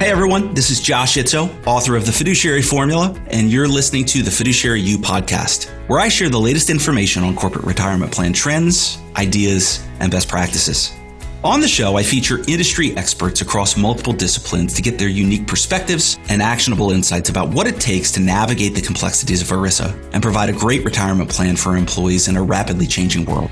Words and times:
Hey 0.00 0.10
everyone, 0.10 0.54
this 0.54 0.70
is 0.70 0.80
Josh 0.80 1.18
Itzoe, 1.18 1.50
author 1.66 1.94
of 1.94 2.06
The 2.06 2.10
Fiduciary 2.10 2.62
Formula, 2.62 3.14
and 3.26 3.50
you're 3.50 3.68
listening 3.68 4.06
to 4.06 4.22
the 4.22 4.30
Fiduciary 4.30 4.80
You 4.80 4.96
podcast, 4.96 5.68
where 5.88 6.00
I 6.00 6.08
share 6.08 6.30
the 6.30 6.40
latest 6.40 6.70
information 6.70 7.22
on 7.22 7.36
corporate 7.36 7.66
retirement 7.66 8.10
plan 8.10 8.32
trends, 8.32 8.96
ideas, 9.16 9.86
and 9.98 10.10
best 10.10 10.26
practices. 10.26 10.96
On 11.44 11.60
the 11.60 11.68
show, 11.68 11.98
I 11.98 12.02
feature 12.02 12.38
industry 12.48 12.96
experts 12.96 13.42
across 13.42 13.76
multiple 13.76 14.14
disciplines 14.14 14.72
to 14.72 14.80
get 14.80 14.98
their 14.98 15.10
unique 15.10 15.46
perspectives 15.46 16.18
and 16.30 16.40
actionable 16.40 16.92
insights 16.92 17.28
about 17.28 17.50
what 17.50 17.66
it 17.66 17.78
takes 17.78 18.10
to 18.12 18.20
navigate 18.20 18.74
the 18.74 18.80
complexities 18.80 19.42
of 19.42 19.48
ERISA 19.48 20.14
and 20.14 20.22
provide 20.22 20.48
a 20.48 20.54
great 20.54 20.82
retirement 20.82 21.28
plan 21.28 21.56
for 21.56 21.76
employees 21.76 22.26
in 22.26 22.38
a 22.38 22.42
rapidly 22.42 22.86
changing 22.86 23.26
world. 23.26 23.50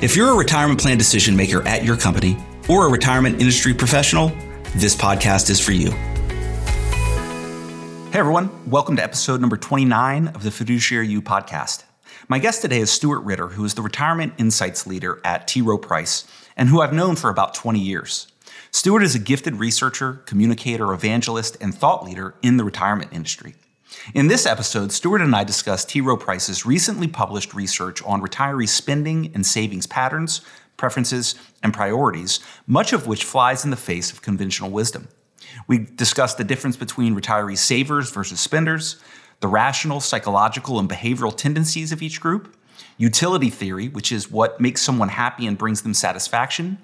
If 0.00 0.16
you're 0.16 0.30
a 0.30 0.38
retirement 0.38 0.80
plan 0.80 0.96
decision 0.96 1.36
maker 1.36 1.60
at 1.68 1.84
your 1.84 1.98
company 1.98 2.38
or 2.70 2.86
a 2.86 2.90
retirement 2.90 3.38
industry 3.38 3.74
professional, 3.74 4.32
this 4.74 4.94
podcast 4.94 5.50
is 5.50 5.58
for 5.58 5.72
you. 5.72 5.90
Hey 8.10 8.20
everyone, 8.20 8.50
welcome 8.70 8.94
to 8.96 9.02
episode 9.02 9.40
number 9.40 9.56
29 9.56 10.28
of 10.28 10.44
the 10.44 10.50
Fiduciary 10.52 11.08
You 11.08 11.20
podcast. 11.20 11.82
My 12.28 12.38
guest 12.38 12.62
today 12.62 12.78
is 12.78 12.90
Stuart 12.90 13.20
Ritter, 13.20 13.48
who 13.48 13.64
is 13.64 13.74
the 13.74 13.82
Retirement 13.82 14.34
Insights 14.38 14.86
Leader 14.86 15.20
at 15.24 15.48
T. 15.48 15.60
Rowe 15.60 15.76
Price 15.76 16.24
and 16.56 16.68
who 16.68 16.80
I've 16.80 16.92
known 16.92 17.16
for 17.16 17.30
about 17.30 17.52
20 17.54 17.80
years. 17.80 18.28
Stuart 18.70 19.02
is 19.02 19.16
a 19.16 19.18
gifted 19.18 19.56
researcher, 19.56 20.22
communicator, 20.26 20.92
evangelist, 20.92 21.56
and 21.60 21.74
thought 21.74 22.04
leader 22.04 22.36
in 22.40 22.56
the 22.56 22.64
retirement 22.64 23.12
industry. 23.12 23.54
In 24.14 24.28
this 24.28 24.46
episode, 24.46 24.92
Stuart 24.92 25.20
and 25.20 25.34
I 25.34 25.42
discuss 25.42 25.84
T. 25.84 26.00
Rowe 26.00 26.16
Price's 26.16 26.64
recently 26.64 27.08
published 27.08 27.54
research 27.54 28.00
on 28.04 28.22
retiree 28.22 28.68
spending 28.68 29.32
and 29.34 29.44
savings 29.44 29.88
patterns, 29.88 30.42
preferences, 30.80 31.36
and 31.62 31.72
priorities, 31.72 32.40
much 32.66 32.92
of 32.92 33.06
which 33.06 33.22
flies 33.22 33.64
in 33.64 33.70
the 33.70 33.76
face 33.76 34.10
of 34.10 34.22
conventional 34.22 34.70
wisdom. 34.70 35.08
We 35.68 35.78
discuss 35.78 36.34
the 36.34 36.42
difference 36.42 36.76
between 36.76 37.14
retiree 37.14 37.58
savers 37.58 38.10
versus 38.10 38.40
spenders, 38.40 38.96
the 39.40 39.46
rational, 39.46 40.00
psychological, 40.00 40.78
and 40.78 40.88
behavioral 40.88 41.36
tendencies 41.36 41.92
of 41.92 42.02
each 42.02 42.20
group, 42.20 42.56
utility 42.96 43.50
theory, 43.50 43.88
which 43.88 44.10
is 44.10 44.30
what 44.30 44.60
makes 44.60 44.82
someone 44.82 45.10
happy 45.10 45.46
and 45.46 45.58
brings 45.58 45.82
them 45.82 45.94
satisfaction, 45.94 46.78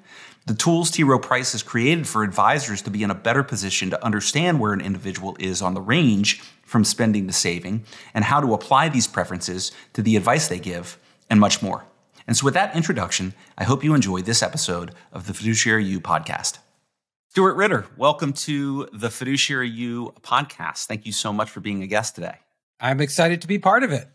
the 0.47 0.55
tools 0.55 0.91
T. 0.91 1.03
Rowe 1.03 1.19
Price 1.19 1.53
has 1.53 1.63
created 1.63 2.07
for 2.07 2.23
advisors 2.23 2.81
to 2.83 2.91
be 2.91 3.03
in 3.03 3.11
a 3.11 3.15
better 3.15 3.43
position 3.43 3.91
to 3.91 4.05
understand 4.05 4.61
where 4.61 4.73
an 4.73 4.81
individual 4.81 5.37
is 5.41 5.61
on 5.61 5.75
the 5.75 5.81
range 5.81 6.41
from 6.65 6.85
spending 6.85 7.27
to 7.27 7.33
saving, 7.33 7.85
and 8.15 8.25
how 8.25 8.41
to 8.41 8.55
apply 8.55 8.89
these 8.89 9.07
preferences 9.07 9.73
to 9.95 10.03
the 10.03 10.17
advice 10.17 10.49
they 10.49 10.61
give, 10.61 10.99
and 11.29 11.41
much 11.41 11.63
more. 11.63 11.85
And 12.27 12.37
so, 12.37 12.45
with 12.45 12.55
that 12.55 12.75
introduction, 12.75 13.35
I 13.57 13.63
hope 13.63 13.85
you 13.85 13.95
enjoy 13.95 14.21
this 14.21 14.43
episode 14.43 14.93
of 15.13 15.27
the 15.29 15.35
Fiduciary 15.35 15.85
You 15.85 16.01
podcast. 16.01 16.59
Stuart 17.29 17.55
Ritter, 17.55 17.87
welcome 17.97 18.33
to 18.33 18.89
the 18.93 19.11
Fiduciary 19.11 19.69
You 19.69 20.13
podcast. 20.23 20.87
Thank 20.87 21.07
you 21.07 21.13
so 21.13 21.33
much 21.33 21.51
for 21.51 21.61
being 21.61 21.85
a 21.85 21.87
guest 21.87 22.17
today. 22.17 22.39
I'm 22.81 23.01
excited 23.01 23.43
to 23.43 23.47
be 23.47 23.61
part 23.61 23.85
of 23.85 23.93
it. 23.93 24.09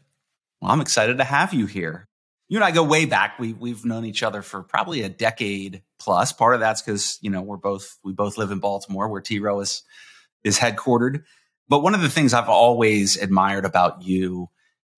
Well, 0.60 0.72
I'm 0.72 0.82
excited 0.82 1.20
to 1.20 1.24
have 1.24 1.54
you 1.54 1.68
here. 1.68 2.06
You 2.50 2.58
and 2.58 2.66
I 2.66 2.72
go 2.72 2.84
way 2.84 3.06
back. 3.06 3.40
We, 3.40 3.54
we've 3.54 3.86
known 3.86 4.04
each 4.04 4.24
other 4.24 4.42
for 4.42 4.62
probably 4.62 5.04
a 5.04 5.10
decade 5.10 5.82
plus. 5.98 6.34
Part 6.34 6.54
of 6.54 6.60
that's 6.60 6.82
because 6.82 7.18
you 7.22 7.30
know 7.30 7.42
we're 7.42 7.56
both 7.56 7.98
we 8.04 8.12
both 8.12 8.38
live 8.38 8.52
in 8.52 8.60
Baltimore, 8.60 9.08
where 9.08 9.22
T 9.22 9.40
Rowe 9.40 9.62
is 9.62 9.84
is 10.44 10.60
headquartered. 10.60 11.24
But 11.70 11.82
one 11.82 11.96
of 11.96 12.02
the 12.02 12.10
things 12.10 12.34
I've 12.34 12.50
always 12.50 13.16
admired 13.16 13.64
about 13.64 14.02
you 14.02 14.50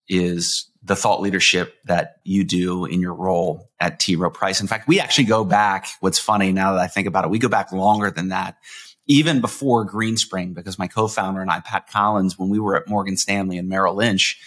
is 0.08 0.68
the 0.84 0.94
thought 0.94 1.22
leadership 1.22 1.76
that 1.86 2.16
you 2.24 2.44
do 2.44 2.84
in 2.84 3.00
your 3.00 3.14
role 3.14 3.70
at 3.80 3.98
T. 3.98 4.16
Rowe 4.16 4.30
Price. 4.30 4.60
In 4.60 4.66
fact, 4.66 4.86
we 4.86 5.00
actually 5.00 5.24
go 5.24 5.42
back. 5.42 5.88
What's 6.00 6.18
funny 6.18 6.52
now 6.52 6.74
that 6.74 6.80
I 6.80 6.88
think 6.88 7.06
about 7.06 7.24
it, 7.24 7.30
we 7.30 7.38
go 7.38 7.48
back 7.48 7.72
longer 7.72 8.10
than 8.10 8.28
that, 8.28 8.58
even 9.06 9.40
before 9.40 9.88
Greenspring, 9.88 10.54
because 10.54 10.78
my 10.78 10.86
co-founder 10.86 11.40
and 11.40 11.50
I, 11.50 11.60
Pat 11.60 11.90
Collins, 11.90 12.38
when 12.38 12.50
we 12.50 12.58
were 12.58 12.76
at 12.76 12.86
Morgan 12.86 13.16
Stanley 13.16 13.56
and 13.56 13.68
Merrill 13.68 13.94
Lynch, 13.94 14.38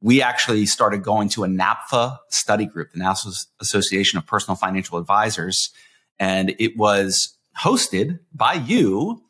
we 0.00 0.22
actually 0.22 0.66
started 0.66 1.02
going 1.02 1.28
to 1.30 1.44
a 1.44 1.48
NAPFA 1.48 2.18
study 2.28 2.66
group, 2.66 2.92
the 2.92 2.98
National 2.98 3.34
Association 3.60 4.18
of 4.18 4.26
Personal 4.26 4.56
Financial 4.56 4.98
Advisors, 4.98 5.70
and 6.18 6.54
it 6.58 6.76
was 6.76 7.36
hosted 7.58 8.20
by 8.32 8.52
you 8.52 9.22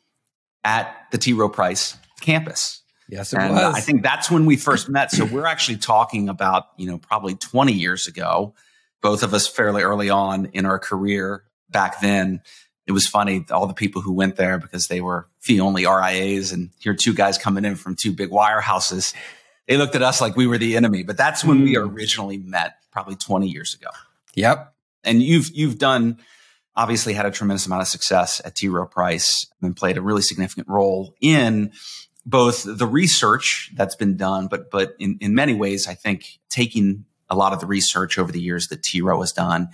at 0.63 0.95
the 1.11 1.17
T. 1.17 1.33
Rowe 1.33 1.49
Price 1.49 1.97
campus. 2.21 2.81
Yes, 3.09 3.33
it 3.33 3.39
and 3.39 3.53
was. 3.53 3.75
I 3.75 3.81
think 3.81 4.03
that's 4.03 4.31
when 4.31 4.45
we 4.45 4.57
first 4.57 4.89
met. 4.89 5.11
So 5.11 5.25
we're 5.25 5.45
actually 5.45 5.77
talking 5.77 6.29
about, 6.29 6.65
you 6.77 6.87
know, 6.87 6.97
probably 6.97 7.35
20 7.35 7.71
years 7.71 8.07
ago, 8.07 8.53
both 9.01 9.23
of 9.23 9.33
us 9.33 9.47
fairly 9.47 9.83
early 9.83 10.09
on 10.09 10.47
in 10.47 10.65
our 10.65 10.79
career 10.79 11.43
back 11.69 12.01
then. 12.01 12.41
It 12.87 12.91
was 12.91 13.07
funny, 13.07 13.45
all 13.51 13.67
the 13.67 13.73
people 13.73 14.01
who 14.01 14.13
went 14.13 14.35
there 14.35 14.57
because 14.57 14.87
they 14.87 15.01
were 15.01 15.27
fee 15.39 15.59
only 15.59 15.85
RIAs 15.85 16.51
and 16.51 16.69
here 16.79 16.95
two 16.95 17.13
guys 17.13 17.37
coming 17.37 17.65
in 17.65 17.75
from 17.75 17.95
two 17.95 18.11
big 18.11 18.29
wirehouses. 18.29 19.13
They 19.67 19.77
looked 19.77 19.95
at 19.95 20.03
us 20.03 20.21
like 20.21 20.35
we 20.35 20.47
were 20.47 20.57
the 20.57 20.75
enemy, 20.75 21.03
but 21.03 21.17
that's 21.17 21.43
when 21.43 21.59
mm. 21.59 21.63
we 21.63 21.77
originally 21.77 22.37
met 22.37 22.75
probably 22.91 23.15
20 23.15 23.47
years 23.47 23.73
ago. 23.73 23.89
Yep. 24.35 24.73
And 25.03 25.21
you've, 25.21 25.49
you've 25.51 25.77
done, 25.77 26.19
obviously 26.75 27.13
had 27.13 27.25
a 27.25 27.31
tremendous 27.31 27.65
amount 27.65 27.81
of 27.81 27.87
success 27.87 28.41
at 28.43 28.55
T. 28.55 28.67
Rowe 28.67 28.85
Price 28.85 29.47
and 29.61 29.75
played 29.75 29.97
a 29.97 30.01
really 30.01 30.21
significant 30.21 30.67
role 30.67 31.15
in 31.21 31.71
both 32.25 32.65
the 32.65 32.87
research 32.87 33.71
that's 33.75 33.95
been 33.95 34.17
done, 34.17 34.47
but 34.47 34.71
but 34.71 34.95
in, 34.99 35.17
in 35.21 35.35
many 35.35 35.53
ways, 35.53 35.87
I 35.87 35.93
think 35.93 36.39
taking 36.49 37.05
a 37.29 37.35
lot 37.35 37.53
of 37.53 37.59
the 37.59 37.65
research 37.65 38.17
over 38.17 38.31
the 38.31 38.41
years 38.41 38.67
that 38.67 38.83
T. 38.83 39.01
Rowe 39.01 39.21
has 39.21 39.31
done 39.31 39.69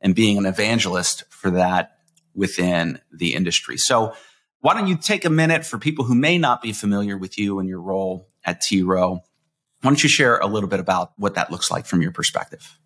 and 0.00 0.14
being 0.14 0.38
an 0.38 0.46
evangelist 0.46 1.24
for 1.30 1.50
that 1.50 1.98
within 2.34 3.00
the 3.12 3.34
industry. 3.34 3.76
So 3.76 4.14
why 4.60 4.74
don't 4.74 4.88
you 4.88 4.96
take 4.96 5.24
a 5.24 5.30
minute 5.30 5.64
for 5.64 5.78
people 5.78 6.04
who 6.04 6.14
may 6.14 6.38
not 6.38 6.62
be 6.62 6.72
familiar 6.72 7.16
with 7.16 7.38
you 7.38 7.58
and 7.58 7.68
your 7.68 7.80
role 7.80 8.28
at 8.44 8.60
T. 8.60 8.82
Rowe? 8.82 9.22
Why 9.80 9.90
don't 9.90 10.02
you 10.02 10.08
share 10.08 10.38
a 10.38 10.46
little 10.46 10.68
bit 10.68 10.80
about 10.80 11.12
what 11.16 11.34
that 11.34 11.50
looks 11.50 11.70
like 11.70 11.86
from 11.86 12.02
your 12.02 12.12
perspective? 12.12 12.78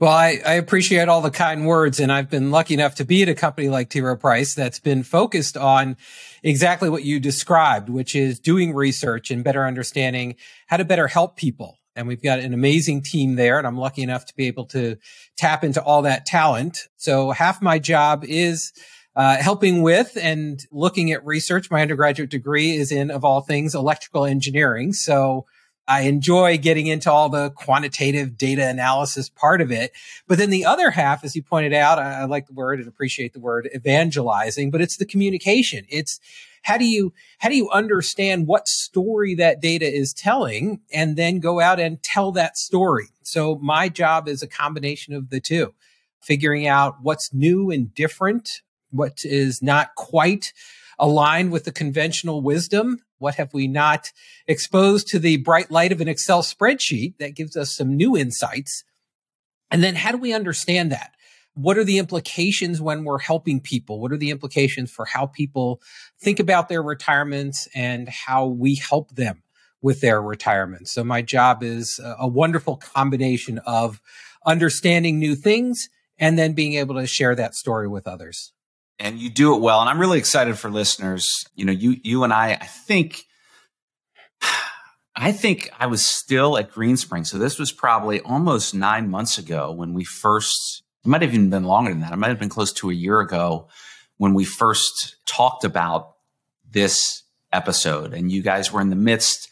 Well, 0.00 0.10
I, 0.10 0.40
I, 0.44 0.54
appreciate 0.54 1.08
all 1.08 1.20
the 1.20 1.30
kind 1.30 1.66
words, 1.66 2.00
and 2.00 2.10
I've 2.10 2.28
been 2.28 2.50
lucky 2.50 2.74
enough 2.74 2.96
to 2.96 3.04
be 3.04 3.22
at 3.22 3.28
a 3.28 3.34
company 3.34 3.68
like 3.68 3.90
T. 3.90 4.00
Rowe 4.00 4.16
Price 4.16 4.52
that's 4.52 4.80
been 4.80 5.04
focused 5.04 5.56
on 5.56 5.96
exactly 6.42 6.90
what 6.90 7.04
you 7.04 7.20
described, 7.20 7.88
which 7.88 8.16
is 8.16 8.40
doing 8.40 8.74
research 8.74 9.30
and 9.30 9.44
better 9.44 9.64
understanding 9.64 10.34
how 10.66 10.78
to 10.78 10.84
better 10.84 11.06
help 11.06 11.36
people. 11.36 11.78
And 11.94 12.08
we've 12.08 12.22
got 12.22 12.40
an 12.40 12.52
amazing 12.52 13.02
team 13.02 13.36
there, 13.36 13.56
and 13.56 13.68
I'm 13.68 13.78
lucky 13.78 14.02
enough 14.02 14.26
to 14.26 14.34
be 14.34 14.48
able 14.48 14.66
to 14.66 14.96
tap 15.36 15.62
into 15.62 15.80
all 15.80 16.02
that 16.02 16.26
talent. 16.26 16.88
So 16.96 17.30
half 17.30 17.62
my 17.62 17.78
job 17.78 18.24
is 18.24 18.72
uh, 19.14 19.36
helping 19.36 19.82
with 19.82 20.18
and 20.20 20.60
looking 20.72 21.12
at 21.12 21.24
research. 21.24 21.70
My 21.70 21.82
undergraduate 21.82 22.30
degree 22.30 22.74
is 22.74 22.90
in, 22.90 23.12
of 23.12 23.24
all 23.24 23.42
things, 23.42 23.76
electrical 23.76 24.24
engineering. 24.24 24.92
So 24.92 25.46
I 25.86 26.02
enjoy 26.02 26.56
getting 26.58 26.86
into 26.86 27.10
all 27.10 27.28
the 27.28 27.50
quantitative 27.50 28.38
data 28.38 28.66
analysis 28.66 29.28
part 29.28 29.60
of 29.60 29.70
it. 29.70 29.92
But 30.26 30.38
then 30.38 30.50
the 30.50 30.64
other 30.64 30.90
half, 30.90 31.24
as 31.24 31.36
you 31.36 31.42
pointed 31.42 31.74
out, 31.74 31.98
I, 31.98 32.20
I, 32.20 32.24
like 32.24 32.46
the 32.46 32.54
word 32.54 32.78
and 32.78 32.88
appreciate 32.88 33.34
the 33.34 33.40
word 33.40 33.68
evangelizing, 33.74 34.70
but 34.70 34.80
it's 34.80 34.96
the 34.96 35.04
communication. 35.04 35.84
It's 35.90 36.20
how 36.62 36.78
do 36.78 36.86
you, 36.86 37.12
how 37.38 37.50
do 37.50 37.56
you 37.56 37.68
understand 37.68 38.46
what 38.46 38.66
story 38.66 39.34
that 39.34 39.60
data 39.60 39.86
is 39.86 40.14
telling 40.14 40.80
and 40.90 41.16
then 41.16 41.38
go 41.38 41.60
out 41.60 41.78
and 41.78 42.02
tell 42.02 42.32
that 42.32 42.56
story? 42.56 43.08
So 43.22 43.56
my 43.56 43.90
job 43.90 44.26
is 44.28 44.42
a 44.42 44.48
combination 44.48 45.12
of 45.12 45.28
the 45.28 45.40
two, 45.40 45.74
figuring 46.22 46.66
out 46.66 46.96
what's 47.02 47.34
new 47.34 47.70
and 47.70 47.94
different, 47.94 48.62
what 48.90 49.24
is 49.24 49.60
not 49.60 49.94
quite 49.96 50.54
aligned 50.98 51.52
with 51.52 51.64
the 51.64 51.72
conventional 51.72 52.40
wisdom 52.40 53.03
what 53.24 53.36
have 53.36 53.54
we 53.54 53.66
not 53.66 54.12
exposed 54.46 55.08
to 55.08 55.18
the 55.18 55.38
bright 55.38 55.70
light 55.70 55.92
of 55.92 56.02
an 56.02 56.08
Excel 56.08 56.42
spreadsheet 56.42 57.16
that 57.18 57.34
gives 57.34 57.56
us 57.56 57.74
some 57.74 57.96
new 57.96 58.14
insights? 58.14 58.84
And 59.70 59.82
then 59.82 59.94
how 59.94 60.12
do 60.12 60.18
we 60.18 60.34
understand 60.34 60.92
that? 60.92 61.12
What 61.54 61.78
are 61.78 61.84
the 61.84 61.96
implications 61.96 62.82
when 62.82 63.02
we're 63.02 63.18
helping 63.18 63.60
people? 63.60 63.98
What 63.98 64.12
are 64.12 64.18
the 64.18 64.30
implications 64.30 64.90
for 64.90 65.06
how 65.06 65.24
people 65.24 65.80
think 66.20 66.38
about 66.38 66.68
their 66.68 66.82
retirements 66.82 67.66
and 67.74 68.10
how 68.10 68.44
we 68.44 68.74
help 68.74 69.14
them 69.14 69.42
with 69.80 70.02
their 70.02 70.20
retirement? 70.20 70.88
So 70.88 71.02
my 71.02 71.22
job 71.22 71.62
is 71.62 71.98
a 72.04 72.28
wonderful 72.28 72.76
combination 72.76 73.58
of 73.64 74.02
understanding 74.44 75.18
new 75.18 75.34
things 75.34 75.88
and 76.18 76.38
then 76.38 76.52
being 76.52 76.74
able 76.74 76.96
to 76.96 77.06
share 77.06 77.34
that 77.36 77.54
story 77.54 77.88
with 77.88 78.06
others 78.06 78.52
and 78.98 79.18
you 79.18 79.30
do 79.30 79.54
it 79.54 79.60
well. 79.60 79.80
And 79.80 79.88
I'm 79.88 80.00
really 80.00 80.18
excited 80.18 80.58
for 80.58 80.70
listeners. 80.70 81.28
You 81.54 81.64
know, 81.64 81.72
you 81.72 81.96
you 82.02 82.24
and 82.24 82.32
I, 82.32 82.52
I 82.52 82.66
think 82.66 83.24
I 85.16 85.32
think 85.32 85.70
I 85.78 85.86
was 85.86 86.04
still 86.04 86.58
at 86.58 86.72
Greenspring. 86.72 87.26
So 87.26 87.38
this 87.38 87.58
was 87.58 87.70
probably 87.70 88.20
almost 88.20 88.74
nine 88.74 89.08
months 89.08 89.38
ago 89.38 89.70
when 89.70 89.94
we 89.94 90.04
first, 90.04 90.82
it 91.04 91.08
might 91.08 91.22
have 91.22 91.32
even 91.32 91.50
been 91.50 91.64
longer 91.64 91.92
than 91.92 92.00
that. 92.00 92.12
It 92.12 92.16
might 92.16 92.28
have 92.28 92.40
been 92.40 92.48
close 92.48 92.72
to 92.74 92.90
a 92.90 92.94
year 92.94 93.20
ago 93.20 93.68
when 94.16 94.34
we 94.34 94.44
first 94.44 95.16
talked 95.24 95.62
about 95.62 96.14
this 96.68 97.22
episode. 97.52 98.12
And 98.12 98.32
you 98.32 98.42
guys 98.42 98.72
were 98.72 98.80
in 98.80 98.90
the 98.90 98.96
midst 98.96 99.48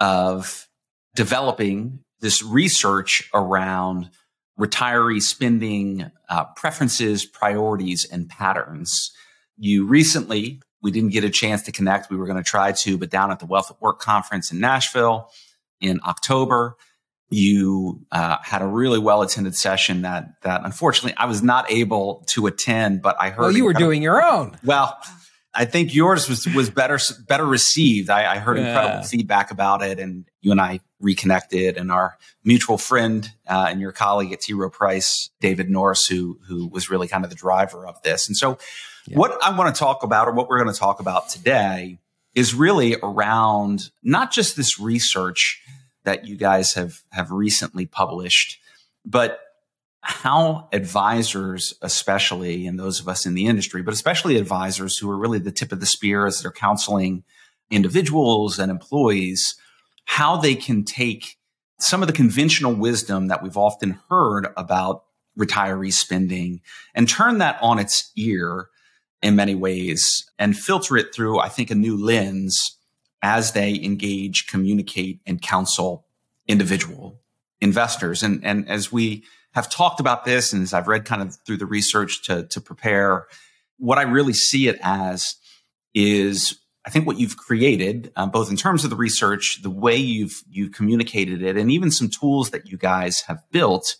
of 0.00 0.66
developing 1.14 2.00
this 2.20 2.42
research 2.42 3.30
around 3.32 4.10
retiree 4.58 5.22
spending 5.22 6.10
uh, 6.28 6.44
preferences, 6.56 7.24
priorities, 7.24 8.06
and 8.10 8.28
patterns. 8.28 9.12
You 9.56 9.86
recently 9.86 10.60
we 10.82 10.90
didn't 10.90 11.10
get 11.10 11.24
a 11.24 11.30
chance 11.30 11.62
to 11.62 11.72
connect. 11.72 12.10
We 12.10 12.16
were 12.16 12.26
going 12.26 12.36
to 12.36 12.48
try 12.48 12.72
to, 12.72 12.98
but 12.98 13.10
down 13.10 13.30
at 13.32 13.40
the 13.40 13.46
Wealth 13.46 13.70
at 13.70 13.80
Work 13.80 13.98
conference 14.00 14.52
in 14.52 14.60
Nashville 14.60 15.30
in 15.80 16.00
October, 16.06 16.76
you 17.28 18.06
uh, 18.12 18.36
had 18.42 18.62
a 18.62 18.66
really 18.66 18.98
well 18.98 19.22
attended 19.22 19.56
session 19.56 20.02
that 20.02 20.28
that 20.42 20.64
unfortunately 20.64 21.16
I 21.16 21.26
was 21.26 21.42
not 21.42 21.70
able 21.70 22.24
to 22.28 22.46
attend, 22.46 23.02
but 23.02 23.16
I 23.18 23.30
heard. 23.30 23.42
Well, 23.42 23.52
you 23.52 23.64
were 23.64 23.72
doing 23.72 24.00
your 24.00 24.22
own. 24.22 24.56
Well, 24.62 24.96
I 25.52 25.64
think 25.64 25.94
yours 25.94 26.28
was 26.28 26.46
was 26.46 26.70
better 26.70 26.98
better 27.26 27.44
received. 27.44 28.10
I, 28.10 28.34
I 28.34 28.38
heard 28.38 28.58
yeah. 28.58 28.68
incredible 28.68 29.04
feedback 29.04 29.50
about 29.50 29.82
it, 29.82 29.98
and 29.98 30.24
you 30.40 30.52
and 30.52 30.60
I 30.60 30.80
reconnected, 31.00 31.76
and 31.76 31.92
our 31.92 32.16
mutual 32.44 32.78
friend 32.78 33.30
uh, 33.48 33.66
and 33.68 33.80
your 33.80 33.92
colleague 33.92 34.32
at 34.32 34.40
T. 34.40 34.52
Rowe 34.54 34.70
Price, 34.70 35.30
David 35.40 35.70
Norris, 35.70 36.06
who 36.06 36.38
who 36.46 36.66
was 36.68 36.90
really 36.90 37.08
kind 37.08 37.24
of 37.24 37.30
the 37.30 37.36
driver 37.36 37.86
of 37.86 38.00
this. 38.02 38.28
And 38.28 38.36
so, 38.36 38.58
yeah. 39.06 39.18
what 39.18 39.38
I 39.42 39.56
want 39.56 39.74
to 39.74 39.78
talk 39.78 40.02
about, 40.02 40.28
or 40.28 40.32
what 40.32 40.48
we're 40.48 40.62
going 40.62 40.72
to 40.72 40.78
talk 40.78 41.00
about 41.00 41.28
today, 41.28 41.98
is 42.34 42.54
really 42.54 42.96
around 43.02 43.90
not 44.02 44.30
just 44.30 44.56
this 44.56 44.78
research 44.78 45.60
that 46.04 46.26
you 46.26 46.36
guys 46.36 46.74
have 46.74 47.02
have 47.10 47.30
recently 47.30 47.86
published, 47.86 48.58
but 49.04 49.40
how 50.00 50.68
advisors, 50.72 51.74
especially, 51.82 52.64
and 52.66 52.78
those 52.78 53.00
of 53.00 53.08
us 53.08 53.26
in 53.26 53.34
the 53.34 53.46
industry, 53.46 53.82
but 53.82 53.92
especially 53.92 54.36
advisors 54.36 54.96
who 54.96 55.10
are 55.10 55.18
really 55.18 55.40
the 55.40 55.50
tip 55.50 55.72
of 55.72 55.80
the 55.80 55.86
spear 55.86 56.26
as 56.26 56.40
they're 56.40 56.52
counseling 56.52 57.24
individuals 57.72 58.60
and 58.60 58.70
employees, 58.70 59.56
how 60.06 60.36
they 60.36 60.54
can 60.54 60.84
take 60.84 61.36
some 61.78 62.02
of 62.02 62.06
the 62.06 62.14
conventional 62.14 62.74
wisdom 62.74 63.26
that 63.28 63.42
we've 63.42 63.56
often 63.56 64.00
heard 64.08 64.48
about 64.56 65.04
retiree 65.38 65.92
spending 65.92 66.62
and 66.94 67.08
turn 67.08 67.38
that 67.38 67.58
on 67.60 67.78
its 67.78 68.10
ear 68.16 68.68
in 69.22 69.36
many 69.36 69.54
ways 69.54 70.24
and 70.38 70.56
filter 70.56 70.96
it 70.96 71.14
through, 71.14 71.38
I 71.38 71.48
think, 71.48 71.70
a 71.70 71.74
new 71.74 72.02
lens 72.02 72.78
as 73.22 73.52
they 73.52 73.74
engage, 73.74 74.46
communicate, 74.46 75.20
and 75.26 75.42
counsel 75.42 76.06
individual 76.46 77.20
investors. 77.60 78.22
And, 78.22 78.44
and 78.44 78.68
as 78.68 78.92
we 78.92 79.24
have 79.52 79.68
talked 79.68 80.00
about 80.00 80.24
this, 80.24 80.52
and 80.52 80.62
as 80.62 80.72
I've 80.72 80.88
read 80.88 81.04
kind 81.04 81.22
of 81.22 81.36
through 81.46 81.56
the 81.56 81.66
research 81.66 82.22
to, 82.24 82.44
to 82.44 82.60
prepare, 82.60 83.26
what 83.78 83.98
I 83.98 84.02
really 84.02 84.32
see 84.32 84.68
it 84.68 84.78
as 84.82 85.34
is 85.94 86.58
I 86.86 86.90
think 86.90 87.06
what 87.06 87.18
you've 87.18 87.36
created, 87.36 88.12
uh, 88.14 88.26
both 88.26 88.48
in 88.48 88.56
terms 88.56 88.84
of 88.84 88.90
the 88.90 88.96
research, 88.96 89.60
the 89.62 89.70
way 89.70 89.96
you've 89.96 90.42
you've 90.48 90.72
communicated 90.72 91.42
it, 91.42 91.56
and 91.56 91.70
even 91.70 91.90
some 91.90 92.08
tools 92.08 92.50
that 92.50 92.68
you 92.68 92.78
guys 92.78 93.22
have 93.22 93.42
built 93.50 93.96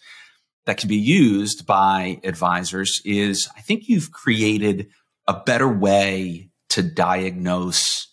that 0.67 0.79
can 0.79 0.89
be 0.89 0.97
used 0.97 1.67
by 1.67 2.21
advisors, 2.23 3.03
is 3.05 3.49
I 3.57 3.61
think 3.61 3.89
you've 3.89 4.13
created 4.13 4.89
a 5.27 5.35
better 5.35 5.69
way 5.69 6.51
to 6.71 6.83
diagnose 6.83 8.09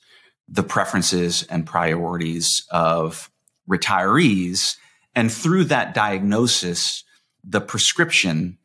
the 0.48 0.64
preferences 0.64 1.44
and 1.44 1.66
priorities 1.66 2.66
of 2.72 3.30
retirees. 3.70 4.76
And 5.16 5.32
through 5.32 5.66
that 5.66 5.94
diagnosis, 5.94 7.04
the 7.44 7.62
prescription 7.62 8.58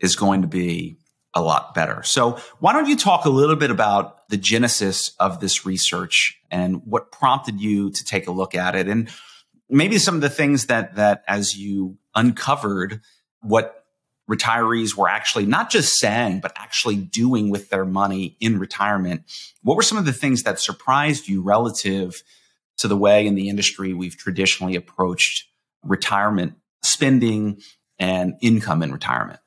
is 0.00 0.16
going 0.16 0.42
to 0.42 0.48
be 0.48 0.98
a 1.34 1.40
lot 1.40 1.74
better. 1.74 2.02
So 2.02 2.38
why 2.58 2.72
don't 2.72 2.88
you 2.88 2.96
talk 2.96 3.24
a 3.24 3.30
little 3.30 3.56
bit 3.56 3.70
about 3.70 4.28
the 4.28 4.36
genesis 4.36 5.14
of 5.18 5.40
this 5.40 5.64
research 5.64 6.38
and 6.50 6.82
what 6.84 7.10
prompted 7.10 7.60
you 7.60 7.90
to 7.90 8.04
take 8.04 8.26
a 8.26 8.32
look 8.32 8.54
at 8.54 8.74
it 8.74 8.88
and 8.88 9.10
maybe 9.68 9.98
some 9.98 10.14
of 10.14 10.20
the 10.20 10.30
things 10.30 10.66
that 10.66 10.96
that 10.96 11.22
as 11.26 11.56
you 11.56 11.96
uncovered 12.14 13.00
what 13.40 13.86
retirees 14.30 14.96
were 14.96 15.08
actually 15.08 15.46
not 15.46 15.70
just 15.70 15.98
saying 15.98 16.40
but 16.40 16.52
actually 16.56 16.96
doing 16.96 17.50
with 17.50 17.70
their 17.70 17.84
money 17.84 18.36
in 18.40 18.58
retirement 18.58 19.22
what 19.62 19.76
were 19.76 19.82
some 19.82 19.98
of 19.98 20.04
the 20.04 20.12
things 20.12 20.42
that 20.42 20.60
surprised 20.60 21.28
you 21.28 21.42
relative 21.42 22.22
to 22.78 22.88
the 22.88 22.96
way 22.96 23.26
in 23.26 23.34
the 23.34 23.48
industry 23.48 23.92
we've 23.92 24.16
traditionally 24.16 24.76
approached 24.76 25.46
retirement 25.82 26.54
spending 26.82 27.60
and 27.98 28.34
income 28.40 28.82
in 28.82 28.92
retirement. 28.92 29.40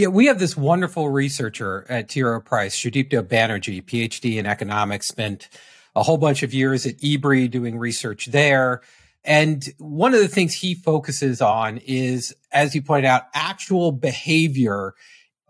Yeah, 0.00 0.06
we 0.06 0.28
have 0.28 0.38
this 0.38 0.56
wonderful 0.56 1.10
researcher 1.10 1.84
at 1.90 2.08
T. 2.08 2.22
Rowe 2.22 2.40
Price, 2.40 2.74
Sudipto 2.74 3.22
Banerjee, 3.22 3.84
PhD 3.84 4.38
in 4.38 4.46
economics, 4.46 5.06
spent 5.06 5.50
a 5.94 6.02
whole 6.02 6.16
bunch 6.16 6.42
of 6.42 6.54
years 6.54 6.86
at 6.86 6.96
EBRI 7.00 7.50
doing 7.50 7.78
research 7.78 8.24
there. 8.28 8.80
And 9.24 9.62
one 9.76 10.14
of 10.14 10.20
the 10.20 10.28
things 10.28 10.54
he 10.54 10.74
focuses 10.74 11.42
on 11.42 11.82
is, 11.84 12.34
as 12.50 12.74
you 12.74 12.80
pointed 12.80 13.08
out, 13.08 13.24
actual 13.34 13.92
behavior 13.92 14.94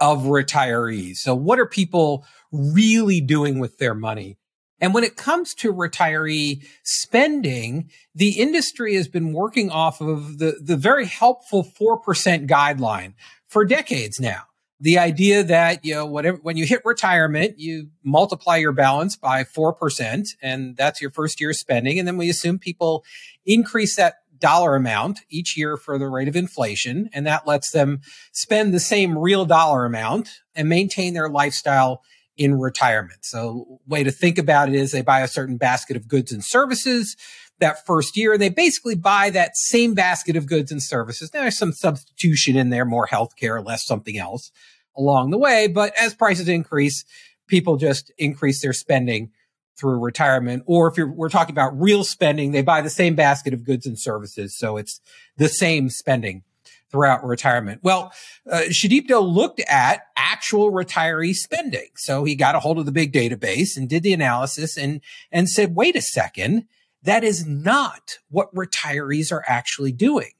of 0.01 0.23
retirees. 0.25 1.19
So 1.19 1.33
what 1.33 1.61
are 1.61 1.67
people 1.67 2.27
really 2.51 3.21
doing 3.21 3.61
with 3.61 3.79
their 3.79 3.95
money? 3.95 4.37
And 4.81 4.93
when 4.95 5.05
it 5.05 5.15
comes 5.15 5.55
to 5.57 5.73
retiree 5.73 6.67
spending, 6.83 7.89
the 8.17 8.41
industry 8.41 8.97
has 8.97 9.07
been 9.07 9.33
working 9.33 9.71
off 9.71 10.01
of 10.01 10.39
the, 10.39 10.57
the 10.61 10.77
very 10.77 11.07
helpful 11.07 11.63
4% 11.63 12.49
guideline 12.49 13.13
for 13.51 13.65
decades 13.65 14.19
now. 14.19 14.45
The 14.83 14.99
idea 14.99 15.43
that, 15.43 15.85
you 15.85 15.95
know, 15.95 16.07
whatever, 16.07 16.39
when 16.41 16.57
you 16.57 16.65
hit 16.65 16.81
retirement, 16.87 17.59
you 17.59 17.89
multiply 18.03 18.57
your 18.57 18.73
balance 18.73 19.15
by 19.15 19.45
4% 19.45 20.29
and 20.41 20.75
that's 20.75 21.03
your 21.03 21.11
first 21.11 21.39
year 21.39 21.53
spending. 21.53 21.99
And 21.99 22.09
then 22.09 22.17
we 22.17 22.31
assume 22.31 22.59
people 22.59 23.05
increase 23.45 23.97
that 23.97 24.15
dollar 24.39 24.75
amount 24.75 25.21
each 25.29 25.55
year 25.57 25.77
for 25.77 25.99
the 25.99 26.09
rate 26.09 26.29
of 26.29 26.37
inflation. 26.37 27.11
And 27.13 27.27
that 27.27 27.47
lets 27.47 27.73
them 27.73 28.01
spend 28.33 28.73
the 28.73 28.81
same 28.81 29.19
real 29.19 29.45
dollar 29.45 29.85
amount 29.85 30.31
and 30.55 30.67
maintain 30.67 31.13
their 31.13 31.29
lifestyle 31.29 32.03
in 32.41 32.59
retirement. 32.59 33.19
So 33.23 33.81
way 33.87 34.03
to 34.03 34.11
think 34.11 34.39
about 34.39 34.71
it 34.71 34.75
is 34.75 34.93
they 34.93 35.03
buy 35.03 35.21
a 35.21 35.29
certain 35.29 35.59
basket 35.59 35.95
of 35.95 36.09
goods 36.09 36.33
and 36.33 36.43
services 36.43 37.15
that 37.59 37.85
first 37.85 38.17
year. 38.17 38.39
They 38.39 38.49
basically 38.49 38.95
buy 38.95 39.29
that 39.29 39.59
same 39.59 39.93
basket 39.93 40.37
of 40.37 40.47
goods 40.47 40.73
and 40.73 40.83
services. 40.83 41.29
There's 41.31 41.59
some 41.59 41.73
substitution 41.73 42.57
in 42.57 42.71
there, 42.71 42.87
more 42.87 43.07
healthcare, 43.07 43.63
less 43.63 43.85
something 43.85 44.17
else 44.17 44.51
along 44.97 45.31
the 45.31 45.37
way. 45.37 45.69
But 45.69 45.93
as 46.01 46.15
prices 46.15 46.49
increase, 46.49 47.05
people 47.47 47.77
just 47.77 48.11
increase 48.17 48.63
their 48.63 48.73
spending 48.73 49.33
through 49.79 49.99
retirement. 49.99 50.63
Or 50.65 50.89
if 50.89 50.97
we're 50.97 51.29
talking 51.29 51.53
about 51.53 51.79
real 51.79 52.05
spending, 52.05 52.53
they 52.53 52.63
buy 52.63 52.81
the 52.81 52.89
same 52.89 53.15
basket 53.15 53.53
of 53.53 53.65
goods 53.65 53.85
and 53.85 54.01
services. 54.01 54.57
So 54.57 54.79
it's 54.79 54.99
the 55.37 55.51
same 55.51 55.91
spending 55.91 56.45
throughout 56.91 57.25
retirement. 57.25 57.81
Well, 57.83 58.13
uh, 58.51 58.63
Sudipto 58.69 59.23
looked 59.23 59.61
at 59.69 60.03
actual 60.17 60.73
retiree 60.73 61.35
spending. 61.35 61.89
So 61.97 62.25
he 62.25 62.35
got 62.35 62.55
a 62.55 62.61
hold 62.61 62.79
of 62.79 62.87
the 62.87 62.93
big 62.93 63.13
database 63.13 63.77
and 63.77 63.89
did 63.89 64.03
the 64.03 64.13
analysis 64.13 64.77
and, 64.77 65.01
and 65.31 65.49
said, 65.49 65.77
wait 65.77 65.97
a 65.97 66.03
second, 66.03 66.67
that 67.03 67.25
is 67.25 67.47
not 67.47 68.19
what 68.29 68.55
retirees 68.55 69.33
are 69.33 69.45
actually 69.47 69.93
doing. 69.93 70.33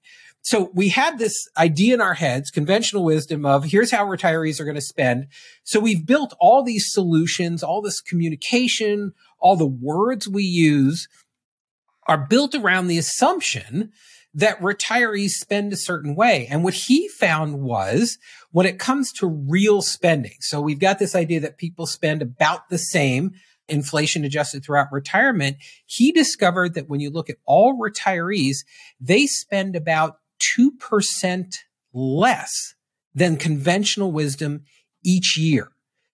So 0.43 0.71
we 0.75 0.89
had 0.89 1.19
this 1.19 1.49
idea 1.59 1.95
in 1.95 2.01
our 2.01 2.15
heads, 2.15 2.51
conventional 2.51 3.05
wisdom 3.05 3.45
of 3.45 3.65
here's 3.65 3.91
how 3.91 4.07
retirees 4.07 4.59
are 4.59 4.65
going 4.65 4.75
to 4.75 4.81
spend. 4.81 5.27
So 5.65 5.79
we've 5.79 6.07
built 6.07 6.35
all 6.41 6.63
these 6.63 6.91
solutions, 6.93 7.63
all 7.63 7.83
this 7.83 8.01
communication, 8.01 9.13
all 9.39 9.57
the 9.57 9.67
words 9.67 10.27
we 10.27 10.45
use 10.45 11.09
are 12.07 12.27
built 12.27 12.55
around 12.55 12.87
the 12.87 12.99
assumption 12.99 13.93
that 14.35 14.61
retirees 14.61 15.31
spend 15.31 15.73
a 15.73 15.77
certain 15.77 16.15
way. 16.15 16.47
And 16.51 16.63
what 16.63 16.75
he 16.75 17.09
found 17.09 17.61
was 17.61 18.19
when 18.53 18.67
it 18.67 18.79
comes 18.79 19.13
to 19.15 19.27
real 19.27 19.83
spending. 19.83 20.37
So 20.41 20.61
we've 20.61 20.79
got 20.79 20.99
this 20.99 21.15
idea 21.15 21.41
that 21.41 21.59
people 21.59 21.87
spend 21.87 22.23
about 22.23 22.69
the 22.69 22.79
same 22.79 23.33
inflation 23.69 24.25
adjusted 24.25 24.65
throughout 24.65 24.93
retirement. 24.93 25.57
He 25.87 26.13
discovered 26.13 26.75
that 26.75 26.89
when 26.89 27.01
you 27.01 27.11
look 27.11 27.31
at 27.31 27.39
all 27.45 27.79
retirees, 27.79 28.59
they 29.01 29.27
spend 29.27 29.77
about 29.77 30.19
2% 30.57 31.55
less 31.93 32.75
than 33.15 33.37
conventional 33.37 34.13
wisdom 34.13 34.63
each 35.05 35.37
year. 35.37 35.73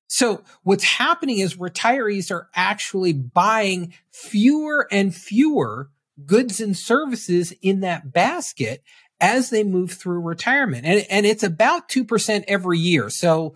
So 0.08 0.42
what's 0.62 0.84
happening 0.84 1.38
is 1.38 1.56
retirees 1.56 2.30
are 2.30 2.48
actually 2.54 3.12
buying 3.12 3.92
fewer 4.10 4.86
and 4.90 5.14
fewer 5.14 5.90
goods 6.24 6.60
and 6.60 6.76
services 6.76 7.52
in 7.60 7.80
that 7.80 8.12
basket 8.12 8.82
as 9.20 9.50
they 9.50 9.64
move 9.64 9.92
through 9.92 10.20
retirement. 10.20 10.84
And, 10.84 11.06
and 11.10 11.26
it's 11.26 11.42
about 11.42 11.88
2% 11.88 12.44
every 12.48 12.78
year. 12.78 13.10
So, 13.10 13.54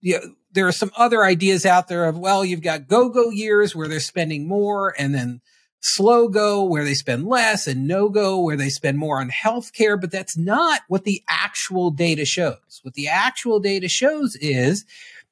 you 0.00 0.18
know, 0.18 0.34
there 0.52 0.66
are 0.66 0.72
some 0.72 0.90
other 0.96 1.24
ideas 1.24 1.64
out 1.64 1.88
there 1.88 2.06
of, 2.06 2.18
well, 2.18 2.44
you've 2.44 2.62
got 2.62 2.88
go-go 2.88 3.30
years 3.30 3.74
where 3.74 3.88
they're 3.88 4.00
spending 4.00 4.46
more 4.46 4.94
and 4.98 5.14
then 5.14 5.40
slow 5.80 6.28
go 6.28 6.62
where 6.62 6.84
they 6.84 6.94
spend 6.94 7.26
less 7.26 7.66
and 7.66 7.88
no 7.88 8.08
go 8.08 8.40
where 8.40 8.56
they 8.56 8.68
spend 8.68 8.98
more 8.98 9.20
on 9.20 9.30
healthcare. 9.30 10.00
But 10.00 10.10
that's 10.10 10.36
not 10.36 10.80
what 10.88 11.04
the 11.04 11.22
actual 11.28 11.90
data 11.90 12.24
shows. 12.24 12.80
What 12.82 12.94
the 12.94 13.08
actual 13.08 13.60
data 13.60 13.88
shows 13.88 14.36
is 14.36 14.84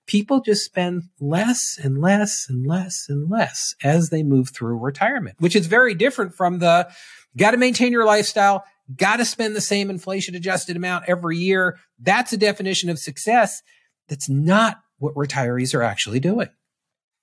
people 0.07 0.41
just 0.41 0.65
spend 0.65 1.05
less 1.21 1.79
and 1.83 1.99
less 1.99 2.47
and 2.49 2.67
less 2.67 3.07
and 3.09 3.31
less 3.31 3.75
as 3.83 4.11
they 4.11 4.23
move 4.23 4.51
through 4.51 4.79
retirement, 4.79 5.37
which 5.39 5.55
is 5.55 5.67
very 5.67 5.95
different 5.95 6.35
from 6.35 6.59
the 6.59 6.91
got 7.37 7.53
to 7.53 7.57
maintain 7.57 7.93
your 7.93 8.05
lifestyle, 8.05 8.65
got 8.97 9.17
to 9.17 9.25
spend 9.25 9.55
the 9.55 9.61
same 9.61 9.91
inflation 9.91 10.35
adjusted 10.35 10.77
amount 10.77 11.05
every 11.07 11.37
year. 11.37 11.79
That's 11.99 12.33
a 12.33 12.37
definition 12.37 12.91
of 12.91 12.99
success. 12.99 13.63
That's 14.09 14.29
not 14.29 14.81
what 14.99 15.15
retirees 15.15 15.75
are 15.75 15.83
actually 15.83 16.21
doing. 16.21 16.49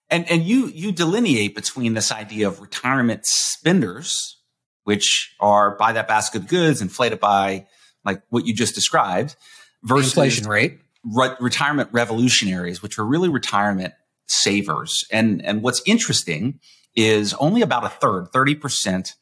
And 0.09 0.29
and 0.31 0.43
you 0.43 0.67
you 0.67 0.91
delineate 0.93 1.55
between 1.55 1.93
this 1.93 2.11
idea 2.11 2.47
of 2.47 2.61
retirement 2.61 3.25
spenders, 3.25 4.41
which 4.85 5.35
are 5.41 5.75
buy 5.75 5.91
that 5.93 6.07
basket 6.07 6.43
of 6.43 6.47
goods 6.47 6.81
inflated 6.81 7.19
by 7.19 7.67
like 8.05 8.21
what 8.29 8.45
you 8.45 8.53
just 8.53 8.73
described, 8.73 9.35
versus 9.83 10.13
inflation 10.13 10.47
rate. 10.47 10.79
Re- 11.13 11.35
retirement 11.39 11.89
revolutionaries, 11.91 12.81
which 12.81 12.99
are 12.99 13.05
really 13.05 13.29
retirement 13.29 13.93
savers. 14.27 15.05
And 15.11 15.43
and 15.45 15.61
what's 15.61 15.81
interesting 15.85 16.59
is 16.95 17.33
only 17.35 17.61
about 17.61 17.85
a 17.85 17.89
third, 17.89 18.27
thirty 18.33 18.55
percent 18.55 19.13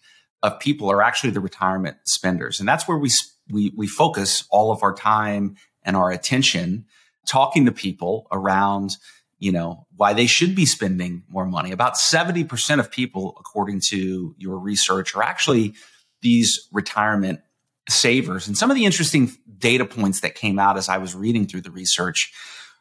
of 0.42 0.60
people 0.60 0.90
are 0.90 1.02
actually 1.02 1.32
the 1.32 1.40
retirement 1.40 1.98
spenders, 2.06 2.60
and 2.60 2.68
that's 2.68 2.88
where 2.88 2.98
we 2.98 3.12
we 3.52 3.72
we 3.76 3.88
focus 3.88 4.46
all 4.50 4.72
of 4.72 4.84
our 4.84 4.94
time 4.94 5.56
and 5.84 5.96
our 5.96 6.12
attention 6.12 6.86
talking 7.28 7.66
to 7.66 7.72
people 7.72 8.28
around 8.32 8.98
you 9.40 9.52
know, 9.52 9.86
why 9.96 10.14
they 10.14 10.28
should 10.28 10.56
be 10.56 10.66
spending 10.66 11.24
more 11.28 11.46
money. 11.46 11.72
About 11.72 11.96
70% 11.96 12.80
of 12.80 12.90
people, 12.90 13.36
according 13.40 13.82
to 13.90 14.34
your 14.38 14.58
research, 14.58 15.16
are 15.16 15.24
actually 15.24 15.74
these 16.22 16.68
retirement 16.72 17.42
savers. 17.90 18.48
And 18.48 18.58
some 18.58 18.72
of 18.72 18.76
the 18.76 18.86
interesting 18.86 19.32
data 19.58 19.86
points 19.86 20.22
that 20.22 20.36
came 20.36 20.60
out 20.60 20.78
as 20.78 20.90
I 20.90 20.98
was 20.98 21.16
reading 21.16 21.46
through 21.46 21.62
the 21.62 21.72
research, 21.72 22.34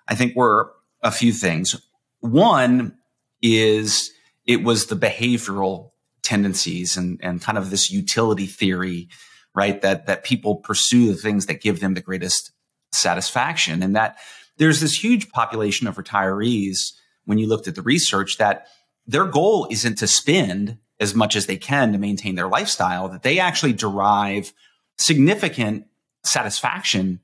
I 0.08 0.14
think 0.14 0.34
were 0.34 0.72
a 1.02 1.10
few 1.10 1.32
things. 1.32 1.76
One 2.20 2.96
is 3.42 4.10
it 4.46 4.62
was 4.62 4.86
the 4.86 4.96
behavioral 4.96 5.90
tendencies 6.22 6.96
and, 6.96 7.20
and 7.22 7.42
kind 7.42 7.58
of 7.58 7.70
this 7.70 7.90
utility 7.90 8.46
theory, 8.46 9.08
right? 9.54 9.80
That, 9.82 10.06
that 10.06 10.24
people 10.24 10.56
pursue 10.56 11.08
the 11.08 11.16
things 11.16 11.46
that 11.46 11.60
give 11.60 11.80
them 11.80 11.94
the 11.94 12.00
greatest 12.00 12.52
satisfaction. 12.92 13.82
And 13.82 13.94
that 13.96 14.16
there's 14.56 14.80
this 14.80 15.02
huge 15.02 15.30
population 15.30 15.86
of 15.86 15.96
retirees 15.96 16.92
when 17.24 17.38
you 17.38 17.46
looked 17.46 17.68
at 17.68 17.74
the 17.74 17.82
research 17.82 18.38
that 18.38 18.66
their 19.06 19.26
goal 19.26 19.66
isn't 19.70 19.98
to 19.98 20.06
spend 20.06 20.78
as 21.00 21.14
much 21.14 21.36
as 21.36 21.46
they 21.46 21.56
can 21.56 21.92
to 21.92 21.98
maintain 21.98 22.36
their 22.36 22.48
lifestyle, 22.48 23.08
that 23.08 23.22
they 23.22 23.38
actually 23.38 23.72
derive 23.72 24.52
significant 24.98 25.86
satisfaction 26.22 27.20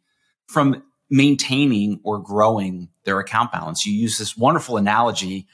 from 0.47 0.83
maintaining 1.11 2.01
or 2.05 2.19
growing 2.19 2.89
their 3.05 3.19
account 3.19 3.53
balance. 3.53 3.85
You 3.85 3.93
use 3.93 4.19
this 4.19 4.37
wonderful 4.37 4.77
analogy 4.77 5.47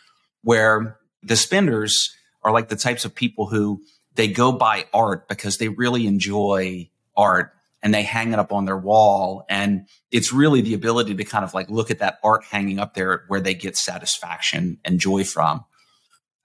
where 0.42 0.98
the 1.22 1.36
spenders 1.36 2.14
are 2.42 2.52
like 2.52 2.68
the 2.68 2.76
types 2.76 3.04
of 3.04 3.14
people 3.14 3.46
who 3.46 3.82
they 4.14 4.28
go 4.28 4.52
buy 4.52 4.86
art 4.92 5.28
because 5.28 5.58
they 5.58 5.68
really 5.68 6.06
enjoy 6.06 6.90
art 7.16 7.52
and 7.82 7.92
they 7.92 8.02
hang 8.02 8.32
it 8.32 8.38
up 8.38 8.52
on 8.52 8.64
their 8.64 8.76
wall. 8.76 9.44
And 9.48 9.86
it's 10.10 10.32
really 10.32 10.60
the 10.60 10.74
ability 10.74 11.14
to 11.14 11.24
kind 11.24 11.44
of 11.44 11.54
like 11.54 11.70
look 11.70 11.90
at 11.90 11.98
that 11.98 12.18
art 12.22 12.44
hanging 12.44 12.78
up 12.78 12.94
there 12.94 13.24
where 13.28 13.40
they 13.40 13.54
get 13.54 13.76
satisfaction 13.76 14.78
and 14.84 14.98
joy 14.98 15.24
from, 15.24 15.64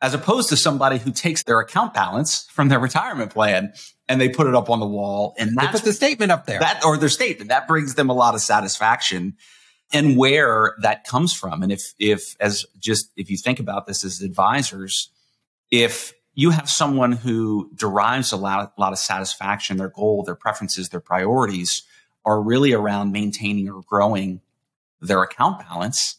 as 0.02 0.14
opposed 0.14 0.50
to 0.50 0.58
somebody 0.58 0.98
who 0.98 1.12
takes 1.12 1.44
their 1.44 1.60
account 1.60 1.94
balance 1.94 2.48
from 2.52 2.70
their 2.70 2.80
retirement 2.80 3.32
plan 3.32 3.74
and 4.12 4.20
they 4.20 4.28
put 4.28 4.46
it 4.46 4.54
up 4.54 4.70
on 4.70 4.80
the 4.80 4.86
wall 4.86 5.34
and 5.38 5.56
they 5.56 5.68
put 5.68 5.84
the 5.84 5.94
statement 5.94 6.32
up 6.32 6.46
there 6.46 6.60
that 6.60 6.84
or 6.84 6.98
their 6.98 7.10
statement 7.10 7.50
that 7.50 7.68
brings 7.68 7.96
them 7.96 8.10
a 8.10 8.14
lot 8.14 8.36
of 8.36 8.42
satisfaction 8.42 9.38
and 9.94 10.18
where 10.18 10.76
that 10.82 11.06
comes 11.06 11.34
from. 11.34 11.64
And 11.64 11.72
if, 11.72 11.94
if 12.00 12.36
as 12.40 12.66
just, 12.80 13.12
if 13.16 13.30
you 13.30 13.38
think 13.38 13.60
about 13.60 13.88
this 13.88 14.04
as 14.04 14.22
advisors, 14.22 15.10
if 15.70 16.14
you 16.34 16.52
have 16.52 16.70
someone 16.70 17.12
who 17.12 17.70
derives 17.76 18.32
a 18.32 18.38
lot, 18.38 18.74
a 18.78 18.82
lot 18.82 18.94
of 18.94 19.00
satisfaction, 19.00 19.78
their 19.78 19.90
goal, 19.90 20.24
their 20.24 20.36
preferences, 20.36 20.90
their 20.90 21.02
priorities 21.02 21.84
are 22.26 22.42
really 22.42 22.74
around 22.74 23.12
maintaining 23.12 23.70
or 23.70 23.82
growing 23.82 24.42
their 25.02 25.24
account 25.24 25.60
balance. 25.60 26.16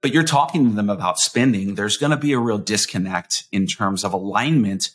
But 0.00 0.12
you're 0.12 0.24
talking 0.24 0.70
to 0.70 0.76
them 0.76 0.90
about 0.90 1.18
spending. 1.18 1.74
There's 1.74 1.96
going 1.96 2.10
to 2.10 2.16
be 2.16 2.32
a 2.32 2.38
real 2.38 2.58
disconnect 2.58 3.44
in 3.52 3.66
terms 3.66 4.04
of 4.04 4.12
alignment 4.12 4.90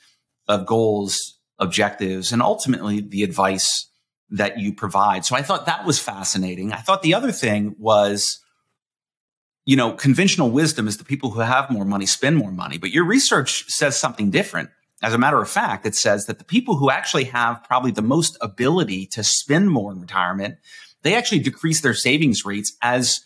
of 0.47 0.65
goals, 0.65 1.37
objectives, 1.61 2.33
and 2.33 2.41
ultimately 2.41 2.99
the 2.99 3.23
advice 3.23 3.87
that 4.31 4.59
you 4.59 4.73
provide. 4.73 5.23
So 5.23 5.35
I 5.35 5.41
thought 5.41 5.65
that 5.67 5.85
was 5.85 5.99
fascinating. 5.99 6.73
I 6.73 6.77
thought 6.77 7.01
the 7.01 7.13
other 7.13 7.31
thing 7.31 7.75
was 7.79 8.41
you 9.65 9.75
know, 9.75 9.93
conventional 9.93 10.49
wisdom 10.49 10.87
is 10.87 10.97
the 10.97 11.03
people 11.03 11.31
who 11.31 11.39
have 11.39 11.69
more 11.69 11.85
money 11.85 12.05
spend 12.05 12.37
more 12.37 12.51
money, 12.51 12.77
but 12.77 12.91
your 12.91 13.05
research 13.05 13.65
says 13.67 13.99
something 13.99 14.31
different. 14.31 14.69
As 15.03 15.13
a 15.13 15.17
matter 15.17 15.41
of 15.41 15.49
fact, 15.49 15.85
it 15.85 15.95
says 15.95 16.25
that 16.25 16.39
the 16.39 16.43
people 16.43 16.77
who 16.77 16.89
actually 16.89 17.25
have 17.25 17.63
probably 17.63 17.91
the 17.91 18.01
most 18.01 18.37
ability 18.41 19.07
to 19.07 19.23
spend 19.23 19.69
more 19.69 19.91
in 19.91 19.99
retirement, 19.99 20.57
they 21.03 21.15
actually 21.15 21.39
decrease 21.39 21.81
their 21.81 21.93
savings 21.93 22.45
rates 22.45 22.75
as 22.81 23.21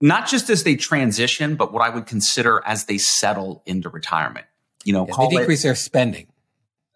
not 0.00 0.26
just 0.26 0.48
as 0.48 0.64
they 0.64 0.76
transition, 0.76 1.56
but 1.56 1.72
what 1.72 1.82
I 1.82 1.90
would 1.90 2.06
consider 2.06 2.62
as 2.66 2.86
they 2.86 2.98
settle 2.98 3.62
into 3.66 3.88
retirement. 3.88 4.46
You 4.84 4.94
know, 4.94 5.06
yeah, 5.06 5.28
they 5.28 5.36
decrease 5.36 5.60
it, 5.60 5.68
their 5.68 5.74
spending, 5.74 6.26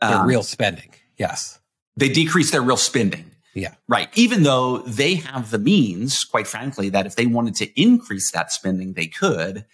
their 0.08 0.20
um, 0.20 0.26
real 0.26 0.42
spending. 0.42 0.90
Yes. 1.16 1.58
They 1.96 2.08
decrease 2.08 2.50
their 2.50 2.62
real 2.62 2.76
spending. 2.76 3.30
Yeah. 3.54 3.74
Right. 3.88 4.08
Even 4.14 4.42
though 4.42 4.78
they 4.78 5.14
have 5.14 5.50
the 5.50 5.58
means, 5.58 6.24
quite 6.24 6.46
frankly, 6.46 6.88
that 6.90 7.06
if 7.06 7.14
they 7.14 7.26
wanted 7.26 7.54
to 7.56 7.80
increase 7.80 8.32
that 8.32 8.50
spending, 8.50 8.94
they 8.94 9.06
could. 9.06 9.64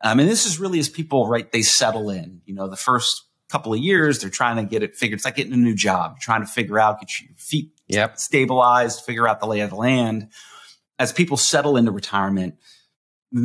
Um, 0.00 0.20
and 0.20 0.28
this 0.28 0.46
is 0.46 0.58
really 0.58 0.78
as 0.78 0.88
people, 0.88 1.28
right, 1.28 1.50
they 1.52 1.62
settle 1.62 2.10
in. 2.10 2.40
You 2.46 2.54
know, 2.54 2.68
the 2.68 2.76
first 2.76 3.24
couple 3.48 3.72
of 3.74 3.78
years, 3.78 4.20
they're 4.20 4.30
trying 4.30 4.56
to 4.56 4.64
get 4.64 4.82
it 4.82 4.96
figured. 4.96 5.18
It's 5.18 5.24
like 5.24 5.36
getting 5.36 5.52
a 5.52 5.56
new 5.56 5.74
job, 5.74 6.18
trying 6.18 6.40
to 6.40 6.46
figure 6.46 6.78
out, 6.78 7.00
get 7.00 7.20
your 7.20 7.30
feet 7.36 7.72
yep. 7.88 8.18
stabilized, 8.18 9.04
figure 9.04 9.28
out 9.28 9.40
the 9.40 9.46
lay 9.46 9.60
of 9.60 9.70
the 9.70 9.76
land. 9.76 10.28
As 10.98 11.12
people 11.12 11.36
settle 11.36 11.76
into 11.76 11.90
retirement, 11.90 12.56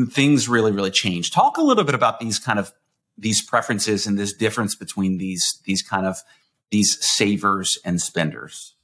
things 0.10 0.48
really, 0.48 0.72
really 0.72 0.92
change. 0.92 1.32
Talk 1.32 1.58
a 1.58 1.62
little 1.62 1.84
bit 1.84 1.96
about 1.96 2.20
these 2.20 2.40
kind 2.40 2.60
of 2.60 2.72
these 3.22 3.42
preferences 3.42 4.06
and 4.06 4.18
this 4.20 4.34
difference 4.34 4.75
between 4.75 5.18
these 5.18 5.62
these 5.66 5.82
kind 5.82 6.06
of 6.06 6.18
these 6.72 6.98
savers 7.00 7.78
and 7.86 8.01
spenders. 8.01 8.75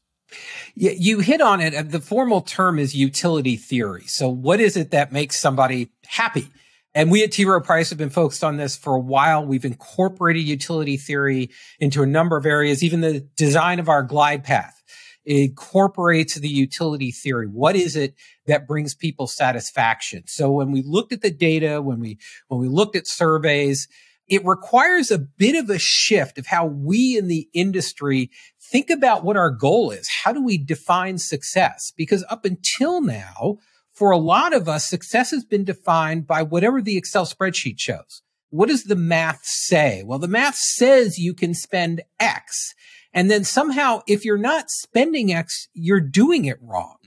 Yeah, 0.75 0.91
you 0.97 1.19
hit 1.19 1.41
on 1.41 1.61
it. 1.61 1.91
The 1.91 2.01
formal 2.01 2.41
term 2.41 2.79
is 2.79 2.93
utility 2.93 3.55
theory. 3.55 4.03
So 4.07 4.29
what 4.29 4.59
is 4.59 4.77
it 4.77 4.91
that 4.91 5.11
makes 5.11 5.39
somebody 5.39 5.89
happy? 6.05 6.49
And 6.93 7.11
we 7.11 7.23
at 7.23 7.31
T. 7.31 7.45
Rowe 7.45 7.61
Price 7.61 7.89
have 7.89 7.97
been 7.97 8.09
focused 8.09 8.43
on 8.43 8.57
this 8.57 8.75
for 8.75 8.95
a 8.95 8.99
while. 8.99 9.45
We've 9.45 9.63
incorporated 9.63 10.43
utility 10.43 10.97
theory 10.97 11.49
into 11.79 12.03
a 12.03 12.07
number 12.07 12.37
of 12.37 12.45
areas. 12.45 12.83
Even 12.83 13.01
the 13.01 13.21
design 13.35 13.79
of 13.79 13.87
our 13.87 14.03
glide 14.03 14.43
path 14.43 14.83
incorporates 15.23 16.35
the 16.35 16.49
utility 16.49 17.11
theory. 17.11 17.47
What 17.47 17.75
is 17.75 17.95
it 17.95 18.15
that 18.47 18.67
brings 18.67 18.95
people 18.95 19.27
satisfaction? 19.27 20.23
So 20.25 20.51
when 20.51 20.71
we 20.71 20.81
looked 20.81 21.13
at 21.13 21.21
the 21.21 21.31
data, 21.31 21.81
when 21.81 21.99
we, 21.99 22.17
when 22.47 22.59
we 22.59 22.67
looked 22.67 22.95
at 22.95 23.07
surveys, 23.07 23.87
it 24.27 24.45
requires 24.45 25.09
a 25.09 25.19
bit 25.19 25.55
of 25.55 25.69
a 25.69 25.79
shift 25.79 26.37
of 26.37 26.47
how 26.47 26.65
we 26.65 27.17
in 27.17 27.27
the 27.27 27.47
industry 27.53 28.29
think 28.59 28.89
about 28.89 29.23
what 29.23 29.37
our 29.37 29.49
goal 29.49 29.91
is. 29.91 30.09
How 30.23 30.33
do 30.33 30.43
we 30.43 30.57
define 30.57 31.17
success? 31.17 31.91
Because 31.95 32.25
up 32.29 32.43
until 32.43 33.01
now, 33.01 33.57
for 33.93 34.11
a 34.11 34.17
lot 34.17 34.53
of 34.53 34.67
us, 34.67 34.87
success 34.87 35.31
has 35.31 35.43
been 35.43 35.63
defined 35.63 36.27
by 36.27 36.43
whatever 36.43 36.81
the 36.81 36.97
Excel 36.97 37.25
spreadsheet 37.25 37.79
shows. 37.79 38.21
What 38.49 38.69
does 38.69 38.83
the 38.83 38.95
math 38.95 39.41
say? 39.43 40.03
Well, 40.05 40.19
the 40.19 40.27
math 40.27 40.55
says 40.55 41.17
you 41.17 41.33
can 41.33 41.53
spend 41.53 42.01
X. 42.19 42.75
And 43.13 43.31
then 43.31 43.43
somehow, 43.43 44.01
if 44.07 44.23
you're 44.23 44.37
not 44.37 44.69
spending 44.69 45.33
X, 45.33 45.67
you're 45.73 46.01
doing 46.01 46.45
it 46.45 46.59
wrong. 46.61 46.97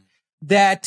That 0.42 0.86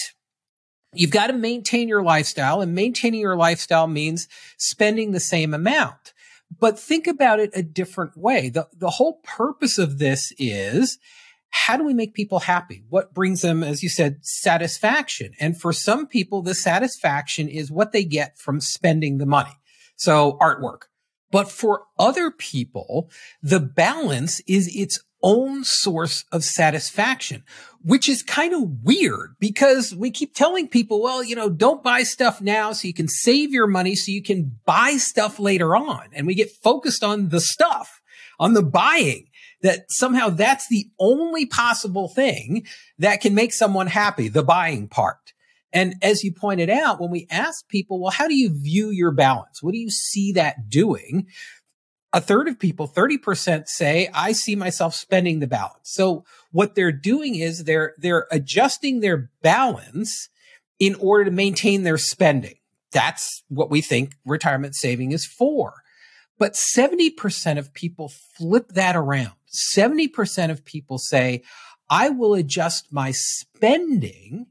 you've 0.93 1.11
got 1.11 1.27
to 1.27 1.33
maintain 1.33 1.87
your 1.87 2.03
lifestyle 2.03 2.61
and 2.61 2.75
maintaining 2.75 3.21
your 3.21 3.35
lifestyle 3.35 3.87
means 3.87 4.27
spending 4.57 5.11
the 5.11 5.19
same 5.19 5.53
amount. 5.53 6.13
But 6.59 6.79
think 6.79 7.07
about 7.07 7.39
it 7.39 7.51
a 7.53 7.63
different 7.63 8.17
way. 8.17 8.49
The, 8.49 8.67
the 8.77 8.89
whole 8.89 9.19
purpose 9.23 9.77
of 9.77 9.99
this 9.99 10.33
is 10.37 10.99
how 11.49 11.77
do 11.77 11.83
we 11.83 11.93
make 11.93 12.15
people 12.15 12.39
happy? 12.39 12.83
What 12.89 13.13
brings 13.13 13.41
them, 13.41 13.63
as 13.63 13.83
you 13.83 13.89
said, 13.89 14.25
satisfaction? 14.25 15.33
And 15.39 15.59
for 15.59 15.71
some 15.71 16.07
people, 16.07 16.41
the 16.41 16.55
satisfaction 16.55 17.47
is 17.47 17.71
what 17.71 17.91
they 17.91 18.03
get 18.03 18.39
from 18.39 18.59
spending 18.59 19.19
the 19.19 19.27
money. 19.27 19.55
So 19.95 20.37
artwork. 20.41 20.83
But 21.31 21.51
for 21.51 21.83
other 21.97 22.31
people, 22.31 23.09
the 23.41 23.59
balance 23.59 24.39
is 24.47 24.67
its 24.75 24.99
own 25.23 25.63
source 25.63 26.25
of 26.31 26.43
satisfaction, 26.43 27.43
which 27.81 28.07
is 28.07 28.21
kind 28.21 28.53
of 28.53 28.83
weird 28.83 29.35
because 29.39 29.95
we 29.95 30.11
keep 30.11 30.35
telling 30.35 30.67
people, 30.67 31.01
well, 31.01 31.23
you 31.23 31.35
know, 31.35 31.49
don't 31.49 31.81
buy 31.81 32.03
stuff 32.03 32.41
now 32.41 32.73
so 32.73 32.87
you 32.87 32.93
can 32.93 33.07
save 33.07 33.51
your 33.51 33.67
money 33.67 33.95
so 33.95 34.11
you 34.11 34.21
can 34.21 34.59
buy 34.65 34.97
stuff 34.97 35.39
later 35.39 35.75
on. 35.75 36.09
And 36.13 36.27
we 36.27 36.35
get 36.35 36.51
focused 36.51 37.03
on 37.03 37.29
the 37.29 37.41
stuff, 37.41 38.01
on 38.39 38.53
the 38.53 38.63
buying 38.63 39.29
that 39.61 39.85
somehow 39.89 40.29
that's 40.29 40.67
the 40.67 40.87
only 40.99 41.45
possible 41.45 42.09
thing 42.09 42.65
that 42.99 43.21
can 43.21 43.33
make 43.33 43.53
someone 43.53 43.87
happy, 43.87 44.27
the 44.27 44.43
buying 44.43 44.87
part. 44.87 45.33
And 45.71 45.95
as 46.03 46.23
you 46.23 46.31
pointed 46.31 46.69
out, 46.69 47.01
when 47.01 47.09
we 47.09 47.25
ask 47.31 47.67
people, 47.67 47.99
well, 47.99 48.11
how 48.11 48.27
do 48.27 48.35
you 48.35 48.51
view 48.53 48.89
your 48.89 49.11
balance? 49.11 49.63
What 49.63 49.71
do 49.71 49.79
you 49.79 49.89
see 49.89 50.33
that 50.33 50.69
doing? 50.69 51.27
A 52.13 52.21
third 52.21 52.47
of 52.47 52.59
people, 52.59 52.87
30% 52.87 53.67
say, 53.67 54.07
I 54.13 54.33
see 54.33 54.55
myself 54.55 54.93
spending 54.93 55.39
the 55.39 55.47
balance. 55.47 55.89
So 55.91 56.23
what 56.51 56.75
they're 56.75 56.91
doing 56.91 57.35
is 57.35 57.63
they're, 57.63 57.95
they're 57.97 58.27
adjusting 58.31 58.99
their 58.99 59.31
balance 59.41 60.29
in 60.79 60.95
order 60.95 61.25
to 61.25 61.31
maintain 61.31 61.83
their 61.83 61.97
spending. 61.97 62.55
that's 62.91 63.43
what 63.47 63.71
we 63.71 63.81
think 63.81 64.13
retirement 64.23 64.75
saving 64.75 65.11
is 65.11 65.25
for. 65.25 65.81
But 66.37 66.53
70% 66.53 67.57
of 67.57 67.73
people 67.73 68.11
flip 68.37 68.69
that 68.69 68.95
around. 68.95 69.33
70% 69.75 70.51
of 70.51 70.63
people 70.65 70.99
say, 70.99 71.41
I 71.89 72.09
will 72.09 72.33
adjust 72.33 72.91
my 72.91 73.11
spending. 73.11 74.47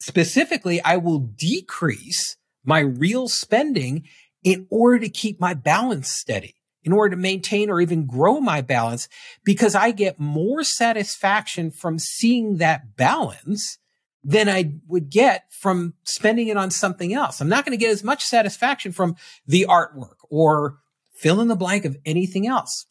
Specifically, 0.00 0.82
I 0.82 0.96
will 0.96 1.18
decrease 1.18 2.36
my 2.64 2.80
real 2.80 3.28
spending 3.28 4.04
in 4.44 4.66
order 4.70 4.98
to 5.00 5.08
keep 5.08 5.40
my 5.40 5.54
balance 5.54 6.10
steady, 6.10 6.54
in 6.84 6.92
order 6.92 7.16
to 7.16 7.20
maintain 7.20 7.70
or 7.70 7.80
even 7.80 8.06
grow 8.06 8.40
my 8.40 8.60
balance, 8.60 9.08
because 9.44 9.74
I 9.74 9.90
get 9.90 10.20
more 10.20 10.62
satisfaction 10.62 11.70
from 11.70 11.98
seeing 11.98 12.58
that 12.58 12.96
balance 12.96 13.78
than 14.24 14.48
I 14.48 14.74
would 14.86 15.10
get 15.10 15.44
from 15.50 15.94
spending 16.04 16.48
it 16.48 16.56
on 16.56 16.70
something 16.70 17.14
else. 17.14 17.40
I'm 17.40 17.48
not 17.48 17.64
going 17.64 17.78
to 17.78 17.82
get 17.82 17.92
as 17.92 18.04
much 18.04 18.24
satisfaction 18.24 18.92
from 18.92 19.16
the 19.46 19.66
artwork 19.68 20.16
or 20.28 20.78
fill 21.14 21.40
in 21.40 21.48
the 21.48 21.56
blank 21.56 21.84
of 21.84 21.96
anything 22.04 22.46
else. 22.46 22.86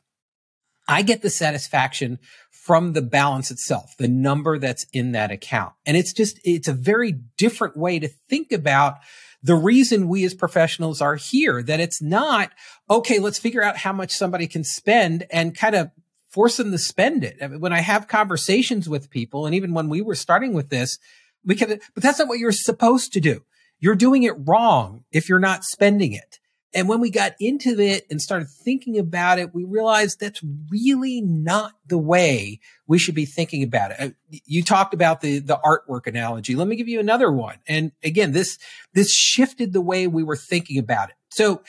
I 0.88 1.02
get 1.02 1.22
the 1.22 1.30
satisfaction 1.30 2.20
from 2.52 2.94
the 2.94 3.02
balance 3.02 3.52
itself, 3.52 3.96
the 3.98 4.08
number 4.08 4.58
that's 4.58 4.86
in 4.94 5.14
that 5.14 5.32
account. 5.32 5.74
And 5.86 5.96
it's 5.96 6.14
just, 6.14 6.40
it's 6.44 6.68
a 6.68 6.74
very 6.74 7.12
different 7.38 7.78
way 7.78 8.00
to 8.00 8.10
think 8.30 8.52
about 8.52 8.96
the 9.44 9.56
reason 9.56 10.08
we 10.08 10.26
as 10.26 10.34
professionals 10.34 11.02
are 11.02 11.16
here, 11.16 11.62
that 11.64 11.80
it's 11.80 12.02
not, 12.02 12.52
okay, 12.90 13.20
let's 13.20 13.40
figure 13.40 13.64
out 13.64 13.78
how 13.78 13.94
much 13.94 14.12
somebody 14.12 14.48
can 14.48 14.64
spend 14.64 15.26
and 15.32 15.56
kind 15.56 15.76
of 15.76 15.92
force 16.30 16.58
them 16.58 16.72
to 16.72 16.78
spend 16.78 17.24
it. 17.24 17.38
I 17.42 17.48
mean, 17.48 17.60
when 17.60 17.74
I 17.74 17.82
have 17.82 18.08
conversations 18.08 18.90
with 18.90 19.10
people, 19.10 19.46
and 19.46 19.56
even 19.56 19.74
when 19.74 19.90
we 19.90 20.02
were 20.02 20.16
starting 20.16 20.54
with 20.54 20.70
this, 20.70 20.98
we 21.46 21.56
can, 21.56 21.80
but 21.94 22.04
that's 22.04 22.20
not 22.20 22.28
what 22.28 22.40
you're 22.40 22.52
supposed 22.52 23.14
to 23.14 23.22
do. 23.22 23.44
You're 23.80 23.96
doing 23.96 24.24
it 24.24 24.34
wrong 24.38 25.04
if 25.12 25.30
you're 25.30 25.40
not 25.40 25.64
spending 25.64 26.14
it. 26.14 26.40
And 26.78 26.88
when 26.88 27.02
we 27.02 27.10
got 27.10 27.34
into 27.40 27.80
it 27.80 28.06
and 28.12 28.22
started 28.22 28.50
thinking 28.50 29.00
about 29.00 29.40
it, 29.40 29.52
we 29.52 29.64
realized 29.64 30.20
that's 30.20 30.44
really 30.70 31.22
not 31.22 31.72
the 31.88 31.98
way 31.98 32.60
we 32.86 33.00
should 33.00 33.16
be 33.16 33.26
thinking 33.26 33.64
about 33.64 33.90
it. 33.90 33.98
Uh, 34.00 34.10
you 34.46 34.64
talked 34.64 34.94
about 34.94 35.22
the, 35.22 35.40
the 35.40 35.58
artwork 35.58 36.06
analogy. 36.06 36.56
Let 36.56 36.68
me 36.68 36.76
give 36.76 36.88
you 36.88 37.00
another 37.00 37.32
one. 37.32 37.56
And 37.68 37.94
again, 38.04 38.32
this, 38.32 38.60
this 38.94 39.12
shifted 39.12 39.74
the 39.74 39.82
way 39.82 40.06
we 40.06 40.22
were 40.22 40.36
thinking 40.36 40.78
about 40.78 41.10
it. 41.10 41.16
So 41.32 41.64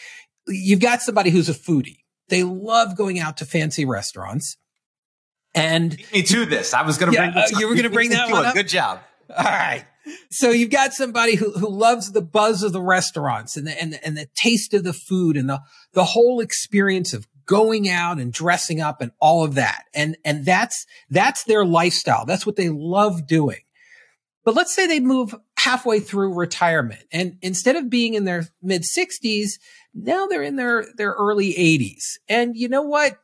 you've 0.47 0.81
got 0.81 1.01
somebody 1.01 1.31
who's 1.31 1.49
a 1.49 1.55
foodie. 1.55 2.01
They 2.29 2.43
love 2.43 2.95
going 2.95 3.19
out 3.19 3.39
to 3.39 3.47
fancy 3.47 3.87
restaurants. 3.87 4.59
And 5.55 5.97
me 6.13 6.23
to 6.23 6.45
this. 6.45 6.75
I 6.75 6.83
was 6.83 6.99
going 6.99 7.13
to 7.13 7.19
yeah, 7.19 7.31
bring. 7.31 7.45
Uh, 7.45 7.59
you 7.59 7.67
were 7.67 7.75
going 7.75 7.85
to 7.85 7.91
bring 7.91 8.11
that 8.11 8.31
one 8.31 8.45
up. 8.45 8.55
Good 8.55 8.69
job. 8.69 9.01
All 9.35 9.43
right. 9.43 9.87
So 10.31 10.51
you've 10.51 10.71
got 10.71 10.93
somebody 10.93 11.35
who, 11.37 11.53
who 11.53 11.69
loves 11.69 12.13
the 12.13 12.23
buzz 12.23 12.63
of 12.63 12.73
the 12.73 12.83
restaurants 12.83 13.57
and 13.57 13.67
the, 13.67 13.81
and, 13.81 13.99
and 14.05 14.17
the 14.17 14.29
taste 14.35 14.75
of 14.75 14.85
the 14.85 14.93
food 14.93 15.37
and 15.37 15.49
the, 15.49 15.61
the 15.93 16.05
whole 16.05 16.41
experience 16.41 17.13
of 17.13 17.27
going 17.47 17.89
out 17.89 18.19
and 18.19 18.33
dressing 18.33 18.81
up 18.81 19.01
and 19.01 19.13
all 19.21 19.45
of 19.45 19.55
that. 19.55 19.85
And, 19.95 20.17
and 20.25 20.45
that's, 20.45 20.87
that's 21.09 21.45
their 21.45 21.65
lifestyle. 21.65 22.27
That's 22.27 22.45
what 22.45 22.57
they 22.57 22.69
love 22.69 23.27
doing. 23.27 23.61
But 24.45 24.55
let's 24.55 24.75
say 24.75 24.87
they 24.87 25.01
move 25.01 25.35
halfway 25.59 26.01
through 26.01 26.35
retirement 26.35 27.03
and 27.13 27.37
instead 27.43 27.77
of 27.77 27.91
being 27.91 28.15
in 28.15 28.25
their 28.25 28.47
mid 28.63 28.85
sixties, 28.85 29.59
now 29.93 30.27
they're 30.27 30.43
in 30.43 30.57
their, 30.57 30.87
their 30.97 31.13
early 31.13 31.57
eighties. 31.57 32.19
And 32.29 32.57
you 32.57 32.69
know 32.69 32.83
what? 32.83 33.19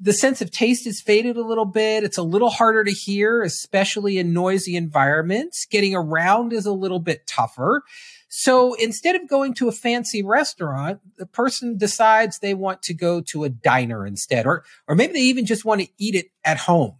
The 0.00 0.12
sense 0.14 0.40
of 0.40 0.50
taste 0.50 0.86
has 0.86 1.00
faded 1.00 1.36
a 1.36 1.44
little 1.44 1.66
bit. 1.66 2.04
It's 2.04 2.16
a 2.16 2.22
little 2.22 2.48
harder 2.48 2.84
to 2.84 2.90
hear, 2.90 3.42
especially 3.42 4.18
in 4.18 4.32
noisy 4.32 4.74
environments. 4.74 5.66
Getting 5.66 5.94
around 5.94 6.54
is 6.54 6.64
a 6.64 6.72
little 6.72 7.00
bit 7.00 7.26
tougher. 7.26 7.82
So 8.28 8.74
instead 8.74 9.16
of 9.16 9.28
going 9.28 9.54
to 9.54 9.68
a 9.68 9.72
fancy 9.72 10.22
restaurant, 10.22 11.00
the 11.18 11.26
person 11.26 11.76
decides 11.76 12.38
they 12.38 12.54
want 12.54 12.80
to 12.82 12.94
go 12.94 13.20
to 13.22 13.44
a 13.44 13.50
diner 13.50 14.06
instead, 14.06 14.46
or, 14.46 14.64
or 14.88 14.94
maybe 14.94 15.12
they 15.12 15.20
even 15.20 15.44
just 15.44 15.64
want 15.64 15.82
to 15.82 15.88
eat 15.98 16.14
it 16.14 16.26
at 16.44 16.56
home. 16.56 16.96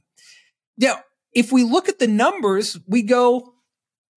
Now, 0.76 1.02
if 1.32 1.52
we 1.52 1.62
look 1.62 1.88
at 1.88 2.00
the 2.00 2.08
numbers, 2.08 2.78
we 2.86 3.02
go, 3.02 3.54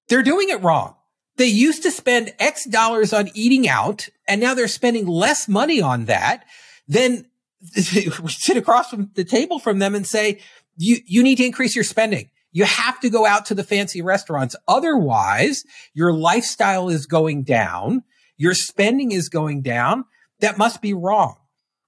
they're 0.10 0.24
doing 0.24 0.50
it 0.50 0.62
wrong. 0.62 0.96
They 1.38 1.46
used 1.46 1.84
to 1.84 1.92
spend 1.92 2.34
X 2.40 2.66
dollars 2.66 3.14
on 3.14 3.30
eating 3.34 3.68
out, 3.68 4.10
and 4.28 4.42
now 4.42 4.54
they're 4.56 4.68
spending 4.68 5.08
less 5.08 5.48
money 5.48 5.82
on 5.82 6.06
that. 6.06 6.46
Then 6.88 7.28
sit 7.64 8.58
across 8.58 8.90
from 8.90 9.12
the 9.16 9.24
table 9.24 9.60
from 9.60 9.80
them 9.80 9.96
and 9.96 10.06
say, 10.06 10.40
you, 10.78 10.98
you 11.06 11.24
need 11.24 11.36
to 11.38 11.46
increase 11.46 11.76
your 11.76 11.84
spending. 11.84 12.30
You 12.52 12.66
have 12.66 13.00
to 13.00 13.10
go 13.10 13.26
out 13.26 13.46
to 13.48 13.56
the 13.56 13.64
fancy 13.64 14.02
restaurants. 14.02 14.56
Otherwise, 14.68 15.64
your 15.94 16.14
lifestyle 16.14 16.90
is 16.90 17.06
going 17.06 17.44
down. 17.44 18.04
Your 18.38 18.54
spending 18.54 19.12
is 19.12 19.30
going 19.30 19.62
down. 19.62 20.06
That 20.40 20.58
must 20.58 20.82
be 20.82 20.94
wrong. 20.94 21.38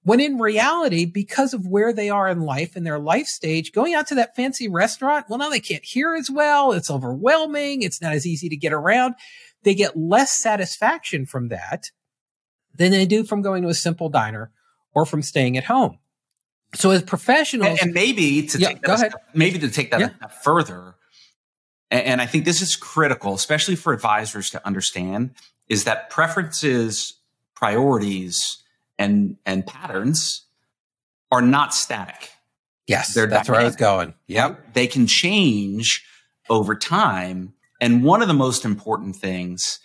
When 0.02 0.20
in 0.20 0.38
reality, 0.38 1.04
because 1.04 1.52
of 1.52 1.66
where 1.66 1.92
they 1.92 2.10
are 2.10 2.28
in 2.28 2.40
life 2.40 2.76
and 2.76 2.86
their 2.86 2.98
life 2.98 3.26
stage, 3.26 3.72
going 3.72 3.94
out 3.94 4.06
to 4.08 4.14
that 4.16 4.36
fancy 4.36 4.68
restaurant, 4.68 5.26
well, 5.28 5.38
now 5.38 5.50
they 5.50 5.60
can't 5.60 5.84
hear 5.84 6.14
as 6.14 6.30
well. 6.30 6.72
It's 6.72 6.90
overwhelming. 6.90 7.82
It's 7.82 8.00
not 8.00 8.12
as 8.12 8.26
easy 8.26 8.48
to 8.48 8.56
get 8.56 8.72
around. 8.72 9.14
They 9.64 9.74
get 9.74 9.96
less 9.96 10.38
satisfaction 10.38 11.26
from 11.26 11.48
that 11.48 11.90
than 12.74 12.92
they 12.92 13.06
do 13.06 13.24
from 13.24 13.42
going 13.42 13.62
to 13.62 13.68
a 13.68 13.74
simple 13.74 14.08
diner 14.08 14.52
or 14.96 15.04
from 15.04 15.22
staying 15.22 15.58
at 15.58 15.64
home. 15.64 15.98
So 16.74 16.90
as 16.90 17.02
professionals, 17.02 17.78
and, 17.78 17.88
and 17.88 17.92
maybe 17.92 18.46
to 18.48 18.58
yeah, 18.58 18.68
take 18.68 18.82
that 18.82 18.98
step, 18.98 19.12
maybe 19.34 19.58
to 19.60 19.70
take 19.70 19.90
that 19.92 20.00
yeah. 20.00 20.16
step 20.16 20.32
further, 20.42 20.94
and, 21.90 22.02
and 22.06 22.20
I 22.20 22.26
think 22.26 22.44
this 22.44 22.62
is 22.62 22.74
critical, 22.74 23.34
especially 23.34 23.76
for 23.76 23.92
advisors 23.92 24.50
to 24.50 24.66
understand, 24.66 25.34
is 25.68 25.84
that 25.84 26.10
preferences, 26.10 27.14
priorities, 27.54 28.62
and 28.98 29.36
and 29.44 29.66
patterns 29.66 30.46
are 31.30 31.42
not 31.42 31.74
static. 31.74 32.30
Yes, 32.86 33.14
They're 33.14 33.26
that's 33.26 33.46
dynamic. 33.46 33.50
where 33.50 33.60
I 33.60 33.64
was 33.64 33.76
going. 33.76 34.14
Yep, 34.28 34.72
they 34.72 34.86
can 34.86 35.06
change 35.06 36.04
over 36.48 36.74
time, 36.74 37.52
and 37.80 38.02
one 38.02 38.22
of 38.22 38.28
the 38.28 38.34
most 38.34 38.64
important 38.64 39.16
things 39.16 39.78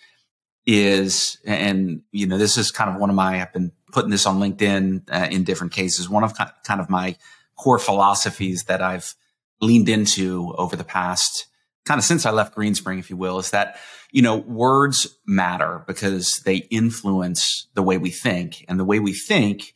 is, 0.66 1.38
and 1.44 2.02
you 2.12 2.26
know, 2.26 2.38
this 2.38 2.56
is 2.56 2.70
kind 2.70 2.90
of 2.90 3.00
one 3.00 3.10
of 3.10 3.16
my 3.16 3.42
I've 3.42 3.52
been 3.52 3.72
putting 3.92 4.10
this 4.10 4.26
on 4.26 4.38
LinkedIn 4.38 5.02
uh, 5.12 5.28
in 5.30 5.44
different 5.44 5.72
cases. 5.72 6.08
One 6.08 6.24
of 6.24 6.34
kind 6.34 6.80
of 6.80 6.90
my 6.90 7.16
core 7.56 7.78
philosophies 7.78 8.64
that 8.64 8.82
I've 8.82 9.14
leaned 9.60 9.88
into 9.88 10.54
over 10.58 10.74
the 10.74 10.84
past 10.84 11.46
kind 11.84 11.98
of 11.98 12.04
since 12.04 12.26
I 12.26 12.30
left 12.30 12.56
Greenspring, 12.56 12.98
if 12.98 13.10
you 13.10 13.16
will, 13.16 13.38
is 13.38 13.50
that, 13.50 13.78
you 14.10 14.22
know, 14.22 14.36
words 14.36 15.18
matter 15.26 15.84
because 15.86 16.40
they 16.44 16.56
influence 16.56 17.66
the 17.74 17.82
way 17.82 17.98
we 17.98 18.10
think 18.10 18.64
and 18.68 18.78
the 18.78 18.84
way 18.84 19.00
we 19.00 19.12
think 19.12 19.74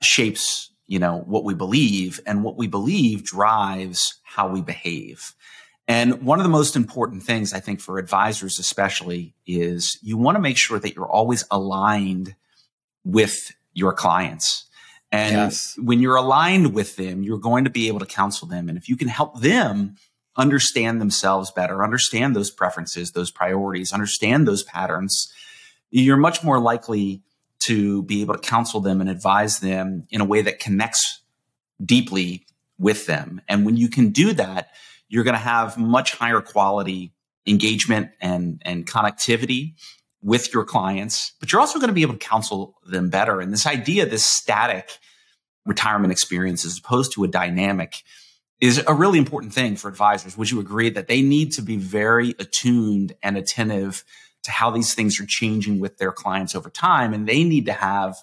shapes, 0.00 0.70
you 0.86 0.98
know, 0.98 1.18
what 1.26 1.44
we 1.44 1.54
believe 1.54 2.20
and 2.26 2.44
what 2.44 2.56
we 2.56 2.66
believe 2.66 3.24
drives 3.24 4.20
how 4.22 4.48
we 4.48 4.62
behave. 4.62 5.34
And 5.88 6.22
one 6.22 6.38
of 6.38 6.44
the 6.44 6.50
most 6.50 6.76
important 6.76 7.22
things 7.22 7.54
I 7.54 7.60
think 7.60 7.80
for 7.80 7.98
advisors, 7.98 8.58
especially 8.58 9.34
is 9.46 9.98
you 10.02 10.18
want 10.18 10.36
to 10.36 10.40
make 10.40 10.58
sure 10.58 10.78
that 10.78 10.94
you're 10.94 11.10
always 11.10 11.44
aligned 11.50 12.36
with 13.04 13.52
your 13.78 13.92
clients. 13.92 14.64
And 15.10 15.34
yes. 15.34 15.78
when 15.78 16.00
you're 16.00 16.16
aligned 16.16 16.74
with 16.74 16.96
them, 16.96 17.22
you're 17.22 17.38
going 17.38 17.64
to 17.64 17.70
be 17.70 17.88
able 17.88 18.00
to 18.00 18.06
counsel 18.06 18.46
them. 18.46 18.68
And 18.68 18.76
if 18.76 18.88
you 18.88 18.96
can 18.96 19.08
help 19.08 19.40
them 19.40 19.96
understand 20.36 21.00
themselves 21.00 21.50
better, 21.50 21.82
understand 21.82 22.36
those 22.36 22.50
preferences, 22.50 23.12
those 23.12 23.30
priorities, 23.30 23.92
understand 23.92 24.46
those 24.46 24.62
patterns, 24.62 25.32
you're 25.90 26.18
much 26.18 26.44
more 26.44 26.58
likely 26.58 27.22
to 27.60 28.02
be 28.02 28.20
able 28.20 28.34
to 28.34 28.40
counsel 28.40 28.80
them 28.80 29.00
and 29.00 29.08
advise 29.08 29.60
them 29.60 30.06
in 30.10 30.20
a 30.20 30.24
way 30.24 30.42
that 30.42 30.60
connects 30.60 31.20
deeply 31.82 32.46
with 32.78 33.06
them. 33.06 33.40
And 33.48 33.64
when 33.64 33.76
you 33.76 33.88
can 33.88 34.10
do 34.10 34.32
that, 34.34 34.70
you're 35.08 35.24
going 35.24 35.34
to 35.34 35.40
have 35.40 35.78
much 35.78 36.12
higher 36.12 36.40
quality 36.40 37.12
engagement 37.46 38.10
and, 38.20 38.60
and 38.64 38.86
connectivity 38.86 39.74
with 40.22 40.52
your 40.52 40.64
clients, 40.64 41.32
but 41.40 41.52
you're 41.52 41.60
also 41.60 41.78
going 41.78 41.88
to 41.88 41.94
be 41.94 42.02
able 42.02 42.14
to 42.14 42.18
counsel 42.18 42.74
them 42.86 43.08
better. 43.08 43.40
And 43.40 43.52
this 43.52 43.66
idea, 43.66 44.06
this 44.06 44.24
static 44.24 44.98
retirement 45.64 46.12
experience 46.12 46.64
as 46.64 46.78
opposed 46.78 47.12
to 47.12 47.24
a 47.24 47.28
dynamic 47.28 48.02
is 48.60 48.82
a 48.86 48.94
really 48.94 49.18
important 49.18 49.52
thing 49.52 49.76
for 49.76 49.88
advisors. 49.88 50.36
Would 50.36 50.50
you 50.50 50.58
agree 50.58 50.90
that 50.90 51.06
they 51.06 51.22
need 51.22 51.52
to 51.52 51.62
be 51.62 51.76
very 51.76 52.34
attuned 52.38 53.14
and 53.22 53.36
attentive 53.36 54.04
to 54.42 54.50
how 54.50 54.70
these 54.70 54.94
things 54.94 55.20
are 55.20 55.26
changing 55.26 55.78
with 55.78 55.98
their 55.98 56.10
clients 56.10 56.56
over 56.56 56.70
time? 56.70 57.14
And 57.14 57.28
they 57.28 57.44
need 57.44 57.66
to 57.66 57.72
have 57.72 58.16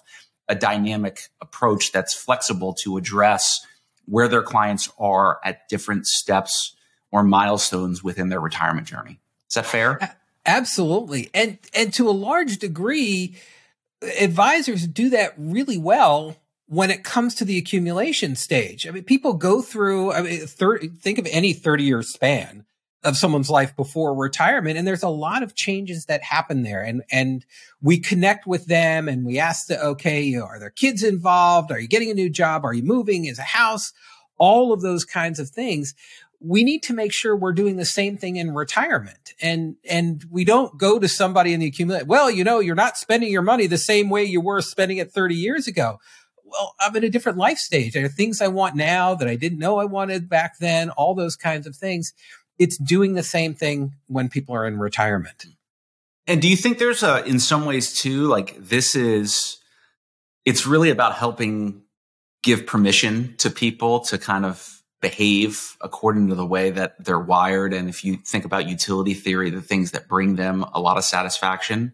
a 0.48 0.54
dynamic 0.54 1.30
approach 1.40 1.92
that's 1.92 2.12
flexible 2.12 2.74
to 2.74 2.98
address 2.98 3.64
where 4.04 4.28
their 4.28 4.42
clients 4.42 4.90
are 4.98 5.40
at 5.42 5.68
different 5.68 6.06
steps 6.06 6.76
or 7.10 7.22
milestones 7.22 8.04
within 8.04 8.28
their 8.28 8.40
retirement 8.40 8.86
journey. 8.86 9.18
Is 9.48 9.54
that 9.54 9.66
fair? 9.66 10.15
Absolutely. 10.46 11.28
And 11.34 11.58
and 11.74 11.92
to 11.94 12.08
a 12.08 12.12
large 12.12 12.58
degree, 12.58 13.36
advisors 14.20 14.86
do 14.86 15.10
that 15.10 15.34
really 15.36 15.76
well 15.78 16.36
when 16.68 16.90
it 16.90 17.04
comes 17.04 17.34
to 17.36 17.44
the 17.44 17.58
accumulation 17.58 18.36
stage. 18.36 18.86
I 18.86 18.90
mean, 18.90 19.04
people 19.04 19.34
go 19.34 19.62
through, 19.62 20.12
I 20.12 20.22
mean, 20.22 20.46
30, 20.46 20.88
think 20.88 21.18
of 21.18 21.26
any 21.30 21.52
30 21.52 21.84
year 21.84 22.02
span. 22.02 22.64
of 23.04 23.16
someone's 23.16 23.50
life 23.50 23.76
before 23.76 24.14
retirement. 24.14 24.76
And 24.76 24.86
there's 24.86 25.04
a 25.04 25.08
lot 25.08 25.44
of 25.44 25.54
changes 25.54 26.06
that 26.06 26.22
happen 26.24 26.62
there. 26.62 26.82
And, 26.82 27.02
and 27.12 27.46
we 27.80 28.00
connect 28.00 28.46
with 28.48 28.66
them 28.66 29.08
and 29.08 29.24
we 29.24 29.38
ask 29.38 29.68
the, 29.68 29.80
okay, 29.80 30.22
you 30.22 30.40
know, 30.40 30.46
are 30.46 30.58
there 30.58 30.70
kids 30.70 31.04
involved? 31.04 31.70
Are 31.70 31.78
you 31.78 31.86
getting 31.86 32.10
a 32.10 32.14
new 32.14 32.28
job? 32.28 32.64
Are 32.64 32.74
you 32.74 32.82
moving? 32.82 33.26
Is 33.26 33.38
a 33.38 33.42
house? 33.42 33.92
All 34.38 34.72
of 34.72 34.82
those 34.82 35.04
kinds 35.04 35.38
of 35.38 35.48
things. 35.48 35.94
We 36.46 36.64
need 36.64 36.82
to 36.84 36.92
make 36.92 37.12
sure 37.12 37.36
we're 37.36 37.52
doing 37.52 37.76
the 37.76 37.84
same 37.84 38.16
thing 38.16 38.36
in 38.36 38.54
retirement. 38.54 39.34
And, 39.40 39.76
and 39.88 40.24
we 40.30 40.44
don't 40.44 40.78
go 40.78 40.98
to 40.98 41.08
somebody 41.08 41.52
in 41.52 41.60
the 41.60 41.66
accumulate. 41.66 42.06
Well, 42.06 42.30
you 42.30 42.44
know, 42.44 42.60
you're 42.60 42.74
not 42.74 42.96
spending 42.96 43.32
your 43.32 43.42
money 43.42 43.66
the 43.66 43.78
same 43.78 44.10
way 44.10 44.24
you 44.24 44.40
were 44.40 44.60
spending 44.60 44.98
it 44.98 45.10
30 45.12 45.34
years 45.34 45.66
ago 45.66 45.98
well, 46.48 46.76
I'm 46.78 46.94
in 46.94 47.02
a 47.02 47.10
different 47.10 47.38
life 47.38 47.58
stage. 47.58 47.92
There 47.92 48.04
are 48.04 48.08
things 48.08 48.40
I 48.40 48.46
want 48.46 48.76
now 48.76 49.16
that 49.16 49.26
I 49.26 49.34
didn't 49.34 49.58
know 49.58 49.78
I 49.78 49.84
wanted 49.84 50.28
back 50.28 50.60
then, 50.60 50.90
all 50.90 51.12
those 51.12 51.34
kinds 51.34 51.66
of 51.66 51.74
things 51.74 52.12
it's 52.58 52.76
doing 52.78 53.14
the 53.14 53.22
same 53.22 53.54
thing 53.54 53.92
when 54.06 54.28
people 54.28 54.54
are 54.54 54.66
in 54.66 54.78
retirement. 54.78 55.46
And 56.26 56.42
do 56.42 56.48
you 56.48 56.56
think 56.56 56.78
there's 56.78 57.02
a, 57.02 57.24
in 57.24 57.38
some 57.38 57.64
ways 57.64 57.92
too, 57.92 58.26
like 58.26 58.56
this 58.58 58.96
is, 58.96 59.58
it's 60.44 60.66
really 60.66 60.90
about 60.90 61.14
helping 61.14 61.82
give 62.42 62.66
permission 62.66 63.34
to 63.38 63.50
people 63.50 64.00
to 64.00 64.18
kind 64.18 64.44
of 64.44 64.75
behave 65.00 65.76
according 65.80 66.28
to 66.28 66.34
the 66.34 66.46
way 66.46 66.70
that 66.70 66.94
they're 67.04 67.18
wired. 67.18 67.72
And 67.72 67.88
if 67.88 68.04
you 68.04 68.16
think 68.16 68.44
about 68.44 68.68
utility 68.68 69.14
theory, 69.14 69.50
the 69.50 69.60
things 69.60 69.90
that 69.90 70.08
bring 70.08 70.36
them 70.36 70.64
a 70.72 70.80
lot 70.80 70.96
of 70.96 71.04
satisfaction, 71.04 71.92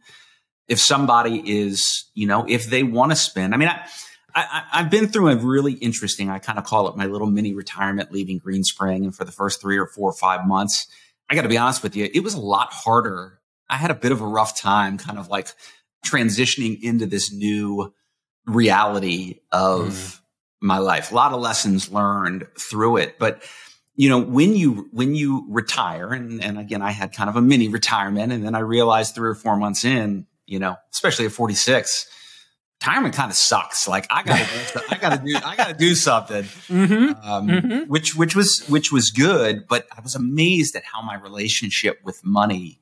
if 0.68 0.78
somebody 0.78 1.42
is, 1.44 2.10
you 2.14 2.26
know, 2.26 2.46
if 2.48 2.66
they 2.66 2.82
want 2.82 3.12
to 3.12 3.16
spend, 3.16 3.54
I 3.54 3.56
mean, 3.56 3.68
I, 3.68 4.64
I, 4.72 4.78
have 4.78 4.90
been 4.90 5.08
through 5.08 5.30
a 5.30 5.36
really 5.36 5.74
interesting, 5.74 6.30
I 6.30 6.38
kind 6.38 6.58
of 6.58 6.64
call 6.64 6.88
it 6.88 6.96
my 6.96 7.06
little 7.06 7.26
mini 7.26 7.54
retirement 7.54 8.12
leaving 8.12 8.40
Greenspring. 8.40 9.04
And 9.04 9.14
for 9.14 9.24
the 9.24 9.32
first 9.32 9.60
three 9.60 9.76
or 9.76 9.86
four 9.86 10.08
or 10.08 10.14
five 10.14 10.46
months, 10.46 10.86
I 11.28 11.34
got 11.34 11.42
to 11.42 11.48
be 11.48 11.58
honest 11.58 11.82
with 11.82 11.96
you, 11.96 12.08
it 12.12 12.20
was 12.20 12.34
a 12.34 12.40
lot 12.40 12.72
harder. 12.72 13.40
I 13.68 13.76
had 13.76 13.90
a 13.90 13.94
bit 13.94 14.12
of 14.12 14.20
a 14.20 14.26
rough 14.26 14.58
time 14.58 14.96
kind 14.96 15.18
of 15.18 15.28
like 15.28 15.48
transitioning 16.06 16.80
into 16.82 17.06
this 17.06 17.32
new 17.32 17.92
reality 18.46 19.40
of 19.50 19.88
mm. 19.88 20.20
My 20.62 20.78
life. 20.78 21.12
A 21.12 21.14
lot 21.14 21.32
of 21.32 21.40
lessons 21.40 21.90
learned 21.90 22.46
through 22.58 22.98
it. 22.98 23.18
But 23.18 23.42
you 23.94 24.08
know, 24.08 24.18
when 24.18 24.56
you 24.56 24.88
when 24.92 25.14
you 25.14 25.46
retire, 25.50 26.12
and, 26.12 26.42
and 26.42 26.58
again, 26.58 26.82
I 26.82 26.92
had 26.92 27.12
kind 27.12 27.28
of 27.28 27.36
a 27.36 27.42
mini 27.42 27.68
retirement, 27.68 28.32
and 28.32 28.44
then 28.44 28.54
I 28.54 28.60
realized 28.60 29.14
three 29.14 29.28
or 29.28 29.34
four 29.34 29.56
months 29.56 29.84
in, 29.84 30.26
you 30.46 30.58
know, 30.58 30.76
especially 30.92 31.26
at 31.26 31.32
46, 31.32 32.06
retirement 32.80 33.14
kind 33.14 33.30
of 33.30 33.36
sucks. 33.36 33.86
Like 33.86 34.06
I 34.10 34.22
gotta, 34.22 34.44
do, 34.44 34.80
I 34.90 34.96
gotta 34.96 35.22
do, 35.24 35.36
I 35.44 35.56
gotta 35.56 35.74
do 35.74 35.94
something. 35.94 36.44
Mm-hmm. 36.44 37.28
Um, 37.28 37.48
mm-hmm. 37.48 37.90
Which, 37.90 38.16
which 38.16 38.34
was, 38.34 38.64
which 38.68 38.90
was 38.90 39.10
good, 39.10 39.68
but 39.68 39.86
I 39.96 40.00
was 40.00 40.14
amazed 40.14 40.74
at 40.74 40.84
how 40.84 41.02
my 41.02 41.16
relationship 41.16 42.00
with 42.02 42.24
money 42.24 42.80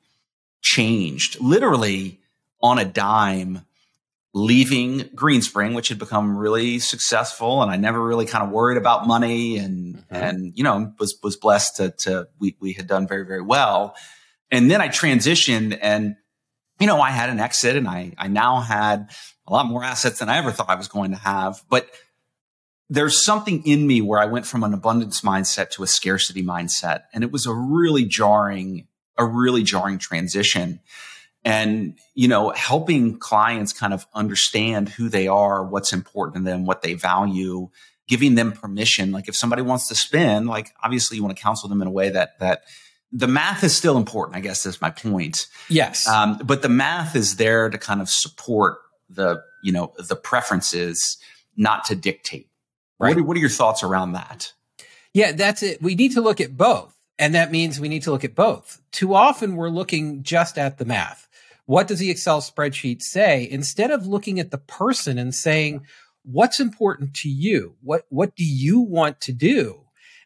changed 0.61 1.39
literally 1.41 2.19
on 2.61 2.79
a 2.79 2.85
dime 2.85 3.65
leaving 4.33 5.01
Greenspring, 5.09 5.75
which 5.75 5.89
had 5.89 5.99
become 5.99 6.37
really 6.37 6.79
successful. 6.79 7.61
And 7.61 7.69
I 7.69 7.75
never 7.75 8.01
really 8.01 8.25
kind 8.25 8.43
of 8.43 8.51
worried 8.51 8.77
about 8.77 9.05
money 9.05 9.57
and, 9.57 9.95
mm-hmm. 9.95 10.15
and, 10.15 10.53
you 10.55 10.63
know, 10.63 10.93
was, 10.99 11.17
was 11.21 11.35
blessed 11.35 11.77
to, 11.77 11.91
to, 11.91 12.27
we, 12.39 12.55
we 12.59 12.73
had 12.73 12.87
done 12.87 13.07
very, 13.07 13.25
very 13.25 13.41
well. 13.41 13.95
And 14.49 14.71
then 14.71 14.81
I 14.81 14.87
transitioned 14.87 15.77
and, 15.81 16.15
you 16.79 16.87
know, 16.87 17.01
I 17.01 17.11
had 17.11 17.29
an 17.29 17.39
exit 17.39 17.75
and 17.75 17.87
I, 17.87 18.13
I 18.17 18.27
now 18.27 18.61
had 18.61 19.11
a 19.47 19.51
lot 19.51 19.65
more 19.65 19.83
assets 19.83 20.19
than 20.19 20.29
I 20.29 20.37
ever 20.37 20.51
thought 20.51 20.69
I 20.69 20.75
was 20.75 20.87
going 20.87 21.11
to 21.11 21.17
have. 21.17 21.61
But 21.69 21.89
there's 22.89 23.23
something 23.23 23.65
in 23.65 23.85
me 23.85 24.01
where 24.01 24.19
I 24.19 24.25
went 24.25 24.45
from 24.45 24.63
an 24.63 24.73
abundance 24.73 25.21
mindset 25.21 25.69
to 25.71 25.83
a 25.83 25.87
scarcity 25.87 26.43
mindset. 26.43 27.03
And 27.13 27.23
it 27.23 27.31
was 27.31 27.45
a 27.45 27.53
really 27.53 28.05
jarring, 28.05 28.87
a 29.17 29.25
really 29.25 29.63
jarring 29.63 29.97
transition. 29.97 30.79
And, 31.43 31.97
you 32.13 32.27
know, 32.27 32.51
helping 32.51 33.17
clients 33.17 33.73
kind 33.73 33.93
of 33.93 34.05
understand 34.13 34.89
who 34.89 35.09
they 35.09 35.27
are, 35.27 35.65
what's 35.65 35.91
important 35.91 36.37
to 36.45 36.51
them, 36.51 36.65
what 36.65 36.83
they 36.83 36.93
value, 36.93 37.69
giving 38.07 38.35
them 38.35 38.51
permission. 38.51 39.11
Like 39.11 39.27
if 39.27 39.35
somebody 39.35 39.63
wants 39.63 39.87
to 39.87 39.95
spend, 39.95 40.47
like 40.47 40.71
obviously 40.83 41.17
you 41.17 41.23
want 41.23 41.35
to 41.35 41.41
counsel 41.41 41.67
them 41.67 41.81
in 41.81 41.87
a 41.87 41.91
way 41.91 42.09
that, 42.09 42.37
that, 42.39 42.63
the 43.11 43.27
math 43.27 43.63
is 43.63 43.75
still 43.75 43.97
important, 43.97 44.37
I 44.37 44.39
guess 44.39 44.65
is 44.65 44.81
my 44.81 44.89
point. 44.89 45.47
Yes. 45.67 46.07
Um, 46.07 46.39
but 46.43 46.61
the 46.61 46.69
math 46.69 47.15
is 47.15 47.35
there 47.35 47.69
to 47.69 47.77
kind 47.77 48.01
of 48.01 48.09
support 48.09 48.77
the 49.09 49.43
you 49.63 49.71
know 49.71 49.93
the 49.97 50.15
preferences, 50.15 51.17
not 51.57 51.85
to 51.85 51.95
dictate. 51.95 52.49
Right. 52.99 53.09
What 53.09 53.17
are, 53.17 53.23
what 53.25 53.37
are 53.37 53.39
your 53.41 53.49
thoughts 53.49 53.83
around 53.83 54.13
that? 54.13 54.53
Yeah, 55.13 55.33
that's 55.33 55.63
it. 55.63 55.81
We 55.81 55.95
need 55.95 56.13
to 56.13 56.21
look 56.21 56.39
at 56.39 56.55
both. 56.55 56.95
And 57.19 57.35
that 57.35 57.51
means 57.51 57.79
we 57.79 57.89
need 57.89 58.03
to 58.03 58.11
look 58.11 58.23
at 58.23 58.33
both. 58.33 58.81
Too 58.91 59.13
often 59.13 59.55
we're 59.55 59.69
looking 59.69 60.23
just 60.23 60.57
at 60.57 60.77
the 60.77 60.85
math. 60.85 61.27
What 61.71 61.87
does 61.87 61.99
the 61.99 62.11
Excel 62.11 62.41
spreadsheet 62.41 63.01
say? 63.01 63.47
Instead 63.49 63.91
of 63.91 64.05
looking 64.05 64.41
at 64.41 64.51
the 64.51 64.57
person 64.57 65.17
and 65.17 65.33
saying, 65.33 65.85
what's 66.23 66.59
important 66.59 67.13
to 67.21 67.29
you? 67.29 67.77
What, 67.79 68.01
what 68.09 68.35
do 68.35 68.43
you 68.43 68.81
want 68.81 69.21
to 69.21 69.31
do? 69.31 69.85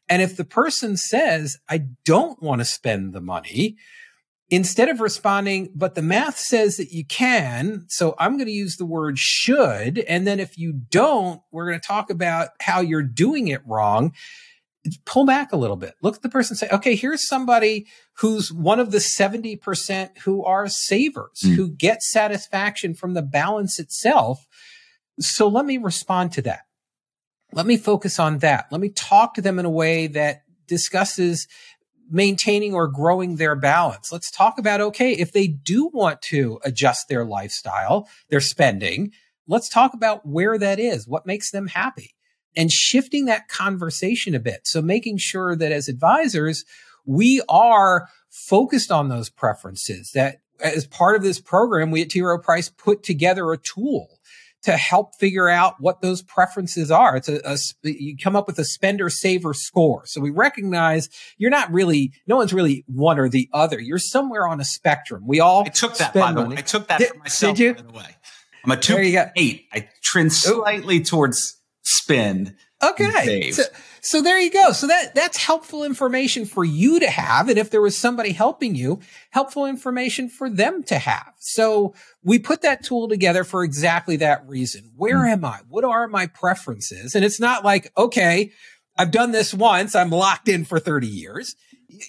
And 0.10 0.23
if 0.23 0.36
the 0.36 0.43
person 0.43 0.97
says, 0.97 1.60
I 1.69 1.84
don't 2.03 2.41
want 2.41 2.62
to 2.62 2.65
spend 2.65 3.13
the 3.13 3.21
money, 3.21 3.77
instead 4.49 4.89
of 4.89 4.99
responding, 4.99 5.69
but 5.75 5.93
the 5.93 6.01
math 6.01 6.39
says 6.39 6.77
that 6.77 6.91
you 6.91 7.05
can. 7.05 7.86
So 7.89 8.15
I'm 8.17 8.38
going 8.38 8.47
to 8.47 8.51
use 8.51 8.77
the 8.77 8.86
word 8.88 9.19
should. 9.19 9.99
And 9.99 10.25
then 10.25 10.39
if 10.39 10.58
you 10.58 10.73
don't, 10.73 11.41
we're 11.51 11.67
going 11.67 11.79
to 11.79 11.88
talk 11.88 12.10
about 12.10 12.49
how 12.60 12.81
you're 12.81 13.03
doing 13.03 13.49
it 13.49 13.62
wrong. 13.67 14.13
Pull 15.05 15.25
back 15.25 15.51
a 15.51 15.57
little 15.57 15.75
bit. 15.75 15.93
Look 16.01 16.15
at 16.15 16.21
the 16.21 16.29
person 16.29 16.53
and 16.53 16.59
say, 16.59 16.69
okay, 16.75 16.95
here's 16.95 17.27
somebody 17.27 17.87
who's 18.17 18.51
one 18.51 18.79
of 18.79 18.91
the 18.91 18.99
70% 18.99 20.17
who 20.19 20.43
are 20.43 20.67
savers, 20.67 21.41
mm. 21.43 21.55
who 21.55 21.69
get 21.69 22.03
satisfaction 22.03 22.93
from 22.93 23.13
the 23.13 23.21
balance 23.21 23.79
itself. 23.79 24.45
So 25.19 25.47
let 25.47 25.65
me 25.65 25.77
respond 25.77 26.33
to 26.33 26.41
that. 26.43 26.61
Let 27.53 27.65
me 27.65 27.77
focus 27.77 28.19
on 28.19 28.39
that. 28.39 28.67
Let 28.71 28.81
me 28.81 28.89
talk 28.89 29.35
to 29.35 29.41
them 29.41 29.59
in 29.59 29.65
a 29.65 29.69
way 29.69 30.07
that 30.07 30.41
discusses 30.67 31.47
maintaining 32.09 32.73
or 32.73 32.87
growing 32.87 33.37
their 33.37 33.55
balance. 33.55 34.11
Let's 34.11 34.29
talk 34.29 34.59
about, 34.59 34.81
okay, 34.81 35.11
if 35.13 35.31
they 35.31 35.47
do 35.47 35.89
want 35.93 36.21
to 36.23 36.59
adjust 36.63 37.07
their 37.07 37.25
lifestyle, 37.25 38.07
their 38.29 38.41
spending, 38.41 39.11
let's 39.47 39.69
talk 39.69 39.93
about 39.93 40.25
where 40.25 40.57
that 40.57 40.79
is, 40.79 41.07
what 41.07 41.25
makes 41.25 41.51
them 41.51 41.67
happy 41.67 42.14
and 42.55 42.71
shifting 42.71 43.25
that 43.25 43.47
conversation 43.47 44.35
a 44.35 44.39
bit. 44.39 44.61
So 44.63 44.81
making 44.81 45.17
sure 45.17 45.55
that 45.55 45.71
as 45.71 45.87
advisors, 45.87 46.65
we 47.05 47.41
are 47.49 48.07
focused 48.29 48.91
on 48.91 49.09
those 49.09 49.29
preferences 49.29 50.11
that 50.13 50.37
as 50.59 50.87
part 50.87 51.15
of 51.15 51.21
this 51.21 51.39
program, 51.39 51.91
we 51.91 52.01
at 52.01 52.09
T. 52.09 52.21
Rowe 52.21 52.39
Price 52.39 52.69
put 52.69 53.03
together 53.03 53.51
a 53.51 53.57
tool 53.57 54.07
to 54.63 54.77
help 54.77 55.13
figure 55.19 55.47
out 55.47 55.75
what 55.79 56.01
those 56.01 56.23
preferences 56.23 56.89
are. 56.89 57.17
It's 57.17 57.29
a, 57.29 57.39
a, 57.45 57.57
you 57.83 58.17
come 58.17 58.35
up 58.35 58.47
with 58.47 58.57
a 58.57 58.65
spender 58.65 59.11
saver 59.11 59.53
score. 59.53 60.07
So 60.07 60.19
we 60.19 60.31
recognize 60.31 61.07
you're 61.37 61.51
not 61.51 61.71
really, 61.71 62.13
no 62.25 62.37
one's 62.37 62.51
really 62.51 62.83
one 62.87 63.19
or 63.19 63.29
the 63.29 63.47
other. 63.53 63.79
You're 63.79 63.99
somewhere 63.99 64.47
on 64.47 64.59
a 64.59 64.65
spectrum. 64.65 65.27
We 65.27 65.39
all 65.39 65.65
I 65.65 65.69
took 65.69 65.97
that 65.97 66.15
by 66.15 66.31
the 66.31 66.41
money. 66.41 66.55
way. 66.55 66.59
I 66.59 66.61
took 66.61 66.87
that 66.87 66.97
did, 66.97 67.09
for 67.09 67.17
myself. 67.19 67.57
Did 67.57 67.63
you? 67.63 67.73
By 67.75 67.81
the 67.83 67.97
way, 67.99 68.15
I'm 68.63 68.71
a 68.71 68.77
two 68.77 68.97
eight. 69.35 69.67
I 69.71 69.87
trend 70.01 70.33
slightly 70.33 71.03
towards 71.03 71.61
spend. 71.85 72.55
Okay. 72.83 73.51
So, 73.51 73.63
so 74.01 74.21
there 74.21 74.39
you 74.39 74.51
go. 74.51 74.71
So 74.71 74.87
that, 74.87 75.15
that's 75.15 75.37
helpful 75.37 75.83
information 75.83 76.45
for 76.45 76.65
you 76.65 76.99
to 76.99 77.09
have. 77.09 77.47
And 77.47 77.57
if 77.57 77.69
there 77.69 77.81
was 77.81 77.95
somebody 77.97 78.31
helping 78.31 78.75
you, 78.75 78.99
helpful 79.29 79.65
information 79.65 80.27
for 80.27 80.49
them 80.49 80.83
to 80.83 80.97
have. 80.97 81.33
So 81.39 81.93
we 82.23 82.39
put 82.39 82.63
that 82.63 82.83
tool 82.83 83.07
together 83.07 83.43
for 83.43 83.63
exactly 83.63 84.17
that 84.17 84.47
reason. 84.47 84.91
Where 84.95 85.19
mm. 85.19 85.31
am 85.31 85.45
I? 85.45 85.59
What 85.69 85.83
are 85.83 86.07
my 86.07 86.27
preferences? 86.27 87.15
And 87.15 87.23
it's 87.23 87.39
not 87.39 87.63
like, 87.63 87.91
okay, 87.97 88.51
I've 88.97 89.11
done 89.11 89.31
this 89.31 89.53
once. 89.53 89.95
I'm 89.95 90.09
locked 90.09 90.49
in 90.49 90.65
for 90.65 90.79
30 90.79 91.07
years. 91.07 91.55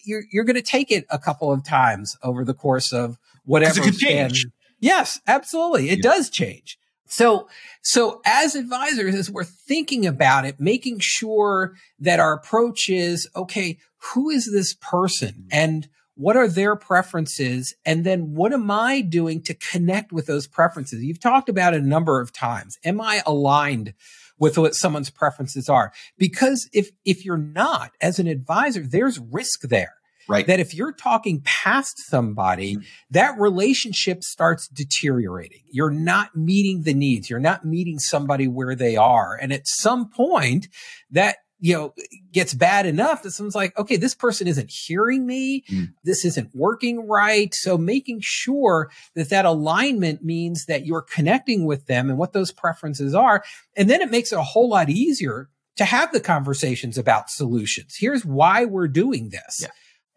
You're, 0.05 0.25
you're 0.33 0.45
going 0.45 0.57
to 0.57 0.63
take 0.63 0.91
it 0.91 1.05
a 1.11 1.19
couple 1.19 1.53
of 1.53 1.65
times 1.65 2.17
over 2.23 2.45
the 2.45 2.55
course 2.55 2.93
of 2.93 3.19
whatever. 3.45 3.81
It 3.83 3.99
change. 3.99 4.47
Yes, 4.81 5.21
absolutely. 5.27 5.91
It 5.91 5.99
yeah. 5.99 6.11
does 6.11 6.31
change. 6.31 6.79
So, 7.07 7.49
so 7.83 8.21
as 8.25 8.55
advisors, 8.55 9.15
as 9.15 9.31
we're 9.31 9.45
thinking 9.45 10.07
about 10.07 10.45
it, 10.45 10.61
making 10.61 10.99
sure 11.01 11.75
that 12.01 12.21
our 12.21 12.33
approach 12.33 12.89
is, 12.89 13.29
okay, 13.35 13.79
who 14.13 14.31
is 14.31 14.51
this 14.53 14.75
person 14.75 15.29
mm-hmm. 15.29 15.49
and 15.53 15.89
what 16.15 16.37
are 16.37 16.49
their 16.49 16.77
preferences? 16.77 17.75
And 17.85 18.05
then 18.05 18.35
what 18.35 18.53
am 18.53 18.71
I 18.71 19.03
doing 19.03 19.43
to 19.43 19.55
connect 19.55 20.13
with 20.13 20.27
those 20.27 20.47
preferences? 20.47 21.03
You've 21.03 21.21
talked 21.21 21.49
about 21.49 21.75
it 21.75 21.83
a 21.83 21.87
number 21.87 22.21
of 22.21 22.33
times. 22.33 22.79
Am 22.85 23.01
I 23.01 23.23
aligned 23.27 23.93
with 24.39 24.57
what 24.57 24.75
someone's 24.75 25.11
preferences 25.11 25.69
are? 25.69 25.93
Because 26.17 26.69
if, 26.73 26.91
if 27.05 27.25
you're 27.25 27.37
not 27.37 27.93
as 28.01 28.19
an 28.19 28.29
advisor, 28.29 28.81
there's 28.81 29.19
risk 29.19 29.63
there. 29.63 29.95
Right. 30.29 30.47
That 30.47 30.61
if 30.61 30.75
you're 30.75 30.93
talking 30.93 31.41
past 31.45 31.99
somebody, 32.09 32.77
mm-hmm. 32.77 32.85
that 33.11 33.39
relationship 33.39 34.25
starts 34.25 34.69
deteriorating. 34.69 35.63
You're 35.71 35.91
not 35.91 36.35
meeting 36.35 36.83
the 36.83 36.95
needs. 36.95 37.31
You're 37.31 37.39
not 37.39 37.65
meeting 37.65 37.99
somebody 37.99 38.49
where 38.49 38.75
they 38.75 38.97
are. 38.97 39.39
And 39.41 39.53
at 39.53 39.67
some 39.67 40.09
point, 40.09 40.69
that 41.11 41.37
you 41.59 41.75
know, 41.75 41.95
gets 42.33 42.53
bad 42.53 42.85
enough 42.87 43.23
that 43.23 43.31
someone's 43.31 43.55
like, 43.55 43.77
okay, 43.79 43.97
this 43.97 44.15
person 44.15 44.47
isn't 44.47 44.71
hearing 44.71 45.27
me. 45.27 45.65
Mm. 45.71 45.95
This 46.05 46.25
isn't 46.25 46.51
working 46.55 47.09
right. 47.09 47.55
So 47.55 47.79
making 47.79 48.21
sure 48.21 48.91
that 49.15 49.31
that 49.31 49.47
alignment 49.47 50.23
means 50.23 50.67
that 50.67 50.85
you're 50.85 51.03
connecting 51.03 51.65
with 51.65 51.87
them 51.87 52.11
and 52.11 52.19
what 52.19 52.35
those 52.35 52.53
preferences 52.53 53.15
are. 53.15 53.43
And 53.75 53.89
then 53.89 54.03
it 54.03 54.11
makes 54.11 54.33
it 54.33 54.39
a 54.39 54.43
whole 54.43 54.69
lot 54.69 54.91
easier 54.91 55.49
to 55.77 55.85
have 55.85 56.13
the 56.13 56.21
conversations 56.21 56.99
about 56.99 57.31
solutions. 57.31 57.97
Here's 57.99 58.25
why 58.25 58.65
we're 58.65 58.89
doing 58.89 59.31
this. 59.31 59.61
Yeah. 59.63 59.69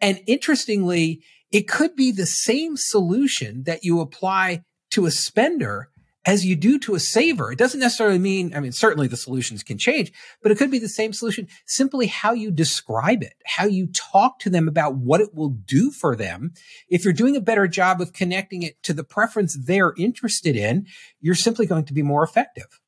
And 0.01 0.21
interestingly, 0.27 1.21
it 1.51 1.67
could 1.67 1.95
be 1.95 2.12
the 2.12 2.25
same 2.25 2.77
solution 2.77 3.63
that 3.63 3.83
you 3.83 3.99
apply 3.99 4.63
to 4.91 5.05
a 5.05 5.12
spender 5.12 5.89
as 6.25 6.45
you 6.45 6.55
do 6.55 6.77
to 6.77 6.95
a 6.95 6.99
saver. 6.99 7.51
It 7.51 7.57
doesn't 7.57 7.79
necessarily 7.79 8.19
mean, 8.19 8.53
I 8.53 8.59
mean, 8.59 8.71
certainly 8.71 9.07
the 9.07 9.17
solutions 9.17 9.63
can 9.63 9.77
change, 9.77 10.12
but 10.43 10.51
it 10.51 10.57
could 10.57 10.69
be 10.69 10.77
the 10.77 10.89
same 10.89 11.13
solution, 11.13 11.47
simply 11.65 12.07
how 12.07 12.33
you 12.33 12.51
describe 12.51 13.23
it, 13.23 13.33
how 13.45 13.65
you 13.65 13.88
talk 13.88 14.38
to 14.39 14.49
them 14.49 14.67
about 14.67 14.95
what 14.95 15.21
it 15.21 15.33
will 15.33 15.49
do 15.49 15.91
for 15.91 16.15
them. 16.15 16.51
If 16.89 17.03
you're 17.03 17.13
doing 17.13 17.35
a 17.35 17.41
better 17.41 17.67
job 17.67 18.01
of 18.01 18.13
connecting 18.13 18.63
it 18.63 18.81
to 18.83 18.93
the 18.93 19.03
preference 19.03 19.57
they're 19.57 19.93
interested 19.97 20.55
in, 20.55 20.85
you're 21.21 21.35
simply 21.35 21.65
going 21.65 21.85
to 21.85 21.93
be 21.93 22.03
more 22.03 22.23
effective. 22.23 22.79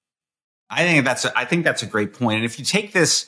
I 0.70 0.84
think 0.84 1.04
that's 1.04 1.26
a, 1.26 1.38
I 1.38 1.46
think 1.46 1.64
that's 1.64 1.84
a 1.84 1.88
great 1.88 2.14
point. 2.14 2.38
And 2.38 2.46
if 2.46 2.60
you 2.60 2.66
take 2.66 2.94
this, 2.94 3.28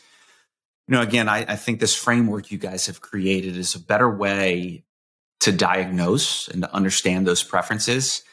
you 0.88 0.96
know, 0.96 1.02
again, 1.02 1.30
I, 1.30 1.46
I 1.48 1.56
think 1.56 1.80
this 1.80 1.96
framework 1.96 2.52
you 2.52 2.58
guys 2.58 2.88
have 2.88 3.02
created 3.02 3.58
is 3.58 3.76
a 3.76 3.80
better 3.80 4.10
way 4.10 4.84
to 5.42 5.52
diagnose 5.52 6.48
and 6.48 6.64
to 6.64 6.74
understand 6.74 7.28
those 7.28 7.44
preferences. 7.44 8.24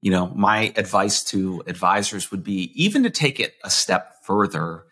You 0.00 0.10
know, 0.10 0.28
my 0.28 0.72
advice 0.76 1.24
to 1.24 1.62
advisors 1.66 2.30
would 2.30 2.44
be 2.44 2.72
even 2.74 3.02
to 3.02 3.10
take 3.10 3.40
it 3.40 3.54
a 3.64 3.70
step 3.70 4.14
further. 4.24 4.84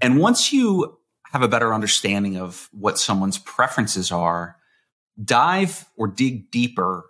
And 0.00 0.18
once 0.18 0.52
you 0.52 0.98
have 1.32 1.42
a 1.42 1.48
better 1.48 1.72
understanding 1.72 2.36
of 2.36 2.68
what 2.72 2.98
someone's 2.98 3.38
preferences 3.38 4.12
are, 4.12 4.56
dive 5.22 5.86
or 5.96 6.06
dig 6.06 6.50
deeper 6.50 7.04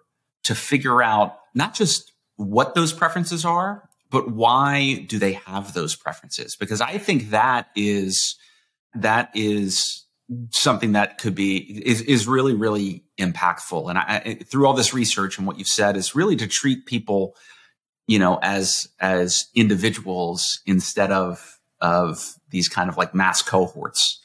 to 0.45 0.55
figure 0.55 1.03
out 1.03 1.39
not 1.55 1.75
just 1.75 2.13
what 2.37 2.75
those 2.75 2.93
preferences 2.93 3.45
are, 3.45 3.89
but 4.11 4.31
why 4.31 5.05
do 5.09 5.19
they 5.19 5.33
have 5.33 5.73
those 5.73 5.97
preferences? 5.97 6.57
Because 6.57 6.81
I 6.81 6.99
think 6.99 7.31
that 7.31 7.69
is, 7.75 8.37
that 8.95 9.31
is 9.35 10.05
something 10.51 10.93
that 10.93 11.19
could 11.19 11.35
be, 11.35 11.57
is, 11.85 12.01
is 12.03 12.27
really, 12.27 12.55
really 12.55 13.05
impactful. 13.19 13.89
And 13.89 13.99
I, 13.99 14.39
through 14.47 14.67
all 14.67 14.75
this 14.75 14.95
research 14.95 15.39
and 15.39 15.47
what 15.47 15.59
you've 15.59 15.69
said 15.69 15.97
is 15.97 16.15
really 16.15 16.37
to 16.37 16.47
treat 16.47 16.87
people, 16.87 17.37
you 18.07 18.19
know, 18.19 18.39
as, 18.43 18.89
as 19.01 19.47
individuals 19.55 20.61
instead 20.67 21.13
of, 21.13 21.59
of 21.81 22.35
these 22.51 22.69
kind 22.69 22.89
of 22.89 22.97
like 22.97 23.15
mass 23.15 23.43
cohorts 23.43 24.25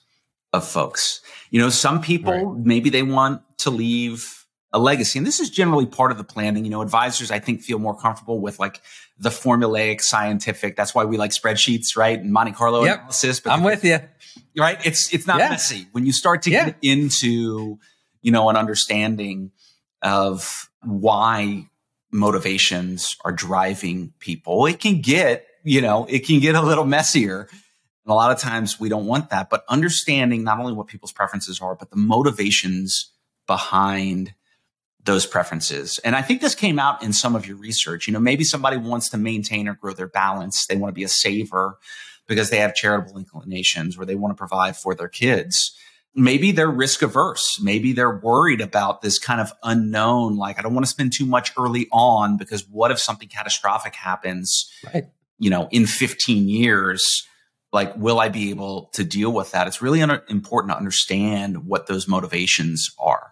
of 0.53 0.65
folks. 0.65 1.21
You 1.49 1.59
know, 1.59 1.69
some 1.69 2.01
people, 2.01 2.53
right. 2.53 2.65
maybe 2.65 2.89
they 2.89 3.03
want 3.03 3.41
to 3.59 3.69
leave 3.69 4.36
a 4.73 4.79
legacy. 4.79 5.17
And 5.17 5.25
this 5.25 5.39
is 5.39 5.49
generally 5.49 5.85
part 5.85 6.11
of 6.11 6.17
the 6.17 6.23
planning. 6.23 6.65
You 6.65 6.71
know, 6.71 6.81
advisors, 6.81 7.31
I 7.31 7.39
think, 7.39 7.61
feel 7.61 7.79
more 7.79 7.97
comfortable 7.97 8.39
with 8.39 8.59
like 8.59 8.81
the 9.17 9.29
formulaic 9.29 10.01
scientific. 10.01 10.75
That's 10.75 10.93
why 10.93 11.05
we 11.05 11.17
like 11.17 11.31
spreadsheets, 11.31 11.95
right? 11.95 12.19
And 12.19 12.31
Monte 12.31 12.51
Carlo 12.51 12.83
yep. 12.83 12.97
analysis. 12.97 13.39
But 13.39 13.53
I'm 13.53 13.63
with 13.63 13.83
you. 13.83 13.99
Right. 14.57 14.77
It's, 14.85 15.13
it's 15.13 15.25
not 15.25 15.39
yeah. 15.39 15.49
messy. 15.49 15.87
When 15.91 16.05
you 16.05 16.11
start 16.11 16.43
to 16.43 16.51
yeah. 16.51 16.65
get 16.65 16.75
into, 16.81 17.79
you 18.21 18.31
know, 18.31 18.49
an 18.49 18.57
understanding 18.57 19.51
of 20.01 20.69
why 20.83 21.69
motivations 22.11 23.17
are 23.23 23.31
driving 23.31 24.13
people, 24.19 24.65
it 24.65 24.79
can 24.79 25.01
get, 25.01 25.47
you 25.63 25.81
know, 25.81 26.05
it 26.09 26.25
can 26.25 26.39
get 26.39 26.55
a 26.55 26.61
little 26.61 26.85
messier. 26.85 27.41
And 27.41 28.11
a 28.11 28.13
lot 28.13 28.31
of 28.31 28.39
times 28.39 28.79
we 28.79 28.89
don't 28.89 29.05
want 29.05 29.29
that, 29.29 29.49
but 29.49 29.63
understanding 29.69 30.43
not 30.43 30.59
only 30.59 30.73
what 30.73 30.87
people's 30.87 31.11
preferences 31.11 31.61
are, 31.61 31.75
but 31.75 31.89
the 31.89 31.97
motivations 31.97 33.11
behind 33.47 34.33
those 35.07 35.25
preferences. 35.25 35.99
And 36.03 36.15
I 36.15 36.21
think 36.21 36.41
this 36.41 36.53
came 36.53 36.77
out 36.77 37.01
in 37.01 37.13
some 37.13 37.35
of 37.35 37.47
your 37.47 37.57
research. 37.57 38.05
You 38.05 38.13
know, 38.13 38.19
maybe 38.19 38.43
somebody 38.43 38.77
wants 38.77 39.09
to 39.09 39.17
maintain 39.17 39.67
or 39.67 39.73
grow 39.73 39.93
their 39.93 40.07
balance. 40.07 40.67
They 40.67 40.75
want 40.75 40.89
to 40.89 40.95
be 40.95 41.03
a 41.03 41.09
saver 41.09 41.79
because 42.27 42.49
they 42.49 42.57
have 42.57 42.75
charitable 42.75 43.17
inclinations 43.17 43.97
or 43.97 44.05
they 44.05 44.15
want 44.15 44.35
to 44.35 44.37
provide 44.37 44.75
for 44.75 44.93
their 44.93 45.07
kids. 45.07 45.75
Maybe 46.13 46.51
they're 46.51 46.69
risk 46.69 47.01
averse. 47.01 47.59
Maybe 47.61 47.93
they're 47.93 48.17
worried 48.17 48.59
about 48.59 49.01
this 49.01 49.17
kind 49.17 49.39
of 49.39 49.53
unknown. 49.63 50.35
Like, 50.35 50.59
I 50.59 50.61
don't 50.61 50.73
want 50.73 50.85
to 50.85 50.91
spend 50.91 51.13
too 51.13 51.25
much 51.25 51.53
early 51.57 51.87
on 51.91 52.37
because 52.37 52.67
what 52.67 52.91
if 52.91 52.99
something 52.99 53.29
catastrophic 53.29 53.95
happens, 53.95 54.69
right. 54.93 55.05
you 55.39 55.49
know, 55.49 55.69
in 55.71 55.85
15 55.85 56.49
years? 56.49 57.23
Like, 57.71 57.95
will 57.95 58.19
I 58.19 58.29
be 58.29 58.49
able 58.49 58.89
to 58.93 59.03
deal 59.03 59.31
with 59.31 59.51
that? 59.51 59.67
It's 59.67 59.81
really 59.81 60.01
un- 60.01 60.21
important 60.27 60.73
to 60.73 60.77
understand 60.77 61.65
what 61.65 61.87
those 61.87 62.07
motivations 62.07 62.89
are. 62.99 63.31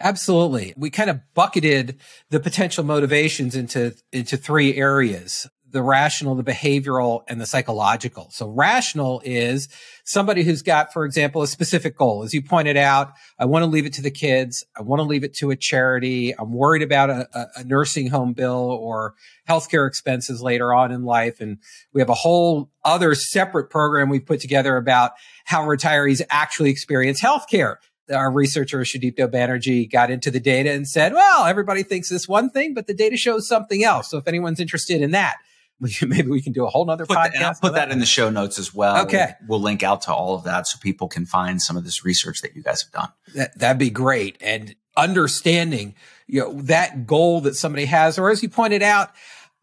Absolutely. 0.00 0.72
We 0.76 0.90
kind 0.90 1.10
of 1.10 1.20
bucketed 1.34 2.00
the 2.30 2.40
potential 2.40 2.84
motivations 2.84 3.54
into, 3.54 3.94
into 4.12 4.36
three 4.36 4.76
areas. 4.76 5.46
The 5.72 5.82
rational, 5.82 6.34
the 6.34 6.42
behavioral, 6.42 7.22
and 7.28 7.40
the 7.40 7.46
psychological. 7.46 8.28
So 8.32 8.48
rational 8.48 9.22
is 9.24 9.68
somebody 10.04 10.42
who's 10.42 10.62
got, 10.62 10.92
for 10.92 11.04
example, 11.04 11.42
a 11.42 11.46
specific 11.46 11.96
goal. 11.96 12.24
As 12.24 12.34
you 12.34 12.42
pointed 12.42 12.76
out, 12.76 13.12
I 13.38 13.44
want 13.44 13.62
to 13.62 13.70
leave 13.70 13.86
it 13.86 13.92
to 13.92 14.02
the 14.02 14.10
kids. 14.10 14.64
I 14.76 14.82
want 14.82 14.98
to 14.98 15.04
leave 15.04 15.22
it 15.22 15.32
to 15.34 15.52
a 15.52 15.56
charity. 15.56 16.34
I'm 16.36 16.52
worried 16.52 16.82
about 16.82 17.10
a, 17.10 17.48
a 17.54 17.62
nursing 17.62 18.08
home 18.08 18.32
bill 18.32 18.68
or 18.80 19.14
healthcare 19.48 19.86
expenses 19.86 20.42
later 20.42 20.74
on 20.74 20.90
in 20.90 21.04
life. 21.04 21.40
And 21.40 21.58
we 21.92 22.00
have 22.00 22.10
a 22.10 22.14
whole 22.14 22.72
other 22.84 23.14
separate 23.14 23.70
program 23.70 24.08
we've 24.08 24.26
put 24.26 24.40
together 24.40 24.76
about 24.76 25.12
how 25.44 25.62
retirees 25.62 26.20
actually 26.30 26.70
experience 26.70 27.20
healthcare 27.20 27.76
our 28.10 28.30
researcher 28.30 28.80
Sudipto 28.80 29.28
Banerjee 29.28 29.90
got 29.90 30.10
into 30.10 30.30
the 30.30 30.40
data 30.40 30.70
and 30.70 30.86
said, 30.88 31.12
well, 31.12 31.46
everybody 31.46 31.82
thinks 31.82 32.08
this 32.08 32.28
one 32.28 32.50
thing, 32.50 32.74
but 32.74 32.86
the 32.86 32.94
data 32.94 33.16
shows 33.16 33.48
something 33.48 33.84
else. 33.84 34.10
So 34.10 34.18
if 34.18 34.28
anyone's 34.28 34.60
interested 34.60 35.00
in 35.00 35.12
that, 35.12 35.36
maybe 36.02 36.28
we 36.28 36.42
can 36.42 36.52
do 36.52 36.66
a 36.66 36.68
whole 36.68 36.84
nother 36.84 37.06
put 37.06 37.16
podcast. 37.16 37.32
That, 37.32 37.42
I'll 37.42 37.54
put 37.54 37.74
that. 37.74 37.88
that 37.88 37.92
in 37.92 38.00
the 38.00 38.06
show 38.06 38.30
notes 38.30 38.58
as 38.58 38.74
well. 38.74 39.04
Okay. 39.04 39.34
We'll, 39.40 39.58
we'll, 39.58 39.60
link 39.60 39.82
out 39.82 40.02
to 40.02 40.12
all 40.12 40.34
of 40.34 40.44
that 40.44 40.66
so 40.66 40.78
people 40.80 41.08
can 41.08 41.26
find 41.26 41.60
some 41.60 41.76
of 41.76 41.84
this 41.84 42.04
research 42.04 42.42
that 42.42 42.54
you 42.54 42.62
guys 42.62 42.82
have 42.82 42.92
done. 42.92 43.08
That, 43.34 43.58
that'd 43.58 43.78
be 43.78 43.90
great. 43.90 44.36
And 44.40 44.74
understanding, 44.96 45.94
you 46.26 46.40
know, 46.40 46.52
that 46.62 47.06
goal 47.06 47.40
that 47.42 47.56
somebody 47.56 47.86
has, 47.86 48.18
or 48.18 48.30
as 48.30 48.42
you 48.42 48.48
pointed 48.48 48.82
out, 48.82 49.10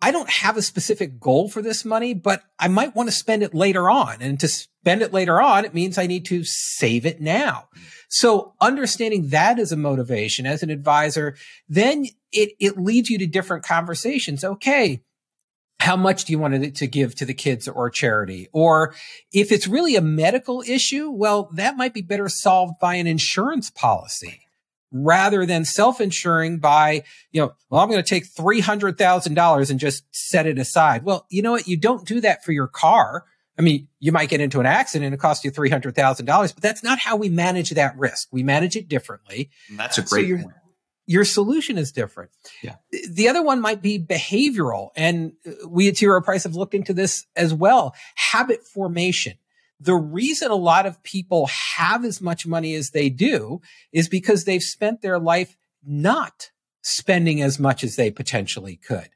I 0.01 0.11
don't 0.11 0.29
have 0.29 0.57
a 0.57 0.61
specific 0.61 1.19
goal 1.19 1.49
for 1.49 1.61
this 1.61 1.83
money, 1.83 2.13
but 2.13 2.43
I 2.59 2.67
might 2.67 2.95
want 2.95 3.09
to 3.09 3.15
spend 3.15 3.41
it 3.41 3.55
later 3.55 3.89
on. 3.89 4.21
And 4.21 4.39
to 4.39 4.47
spend 4.47 5.01
it 5.01 5.11
later 5.11 5.41
on, 5.41 5.65
it 5.65 5.73
means 5.73 5.97
I 5.97 6.07
need 6.07 6.25
to 6.25 6.43
save 6.43 7.05
it 7.05 7.19
now. 7.19 7.69
So 8.09 8.53
understanding 8.61 9.29
that 9.29 9.59
as 9.59 9.71
a 9.71 9.77
motivation 9.77 10.45
as 10.45 10.61
an 10.63 10.69
advisor, 10.69 11.35
then 11.67 12.05
it, 12.31 12.51
it 12.59 12.77
leads 12.77 13.09
you 13.09 13.17
to 13.17 13.27
different 13.27 13.65
conversations. 13.65 14.43
Okay. 14.43 15.03
How 15.79 15.95
much 15.95 16.25
do 16.25 16.33
you 16.33 16.39
want 16.39 16.55
to 16.55 16.71
to 16.71 16.87
give 16.87 17.15
to 17.15 17.25
the 17.25 17.35
kids 17.35 17.67
or 17.67 17.89
charity? 17.89 18.49
Or 18.51 18.95
if 19.31 19.51
it's 19.51 19.67
really 19.67 19.95
a 19.95 20.01
medical 20.01 20.63
issue, 20.65 21.11
well, 21.11 21.49
that 21.53 21.77
might 21.77 21.93
be 21.93 22.01
better 22.01 22.29
solved 22.29 22.79
by 22.79 22.95
an 22.95 23.07
insurance 23.07 23.69
policy 23.69 24.46
rather 24.91 25.45
than 25.45 25.65
self-insuring 25.65 26.59
by, 26.59 27.03
you 27.31 27.41
know, 27.41 27.53
well, 27.69 27.81
I'm 27.81 27.89
going 27.89 28.01
to 28.01 28.07
take 28.07 28.25
$300,000 28.25 29.69
and 29.69 29.79
just 29.79 30.03
set 30.11 30.45
it 30.45 30.57
aside. 30.57 31.03
Well, 31.03 31.25
you 31.29 31.41
know 31.41 31.51
what? 31.51 31.67
You 31.67 31.77
don't 31.77 32.05
do 32.07 32.21
that 32.21 32.43
for 32.43 32.51
your 32.51 32.67
car. 32.67 33.25
I 33.57 33.63
mean, 33.63 33.87
you 33.99 34.11
might 34.11 34.29
get 34.29 34.39
into 34.39 34.59
an 34.59 34.65
accident 34.65 35.07
and 35.07 35.15
it 35.15 35.19
costs 35.19 35.43
you 35.43 35.51
$300,000, 35.51 36.25
but 36.25 36.61
that's 36.61 36.83
not 36.83 36.99
how 36.99 37.15
we 37.15 37.29
manage 37.29 37.71
that 37.71 37.97
risk. 37.97 38.27
We 38.31 38.43
manage 38.43 38.75
it 38.75 38.87
differently. 38.87 39.49
And 39.69 39.79
that's 39.79 39.97
a 39.97 40.03
great 40.03 40.23
so 40.23 40.27
your, 40.27 40.37
point. 40.39 40.55
Your 41.07 41.25
solution 41.25 41.77
is 41.77 41.91
different. 41.91 42.31
Yeah. 42.61 42.75
The 43.09 43.29
other 43.29 43.41
one 43.41 43.59
might 43.59 43.81
be 43.81 43.97
behavioral. 43.97 44.89
And 44.95 45.33
uh, 45.45 45.67
we 45.67 45.87
at 45.87 45.95
T. 45.95 46.07
Price 46.23 46.43
have 46.43 46.55
looked 46.55 46.75
into 46.75 46.93
this 46.93 47.25
as 47.35 47.53
well. 47.53 47.95
Habit 48.15 48.63
formation 48.63 49.37
the 49.79 49.95
reason 49.95 50.51
a 50.51 50.55
lot 50.55 50.85
of 50.85 51.01
people 51.03 51.47
have 51.47 52.03
as 52.03 52.21
much 52.21 52.47
money 52.47 52.73
as 52.75 52.91
they 52.91 53.09
do 53.09 53.61
is 53.91 54.09
because 54.09 54.43
they've 54.43 54.63
spent 54.63 55.01
their 55.01 55.19
life 55.19 55.55
not 55.85 56.49
spending 56.81 57.41
as 57.41 57.59
much 57.59 57.83
as 57.83 57.95
they 57.95 58.09
potentially 58.09 58.77
could. 58.77 59.09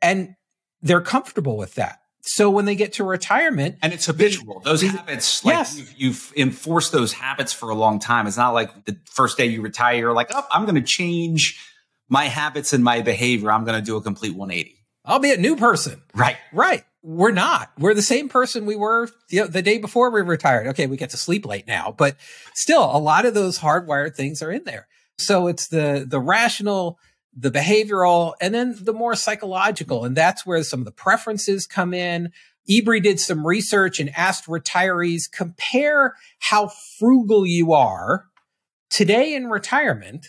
And 0.00 0.34
they're 0.80 1.00
comfortable 1.00 1.56
with 1.56 1.74
that. 1.74 2.00
So 2.24 2.50
when 2.50 2.66
they 2.66 2.76
get 2.76 2.94
to 2.94 3.04
retirement, 3.04 3.78
and 3.82 3.92
it's 3.92 4.06
habitual, 4.06 4.60
those 4.60 4.82
habits, 4.82 5.44
like 5.44 5.54
yes. 5.54 5.76
you've, 5.76 5.94
you've, 5.96 6.32
enforced 6.36 6.92
those 6.92 7.12
habits 7.12 7.52
for 7.52 7.70
a 7.70 7.74
long 7.74 7.98
time. 7.98 8.28
It's 8.28 8.36
not 8.36 8.54
like 8.54 8.84
the 8.84 8.96
first 9.06 9.36
day 9.36 9.46
you 9.46 9.60
retire, 9.60 9.96
you're 9.96 10.12
like, 10.12 10.30
oh, 10.32 10.46
I'm 10.52 10.62
going 10.62 10.76
to 10.76 10.82
change 10.82 11.60
my 12.08 12.26
habits 12.26 12.72
and 12.72 12.84
my 12.84 13.00
behavior. 13.02 13.50
I'm 13.50 13.64
going 13.64 13.78
to 13.78 13.84
do 13.84 13.96
a 13.96 14.02
complete 14.02 14.36
180. 14.36 14.76
I'll 15.04 15.18
be 15.18 15.32
a 15.32 15.36
new 15.36 15.56
person. 15.56 16.00
Right. 16.14 16.36
Right 16.52 16.84
we're 17.02 17.32
not. 17.32 17.72
We're 17.78 17.94
the 17.94 18.02
same 18.02 18.28
person 18.28 18.64
we 18.64 18.76
were 18.76 19.08
the 19.30 19.62
day 19.62 19.78
before 19.78 20.10
we 20.10 20.20
retired. 20.22 20.68
Okay, 20.68 20.86
we 20.86 20.96
get 20.96 21.10
to 21.10 21.16
sleep 21.16 21.44
late 21.44 21.66
now, 21.66 21.94
but 21.96 22.16
still 22.54 22.84
a 22.84 22.98
lot 22.98 23.24
of 23.26 23.34
those 23.34 23.58
hardwired 23.58 24.14
things 24.14 24.42
are 24.42 24.52
in 24.52 24.64
there. 24.64 24.86
So 25.18 25.48
it's 25.48 25.68
the 25.68 26.06
the 26.08 26.20
rational, 26.20 26.98
the 27.36 27.50
behavioral, 27.50 28.34
and 28.40 28.54
then 28.54 28.76
the 28.80 28.92
more 28.92 29.16
psychological. 29.16 30.04
And 30.04 30.16
that's 30.16 30.46
where 30.46 30.62
some 30.62 30.80
of 30.80 30.84
the 30.86 30.92
preferences 30.92 31.66
come 31.66 31.92
in. 31.92 32.32
EBRI 32.70 33.02
did 33.02 33.18
some 33.18 33.44
research 33.44 33.98
and 33.98 34.10
asked 34.16 34.46
retirees 34.46 35.30
compare 35.30 36.14
how 36.38 36.68
frugal 36.98 37.44
you 37.44 37.72
are 37.72 38.26
today 38.88 39.34
in 39.34 39.48
retirement 39.48 40.28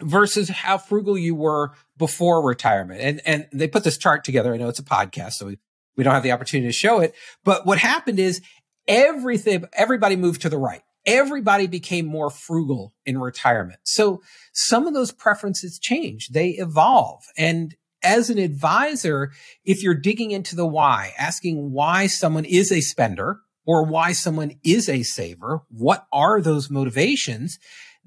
versus 0.00 0.48
how 0.48 0.78
frugal 0.78 1.16
you 1.16 1.34
were 1.34 1.72
before 1.96 2.44
retirement. 2.44 3.00
And, 3.00 3.20
and 3.24 3.46
they 3.52 3.68
put 3.68 3.84
this 3.84 3.98
chart 3.98 4.24
together. 4.24 4.52
I 4.52 4.56
know 4.56 4.68
it's 4.68 4.78
a 4.78 4.84
podcast, 4.84 5.34
so 5.34 5.46
we, 5.46 5.58
we 5.98 6.04
don't 6.04 6.14
have 6.14 6.22
the 6.22 6.32
opportunity 6.32 6.68
to 6.68 6.72
show 6.72 7.00
it. 7.00 7.14
But 7.44 7.66
what 7.66 7.78
happened 7.78 8.20
is 8.20 8.40
everything, 8.86 9.64
everybody 9.74 10.16
moved 10.16 10.40
to 10.42 10.48
the 10.48 10.56
right. 10.56 10.80
Everybody 11.04 11.66
became 11.66 12.06
more 12.06 12.30
frugal 12.30 12.94
in 13.04 13.18
retirement. 13.18 13.80
So 13.82 14.22
some 14.52 14.86
of 14.86 14.94
those 14.94 15.10
preferences 15.10 15.78
change. 15.78 16.28
They 16.28 16.50
evolve. 16.50 17.24
And 17.36 17.74
as 18.02 18.30
an 18.30 18.38
advisor, 18.38 19.32
if 19.64 19.82
you're 19.82 19.94
digging 19.94 20.30
into 20.30 20.54
the 20.54 20.66
why, 20.66 21.14
asking 21.18 21.72
why 21.72 22.06
someone 22.06 22.44
is 22.44 22.70
a 22.70 22.80
spender 22.80 23.40
or 23.66 23.84
why 23.84 24.12
someone 24.12 24.52
is 24.62 24.88
a 24.88 25.02
saver, 25.02 25.62
what 25.68 26.06
are 26.12 26.40
those 26.40 26.70
motivations? 26.70 27.58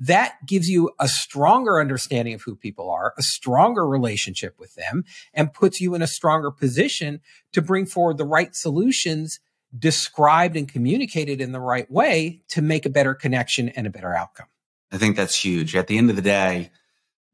That 0.02 0.34
gives 0.48 0.68
you 0.68 0.90
a 1.00 1.08
stronger 1.08 1.80
understanding 1.80 2.34
of 2.34 2.42
who 2.42 2.56
people 2.56 2.90
are, 2.90 3.14
a 3.20 3.22
stronger 3.22 3.88
relationship 3.88 4.56
with 4.58 4.74
them, 4.74 5.06
and 5.32 5.54
puts 5.54 5.80
you 5.80 5.94
in 5.94 6.02
a 6.02 6.08
stronger 6.08 6.50
position 6.50 7.22
to 7.54 7.62
bring 7.62 7.86
forward 7.86 8.18
the 8.18 8.26
right 8.26 8.56
solutions 8.56 9.40
described 9.78 10.58
and 10.58 10.68
communicated 10.68 11.40
in 11.40 11.52
the 11.52 11.60
right 11.60 11.90
way 11.90 12.42
to 12.50 12.64
make 12.64 12.86
a 12.86 12.90
better 12.90 13.14
connection 13.14 13.70
and 13.70 13.86
a 13.86 13.92
better 13.92 14.14
outcome. 14.14 14.48
I 14.92 14.98
think 14.98 15.16
that's 15.16 15.36
huge. 15.36 15.76
At 15.76 15.86
the 15.86 16.00
end 16.00 16.10
of 16.10 16.16
the 16.16 16.22
day, 16.22 16.72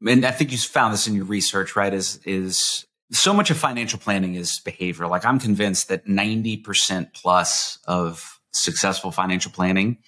and 0.06 0.24
I 0.26 0.30
think 0.30 0.52
you 0.52 0.58
found 0.58 0.92
this 0.92 1.08
in 1.08 1.14
your 1.14 1.24
research, 1.24 1.74
right? 1.74 1.92
Is 1.92 2.20
is 2.24 2.86
so 3.10 3.32
much 3.32 3.50
of 3.50 3.56
financial 3.56 3.98
planning 3.98 4.34
is 4.34 4.60
behavior. 4.60 5.06
Like 5.06 5.24
I'm 5.24 5.40
convinced 5.40 5.88
that 5.88 6.06
90% 6.06 7.14
plus 7.14 7.78
of 7.86 8.40
successful 8.52 9.10
financial 9.10 9.50
planning 9.50 9.98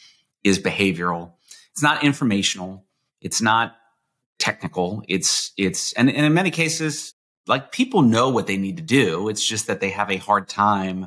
is 0.45 0.59
behavioral. 0.59 1.33
It's 1.81 1.83
not 1.83 2.05
informational. 2.05 2.85
It's 3.23 3.41
not 3.41 3.75
technical. 4.39 5.03
It's 5.09 5.51
it's 5.57 5.95
and, 5.95 6.11
and 6.11 6.27
in 6.27 6.35
many 6.35 6.51
cases, 6.51 7.15
like 7.47 7.73
people 7.73 8.03
know 8.03 8.29
what 8.29 8.47
they 8.47 8.59
need 8.59 8.77
to 8.77 8.83
do. 8.83 9.31
It's 9.31 9.43
just 9.43 9.67
that 9.69 9.81
they 9.81 9.89
have 9.89 10.11
a 10.11 10.19
hard 10.19 10.47
time 10.47 11.07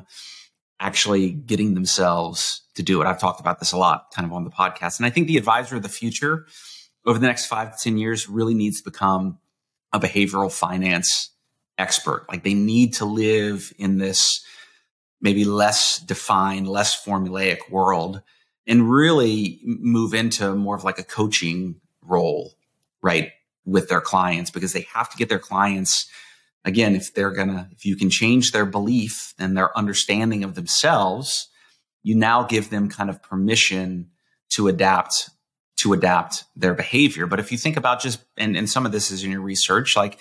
actually 0.80 1.30
getting 1.30 1.74
themselves 1.74 2.62
to 2.74 2.82
do 2.82 3.00
it. 3.00 3.06
I've 3.06 3.20
talked 3.20 3.38
about 3.38 3.60
this 3.60 3.70
a 3.70 3.76
lot 3.76 4.06
kind 4.12 4.26
of 4.26 4.32
on 4.32 4.42
the 4.42 4.50
podcast. 4.50 4.98
And 4.98 5.06
I 5.06 5.10
think 5.10 5.28
the 5.28 5.36
advisor 5.36 5.76
of 5.76 5.84
the 5.84 5.88
future 5.88 6.44
over 7.06 7.20
the 7.20 7.28
next 7.28 7.46
five 7.46 7.70
to 7.70 7.80
10 7.80 7.96
years 7.96 8.28
really 8.28 8.54
needs 8.54 8.82
to 8.82 8.90
become 8.90 9.38
a 9.92 10.00
behavioral 10.00 10.50
finance 10.50 11.30
expert. 11.78 12.26
Like 12.28 12.42
they 12.42 12.54
need 12.54 12.94
to 12.94 13.04
live 13.04 13.72
in 13.78 13.98
this 13.98 14.44
maybe 15.20 15.44
less 15.44 16.00
defined, 16.00 16.66
less 16.66 17.00
formulaic 17.00 17.70
world 17.70 18.22
and 18.66 18.90
really 18.90 19.60
move 19.64 20.14
into 20.14 20.54
more 20.54 20.76
of 20.76 20.84
like 20.84 20.98
a 20.98 21.04
coaching 21.04 21.80
role, 22.02 22.54
right? 23.02 23.32
With 23.64 23.88
their 23.88 24.00
clients 24.00 24.50
because 24.50 24.72
they 24.72 24.86
have 24.92 25.10
to 25.10 25.16
get 25.16 25.28
their 25.28 25.38
clients 25.38 26.08
again, 26.64 26.96
if 26.96 27.14
they're 27.14 27.30
gonna, 27.30 27.68
if 27.72 27.84
you 27.84 27.96
can 27.96 28.10
change 28.10 28.52
their 28.52 28.66
belief 28.66 29.34
and 29.38 29.56
their 29.56 29.76
understanding 29.76 30.44
of 30.44 30.54
themselves, 30.54 31.48
you 32.02 32.14
now 32.14 32.42
give 32.42 32.70
them 32.70 32.88
kind 32.88 33.10
of 33.10 33.22
permission 33.22 34.10
to 34.50 34.68
adapt 34.68 35.30
to 35.76 35.92
adapt 35.92 36.44
their 36.54 36.72
behavior. 36.72 37.26
But 37.26 37.40
if 37.40 37.50
you 37.50 37.58
think 37.58 37.76
about 37.76 38.00
just, 38.00 38.24
and, 38.36 38.56
and 38.56 38.70
some 38.70 38.86
of 38.86 38.92
this 38.92 39.10
is 39.10 39.24
in 39.24 39.32
your 39.32 39.40
research, 39.40 39.96
like 39.96 40.18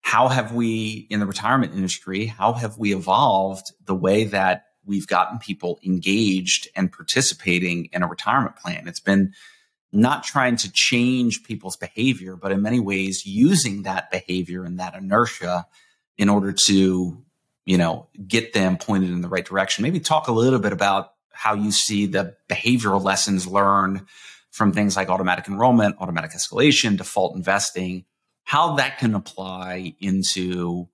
how 0.00 0.28
have 0.28 0.52
we 0.52 1.06
in 1.10 1.20
the 1.20 1.26
retirement 1.26 1.74
industry, 1.74 2.26
how 2.26 2.54
have 2.54 2.78
we 2.78 2.94
evolved 2.94 3.66
the 3.84 3.94
way 3.94 4.24
that 4.24 4.64
we've 4.86 5.06
gotten 5.06 5.38
people 5.38 5.78
engaged 5.84 6.68
and 6.74 6.92
participating 6.92 7.86
in 7.92 8.02
a 8.02 8.08
retirement 8.08 8.56
plan? 8.56 8.88
It's 8.88 9.00
been 9.00 9.32
not 9.92 10.24
trying 10.24 10.56
to 10.56 10.72
change 10.72 11.44
people's 11.44 11.76
behavior, 11.76 12.36
but 12.36 12.52
in 12.52 12.60
many 12.62 12.80
ways 12.80 13.24
using 13.24 13.82
that 13.82 14.10
behavior 14.10 14.64
and 14.64 14.80
that 14.80 14.94
inertia 14.94 15.66
in 16.18 16.28
order 16.28 16.52
to, 16.66 17.22
you 17.64 17.78
know, 17.78 18.08
get 18.26 18.52
them 18.52 18.76
pointed 18.76 19.10
in 19.10 19.20
the 19.20 19.28
right 19.28 19.44
direction. 19.44 19.82
Maybe 19.82 20.00
talk 20.00 20.28
a 20.28 20.32
little 20.32 20.58
bit 20.58 20.72
about 20.72 21.12
how 21.32 21.54
you 21.54 21.70
see 21.70 22.06
the 22.06 22.36
behavioral 22.48 23.02
lessons 23.02 23.46
learned 23.46 24.02
from 24.50 24.72
things 24.72 24.96
like 24.96 25.08
automatic 25.08 25.48
enrollment, 25.48 25.96
automatic 25.98 26.32
escalation, 26.32 26.96
default 26.96 27.36
investing, 27.36 28.04
how 28.44 28.76
that 28.76 28.98
can 28.98 29.14
apply 29.14 29.94
into, 30.00 30.88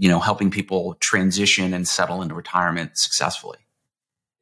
you 0.00 0.08
know, 0.08 0.18
helping 0.18 0.50
people 0.50 0.96
transition 0.98 1.74
and 1.74 1.86
settle 1.86 2.22
into 2.22 2.34
retirement 2.34 2.96
successfully. 2.96 3.58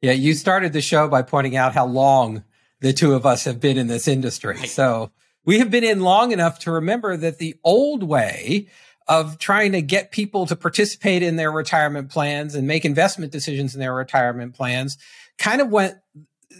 Yeah, 0.01 0.13
you 0.13 0.33
started 0.33 0.71
the 0.71 0.81
show 0.81 1.09
by 1.09 1.21
pointing 1.21 1.57
out 1.57 1.73
how 1.73 1.85
long 1.85 2.45
the 2.79 2.93
two 2.93 3.13
of 3.13 3.25
us 3.25 3.43
have 3.43 3.59
been 3.59 3.77
in 3.77 3.87
this 3.87 4.07
industry. 4.07 4.55
Right. 4.55 4.69
So 4.69 5.11
we 5.43 5.59
have 5.59 5.69
been 5.69 5.83
in 5.83 5.99
long 5.99 6.31
enough 6.31 6.59
to 6.59 6.71
remember 6.71 7.17
that 7.17 7.39
the 7.39 7.57
old 7.65 8.03
way 8.03 8.69
of 9.09 9.37
trying 9.37 9.73
to 9.73 9.81
get 9.81 10.11
people 10.11 10.45
to 10.45 10.55
participate 10.55 11.23
in 11.23 11.35
their 11.35 11.51
retirement 11.51 12.09
plans 12.09 12.55
and 12.55 12.65
make 12.65 12.85
investment 12.85 13.33
decisions 13.33 13.73
in 13.73 13.81
their 13.81 13.93
retirement 13.93 14.55
plans 14.55 14.97
kind 15.37 15.59
of 15.59 15.67
went 15.67 15.95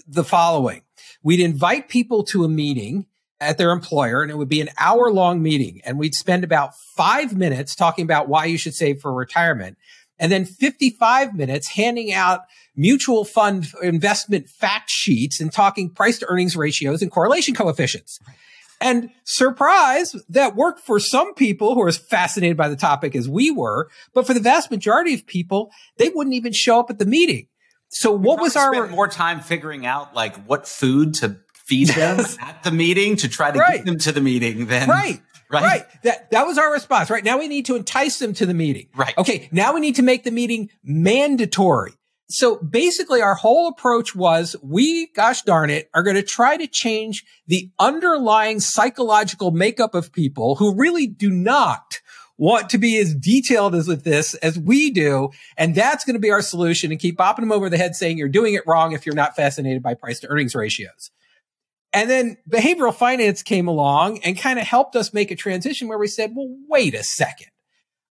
the 0.07 0.25
following. 0.25 0.81
We'd 1.23 1.39
invite 1.39 1.87
people 1.87 2.23
to 2.25 2.43
a 2.43 2.49
meeting 2.49 3.05
at 3.41 3.57
their 3.57 3.71
employer 3.71 4.21
and 4.21 4.31
it 4.31 4.37
would 4.37 4.49
be 4.49 4.61
an 4.61 4.69
hour 4.77 5.11
long 5.11 5.41
meeting 5.41 5.81
and 5.85 5.97
we'd 5.97 6.15
spend 6.15 6.43
about 6.43 6.75
five 6.75 7.35
minutes 7.35 7.73
talking 7.75 8.03
about 8.03 8.27
why 8.27 8.45
you 8.45 8.57
should 8.57 8.75
save 8.75 8.99
for 8.99 9.13
retirement 9.13 9.77
and 10.19 10.31
then 10.31 10.45
55 10.45 11.33
minutes 11.33 11.69
handing 11.69 12.13
out 12.13 12.41
mutual 12.75 13.25
fund 13.25 13.67
investment 13.81 14.49
fact 14.49 14.89
sheets 14.89 15.39
and 15.39 15.51
talking 15.51 15.89
price 15.89 16.19
to 16.19 16.27
earnings 16.27 16.55
ratios 16.55 17.01
and 17.01 17.09
correlation 17.09 17.55
coefficients. 17.55 18.19
And 18.81 19.09
surprise, 19.25 20.15
that 20.29 20.55
worked 20.55 20.79
for 20.79 20.99
some 20.99 21.33
people 21.33 21.73
who 21.73 21.81
are 21.81 21.89
as 21.89 21.97
fascinated 21.97 22.55
by 22.55 22.69
the 22.69 22.77
topic 22.77 23.13
as 23.13 23.27
we 23.27 23.51
were. 23.51 23.89
But 24.13 24.25
for 24.25 24.33
the 24.33 24.39
vast 24.39 24.71
majority 24.71 25.13
of 25.13 25.25
people, 25.25 25.71
they 25.97 26.09
wouldn't 26.09 26.35
even 26.35 26.53
show 26.53 26.79
up 26.79 26.89
at 26.89 26.97
the 26.97 27.05
meeting. 27.05 27.47
So 27.89 28.13
we 28.13 28.25
what 28.27 28.39
was 28.39 28.55
our 28.55 28.87
more 28.87 29.07
time 29.07 29.41
figuring 29.41 29.85
out 29.85 30.13
like 30.13 30.37
what 30.45 30.67
food 30.67 31.15
to 31.15 31.37
feed 31.69 31.87
them 31.95 32.19
at 32.41 32.63
the 32.63 32.71
meeting 32.71 33.15
to 33.17 33.29
try 33.29 33.51
to 33.51 33.59
right. 33.59 33.77
get 33.77 33.85
them 33.85 33.99
to 33.99 34.11
the 34.11 34.21
meeting 34.21 34.65
then 34.65 34.89
right. 34.89 35.21
Right. 35.51 35.63
right. 35.63 35.85
That 36.03 36.29
that 36.29 36.45
was 36.45 36.59
our 36.59 36.71
response. 36.71 37.09
Right. 37.09 37.23
Now 37.23 37.39
we 37.39 37.47
need 37.47 37.65
to 37.65 37.75
entice 37.75 38.19
them 38.19 38.35
to 38.35 38.45
the 38.45 38.53
meeting. 38.53 38.87
Right. 38.95 39.17
Okay. 39.17 39.49
Now 39.51 39.73
we 39.73 39.79
need 39.79 39.95
to 39.95 40.03
make 40.03 40.23
the 40.23 40.29
meeting 40.29 40.69
mandatory. 40.83 41.93
So 42.29 42.57
basically 42.57 43.23
our 43.23 43.33
whole 43.33 43.67
approach 43.67 44.15
was 44.15 44.55
we, 44.61 45.07
gosh 45.07 45.41
darn 45.41 45.71
it, 45.71 45.89
are 45.95 46.03
going 46.03 46.17
to 46.17 46.21
try 46.21 46.55
to 46.55 46.67
change 46.67 47.25
the 47.47 47.71
underlying 47.79 48.59
psychological 48.59 49.49
makeup 49.49 49.95
of 49.95 50.13
people 50.13 50.53
who 50.53 50.75
really 50.75 51.07
do 51.07 51.31
not 51.31 51.99
want 52.37 52.69
to 52.69 52.77
be 52.77 52.97
as 52.97 53.15
detailed 53.15 53.73
as 53.73 53.87
with 53.87 54.03
this 54.03 54.35
as 54.35 54.57
we 54.59 54.91
do. 54.91 55.29
And 55.57 55.73
that's 55.73 56.05
going 56.05 56.13
to 56.13 56.19
be 56.19 56.31
our 56.31 56.43
solution 56.43 56.91
and 56.91 56.99
keep 56.99 57.17
bopping 57.17 57.39
them 57.39 57.51
over 57.51 57.69
the 57.69 57.77
head 57.77 57.95
saying 57.95 58.19
you're 58.19 58.29
doing 58.29 58.53
it 58.53 58.63
wrong 58.67 58.93
if 58.93 59.05
you're 59.07 59.15
not 59.15 59.35
fascinated 59.35 59.81
by 59.81 59.95
price 59.95 60.19
to 60.19 60.27
earnings 60.27 60.53
ratios. 60.53 61.09
And 61.91 62.09
then 62.09 62.37
behavioral 62.49 62.93
finance 62.93 63.41
came 63.41 63.67
along 63.67 64.19
and 64.19 64.37
kind 64.37 64.59
of 64.59 64.65
helped 64.65 64.95
us 64.95 65.13
make 65.13 65.31
a 65.31 65.35
transition 65.35 65.87
where 65.87 65.97
we 65.97 66.07
said, 66.07 66.33
well, 66.35 66.55
wait 66.67 66.93
a 66.93 67.03
second. 67.03 67.47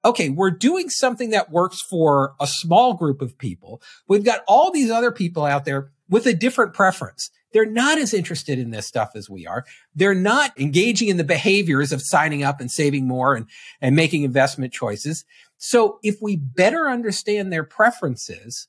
Okay, 0.04 0.30
we're 0.30 0.50
doing 0.50 0.88
something 0.88 1.30
that 1.30 1.50
works 1.50 1.82
for 1.82 2.34
a 2.40 2.46
small 2.46 2.94
group 2.94 3.20
of 3.20 3.36
people. 3.38 3.82
We've 4.08 4.24
got 4.24 4.42
all 4.46 4.70
these 4.70 4.90
other 4.90 5.10
people 5.10 5.44
out 5.44 5.64
there 5.64 5.90
with 6.08 6.26
a 6.26 6.32
different 6.32 6.74
preference. 6.74 7.30
They're 7.52 7.66
not 7.66 7.98
as 7.98 8.14
interested 8.14 8.58
in 8.58 8.70
this 8.70 8.86
stuff 8.86 9.12
as 9.14 9.28
we 9.28 9.46
are. 9.46 9.64
They're 9.94 10.14
not 10.14 10.52
engaging 10.58 11.08
in 11.08 11.16
the 11.16 11.24
behaviors 11.24 11.90
of 11.90 12.02
signing 12.02 12.42
up 12.42 12.60
and 12.60 12.70
saving 12.70 13.08
more 13.08 13.34
and, 13.34 13.46
and 13.80 13.96
making 13.96 14.22
investment 14.22 14.72
choices. 14.72 15.24
So 15.58 15.98
if 16.02 16.18
we 16.20 16.36
better 16.36 16.88
understand 16.88 17.52
their 17.52 17.64
preferences, 17.64 18.68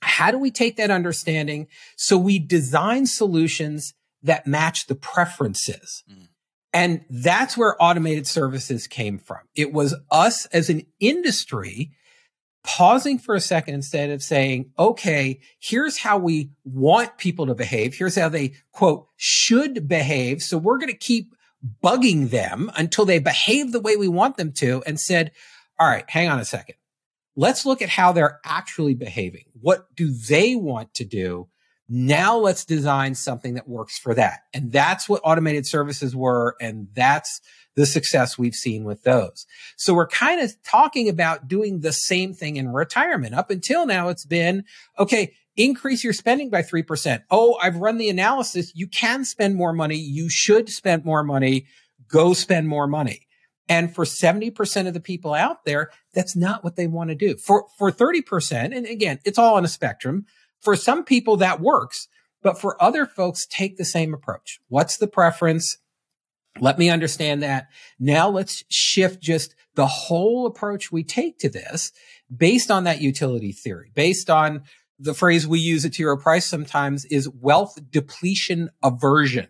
how 0.00 0.30
do 0.30 0.38
we 0.38 0.50
take 0.50 0.76
that 0.76 0.90
understanding 0.90 1.68
so 1.96 2.16
we 2.16 2.38
design 2.38 3.06
solutions 3.06 3.94
that 4.22 4.46
match 4.46 4.86
the 4.86 4.94
preferences. 4.94 6.02
Mm. 6.10 6.28
And 6.72 7.04
that's 7.08 7.56
where 7.56 7.82
automated 7.82 8.26
services 8.26 8.86
came 8.86 9.18
from. 9.18 9.38
It 9.54 9.72
was 9.72 9.94
us 10.10 10.46
as 10.46 10.68
an 10.68 10.82
industry 11.00 11.92
pausing 12.62 13.18
for 13.18 13.34
a 13.34 13.40
second 13.40 13.74
instead 13.74 14.10
of 14.10 14.22
saying, 14.22 14.70
okay, 14.78 15.40
here's 15.58 15.98
how 15.98 16.18
we 16.18 16.50
want 16.64 17.16
people 17.16 17.46
to 17.46 17.54
behave. 17.54 17.94
Here's 17.94 18.16
how 18.16 18.28
they 18.28 18.54
quote 18.72 19.08
should 19.16 19.88
behave. 19.88 20.42
So 20.42 20.58
we're 20.58 20.78
going 20.78 20.92
to 20.92 20.96
keep 20.96 21.34
bugging 21.82 22.30
them 22.30 22.70
until 22.76 23.04
they 23.04 23.18
behave 23.18 23.72
the 23.72 23.80
way 23.80 23.96
we 23.96 24.08
want 24.08 24.36
them 24.36 24.52
to 24.52 24.82
and 24.86 25.00
said, 25.00 25.32
all 25.80 25.88
right, 25.88 26.08
hang 26.08 26.28
on 26.28 26.38
a 26.38 26.44
second. 26.44 26.74
Let's 27.36 27.64
look 27.64 27.80
at 27.80 27.88
how 27.88 28.12
they're 28.12 28.40
actually 28.44 28.94
behaving. 28.94 29.44
What 29.60 29.86
do 29.94 30.10
they 30.10 30.54
want 30.54 30.92
to 30.94 31.04
do? 31.04 31.48
Now 31.88 32.36
let's 32.36 32.64
design 32.64 33.14
something 33.14 33.54
that 33.54 33.68
works 33.68 33.98
for 33.98 34.14
that. 34.14 34.40
And 34.52 34.70
that's 34.70 35.08
what 35.08 35.22
automated 35.24 35.66
services 35.66 36.14
were. 36.14 36.56
And 36.60 36.88
that's 36.94 37.40
the 37.76 37.86
success 37.86 38.36
we've 38.36 38.54
seen 38.54 38.84
with 38.84 39.04
those. 39.04 39.46
So 39.76 39.94
we're 39.94 40.08
kind 40.08 40.40
of 40.40 40.52
talking 40.64 41.08
about 41.08 41.48
doing 41.48 41.80
the 41.80 41.92
same 41.92 42.34
thing 42.34 42.56
in 42.56 42.72
retirement. 42.72 43.34
Up 43.34 43.50
until 43.50 43.86
now, 43.86 44.08
it's 44.08 44.26
been, 44.26 44.64
okay, 44.98 45.32
increase 45.56 46.04
your 46.04 46.12
spending 46.12 46.50
by 46.50 46.62
3%. 46.62 47.22
Oh, 47.30 47.56
I've 47.62 47.76
run 47.76 47.98
the 47.98 48.08
analysis. 48.08 48.72
You 48.74 48.86
can 48.86 49.24
spend 49.24 49.54
more 49.54 49.72
money. 49.72 49.96
You 49.96 50.28
should 50.28 50.68
spend 50.68 51.04
more 51.04 51.22
money. 51.22 51.66
Go 52.08 52.34
spend 52.34 52.68
more 52.68 52.86
money. 52.86 53.28
And 53.68 53.94
for 53.94 54.04
70% 54.04 54.88
of 54.88 54.94
the 54.94 55.00
people 55.00 55.34
out 55.34 55.64
there, 55.64 55.90
that's 56.14 56.34
not 56.34 56.64
what 56.64 56.76
they 56.76 56.86
want 56.86 57.10
to 57.10 57.14
do. 57.14 57.36
For, 57.36 57.66
for 57.78 57.92
30%, 57.92 58.76
and 58.76 58.86
again, 58.86 59.20
it's 59.24 59.38
all 59.38 59.56
on 59.56 59.64
a 59.64 59.68
spectrum. 59.68 60.26
For 60.60 60.76
some 60.76 61.04
people 61.04 61.36
that 61.38 61.60
works, 61.60 62.08
but 62.42 62.60
for 62.60 62.82
other 62.82 63.06
folks, 63.06 63.46
take 63.46 63.76
the 63.76 63.84
same 63.84 64.14
approach. 64.14 64.60
What's 64.68 64.96
the 64.96 65.06
preference? 65.06 65.76
Let 66.60 66.78
me 66.78 66.90
understand 66.90 67.42
that. 67.42 67.68
Now 67.98 68.28
let's 68.28 68.64
shift 68.68 69.22
just 69.22 69.54
the 69.74 69.86
whole 69.86 70.46
approach 70.46 70.90
we 70.90 71.04
take 71.04 71.38
to 71.38 71.48
this 71.48 71.92
based 72.34 72.70
on 72.70 72.84
that 72.84 73.00
utility 73.00 73.52
theory, 73.52 73.92
based 73.94 74.28
on 74.28 74.62
the 74.98 75.14
phrase 75.14 75.46
we 75.46 75.60
use 75.60 75.84
at 75.84 75.92
T. 75.92 76.04
Price 76.20 76.46
sometimes 76.46 77.04
is 77.04 77.28
wealth 77.28 77.78
depletion 77.90 78.70
aversion. 78.82 79.46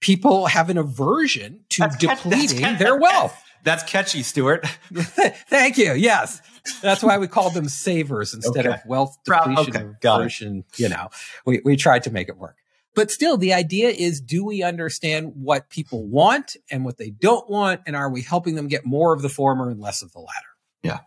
People 0.00 0.46
have 0.46 0.70
an 0.70 0.78
aversion 0.78 1.60
to 1.70 1.82
that's 1.82 1.96
depleting 1.96 2.58
catch, 2.58 2.78
their 2.78 2.96
wealth. 2.96 3.40
That's 3.62 3.82
catchy, 3.84 4.22
Stuart. 4.22 4.66
Thank 4.92 5.78
you. 5.78 5.94
Yes. 5.94 6.40
That's 6.82 7.02
why 7.02 7.18
we 7.18 7.28
called 7.28 7.54
them 7.54 7.68
savers 7.68 8.34
instead 8.34 8.66
okay. 8.66 8.76
of 8.76 8.86
wealth 8.86 9.16
depletion 9.24 9.76
okay. 9.76 9.86
aversion. 10.02 10.64
You 10.76 10.88
know, 10.88 11.08
we, 11.44 11.60
we 11.64 11.76
tried 11.76 12.04
to 12.04 12.10
make 12.10 12.28
it 12.28 12.36
work. 12.36 12.56
But 12.94 13.10
still, 13.10 13.36
the 13.36 13.54
idea 13.54 13.88
is 13.88 14.20
do 14.20 14.44
we 14.44 14.62
understand 14.62 15.32
what 15.36 15.70
people 15.70 16.06
want 16.06 16.56
and 16.70 16.84
what 16.84 16.98
they 16.98 17.10
don't 17.10 17.48
want? 17.48 17.82
And 17.86 17.94
are 17.94 18.10
we 18.10 18.22
helping 18.22 18.56
them 18.56 18.68
get 18.68 18.84
more 18.84 19.12
of 19.12 19.22
the 19.22 19.28
former 19.28 19.70
and 19.70 19.80
less 19.80 20.02
of 20.02 20.12
the 20.12 20.18
latter? 20.18 20.48
Yeah. 20.82 20.98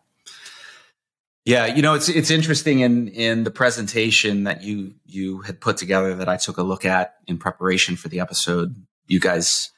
Yeah, 1.46 1.66
you 1.66 1.82
know, 1.82 1.94
it's 1.94 2.08
it's 2.08 2.32
interesting 2.32 2.80
in 2.80 3.10
in 3.10 3.44
the 3.44 3.52
presentation 3.52 4.46
that 4.46 4.64
you 4.64 4.94
you 5.06 5.42
had 5.42 5.60
put 5.60 5.76
together 5.76 6.16
that 6.16 6.30
I 6.30 6.38
took 6.38 6.58
a 6.58 6.64
look 6.64 6.86
at 6.86 7.16
in 7.28 7.38
preparation 7.38 7.98
for 7.98 8.08
the 8.08 8.22
episode. 8.22 8.76
You 9.08 9.20
guys 9.20 9.72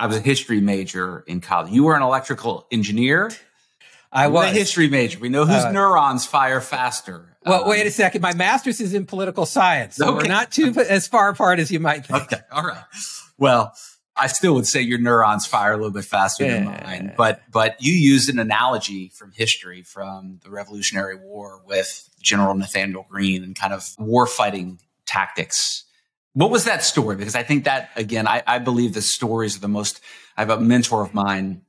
I 0.00 0.06
was 0.06 0.16
a 0.16 0.20
history 0.20 0.62
major 0.62 1.22
in 1.26 1.42
college. 1.42 1.72
You 1.72 1.84
were 1.84 1.94
an 1.94 2.00
electrical 2.00 2.66
engineer. 2.72 3.30
I 4.10 4.28
was 4.28 4.46
a 4.46 4.54
history 4.54 4.88
major. 4.88 5.18
We 5.18 5.28
know 5.28 5.44
whose 5.44 5.62
uh, 5.62 5.72
neurons 5.72 6.24
fire 6.24 6.62
faster. 6.62 7.36
Well, 7.44 7.64
um, 7.64 7.68
wait 7.68 7.86
a 7.86 7.90
second. 7.90 8.22
My 8.22 8.32
master's 8.32 8.80
is 8.80 8.94
in 8.94 9.04
political 9.04 9.44
science, 9.44 9.96
so 9.96 10.08
okay. 10.08 10.16
we're 10.16 10.28
not 10.28 10.50
too 10.50 10.74
as 10.88 11.06
far 11.06 11.28
apart 11.28 11.58
as 11.58 11.70
you 11.70 11.80
might 11.80 12.06
think. 12.06 12.32
Okay, 12.32 12.40
all 12.50 12.64
right. 12.64 12.82
Well, 13.36 13.74
I 14.16 14.26
still 14.28 14.54
would 14.54 14.66
say 14.66 14.80
your 14.80 14.98
neurons 14.98 15.46
fire 15.46 15.74
a 15.74 15.76
little 15.76 15.92
bit 15.92 16.06
faster 16.06 16.44
yeah. 16.44 16.54
than 16.54 16.64
mine, 16.64 17.14
but 17.18 17.42
but 17.52 17.76
you 17.78 17.92
used 17.92 18.30
an 18.30 18.38
analogy 18.38 19.10
from 19.10 19.32
history 19.32 19.82
from 19.82 20.40
the 20.42 20.50
Revolutionary 20.50 21.16
War 21.16 21.60
with 21.66 22.08
General 22.22 22.54
Nathanael 22.54 23.06
Greene 23.08 23.44
and 23.44 23.54
kind 23.54 23.74
of 23.74 23.94
war 23.98 24.26
fighting 24.26 24.80
tactics 25.04 25.84
what 26.40 26.50
was 26.50 26.64
that 26.64 26.82
story? 26.82 27.16
Because 27.16 27.36
I 27.36 27.42
think 27.42 27.64
that 27.64 27.90
again, 27.96 28.26
I, 28.26 28.42
I 28.46 28.58
believe 28.58 28.94
the 28.94 29.02
stories 29.02 29.56
are 29.56 29.60
the 29.60 29.68
most. 29.68 30.00
I 30.36 30.40
have 30.40 30.50
a 30.50 30.58
mentor 30.58 31.02
of 31.02 31.12
mine 31.12 31.62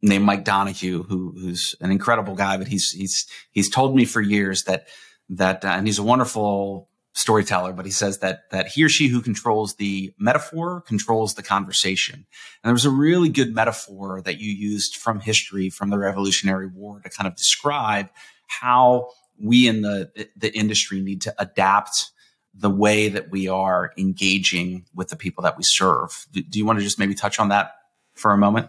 named 0.00 0.24
Mike 0.24 0.44
Donahue, 0.44 1.02
who, 1.02 1.34
who's 1.38 1.74
an 1.80 1.90
incredible 1.90 2.34
guy, 2.34 2.56
but 2.56 2.68
he's 2.68 2.90
he's 2.90 3.26
he's 3.50 3.68
told 3.68 3.94
me 3.94 4.04
for 4.04 4.20
years 4.20 4.64
that 4.64 4.88
that 5.28 5.64
uh, 5.64 5.68
and 5.68 5.86
he's 5.86 5.98
a 5.98 6.02
wonderful 6.02 6.88
storyteller, 7.12 7.72
but 7.72 7.84
he 7.84 7.90
says 7.90 8.18
that 8.18 8.50
that 8.50 8.68
he 8.68 8.82
or 8.82 8.88
she 8.88 9.08
who 9.08 9.20
controls 9.20 9.74
the 9.74 10.14
metaphor 10.18 10.80
controls 10.80 11.34
the 11.34 11.42
conversation. 11.42 12.14
And 12.14 12.24
there 12.68 12.72
was 12.72 12.86
a 12.86 12.90
really 12.90 13.28
good 13.28 13.54
metaphor 13.54 14.22
that 14.22 14.40
you 14.40 14.52
used 14.52 14.96
from 14.96 15.20
history, 15.20 15.68
from 15.68 15.90
the 15.90 15.98
Revolutionary 15.98 16.66
War, 16.66 17.00
to 17.00 17.10
kind 17.10 17.26
of 17.26 17.36
describe 17.36 18.08
how 18.46 19.10
we 19.38 19.68
in 19.68 19.82
the 19.82 20.28
the 20.34 20.56
industry 20.56 21.00
need 21.00 21.20
to 21.22 21.34
adapt 21.38 22.10
the 22.54 22.70
way 22.70 23.08
that 23.08 23.30
we 23.30 23.48
are 23.48 23.92
engaging 23.96 24.86
with 24.94 25.08
the 25.08 25.16
people 25.16 25.42
that 25.42 25.56
we 25.56 25.64
serve. 25.64 26.26
Do, 26.32 26.42
do 26.42 26.58
you 26.58 26.64
want 26.64 26.78
to 26.78 26.84
just 26.84 26.98
maybe 26.98 27.14
touch 27.14 27.40
on 27.40 27.48
that 27.48 27.74
for 28.14 28.32
a 28.32 28.38
moment? 28.38 28.68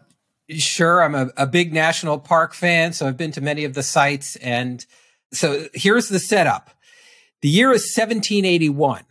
Sure. 0.50 1.04
I'm 1.04 1.16
a, 1.16 1.30
a, 1.38 1.48
big 1.48 1.74
national 1.74 2.20
park 2.20 2.54
fan, 2.54 2.94
so 2.94 3.08
I've 3.08 3.18
been 3.18 3.32
to 3.32 3.42
many 3.42 3.64
of 3.64 3.74
the 3.74 3.82
sites. 3.82 4.36
And 4.38 4.86
so 5.34 5.68
here's 5.74 6.10
the 6.10 6.20
setup 6.20 6.72
the 7.42 7.50
year 7.50 7.72
is 7.72 7.94
1781, 7.96 9.04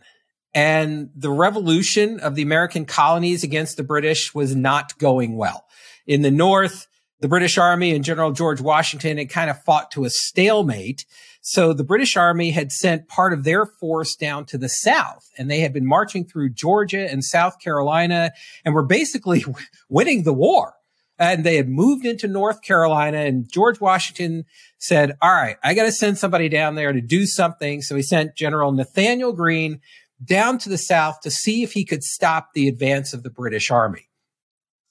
and 0.53 1.09
the 1.15 1.31
revolution 1.31 2.19
of 2.19 2.35
the 2.35 2.41
American 2.41 2.85
colonies 2.85 3.43
against 3.43 3.77
the 3.77 3.83
British 3.83 4.33
was 4.33 4.55
not 4.55 4.97
going 4.97 5.37
well. 5.37 5.65
In 6.07 6.21
the 6.21 6.31
North, 6.31 6.87
the 7.19 7.27
British 7.27 7.57
Army 7.57 7.93
and 7.93 8.03
General 8.03 8.31
George 8.31 8.61
Washington 8.61 9.17
had 9.17 9.29
kind 9.29 9.49
of 9.49 9.61
fought 9.63 9.91
to 9.91 10.05
a 10.05 10.09
stalemate. 10.09 11.05
So 11.47 11.73
the 11.73 11.83
British 11.83 12.17
Army 12.17 12.49
had 12.49 12.71
sent 12.71 13.07
part 13.07 13.31
of 13.31 13.43
their 13.43 13.67
force 13.67 14.15
down 14.15 14.45
to 14.47 14.57
the 14.57 14.67
South 14.67 15.29
and 15.37 15.49
they 15.49 15.59
had 15.59 15.73
been 15.73 15.85
marching 15.85 16.25
through 16.25 16.49
Georgia 16.49 17.07
and 17.07 17.23
South 17.23 17.59
Carolina 17.59 18.31
and 18.65 18.73
were 18.73 18.83
basically 18.83 19.45
winning 19.89 20.23
the 20.23 20.33
war. 20.33 20.73
And 21.19 21.43
they 21.43 21.57
had 21.57 21.69
moved 21.69 22.03
into 22.03 22.27
North 22.27 22.63
Carolina 22.63 23.19
and 23.19 23.47
George 23.47 23.79
Washington 23.79 24.45
said, 24.79 25.17
all 25.21 25.31
right, 25.31 25.57
I 25.63 25.75
got 25.75 25.83
to 25.83 25.91
send 25.91 26.17
somebody 26.17 26.49
down 26.49 26.73
there 26.73 26.91
to 26.91 26.99
do 26.99 27.27
something. 27.27 27.83
So 27.83 27.95
he 27.95 28.01
sent 28.01 28.35
General 28.35 28.71
Nathanael 28.71 29.31
Greene 29.31 29.81
down 30.23 30.57
to 30.57 30.69
the 30.69 30.79
South 30.79 31.21
to 31.21 31.29
see 31.29 31.61
if 31.61 31.73
he 31.73 31.85
could 31.85 32.03
stop 32.03 32.53
the 32.55 32.67
advance 32.67 33.13
of 33.13 33.21
the 33.21 33.29
British 33.29 33.69
Army. 33.69 34.09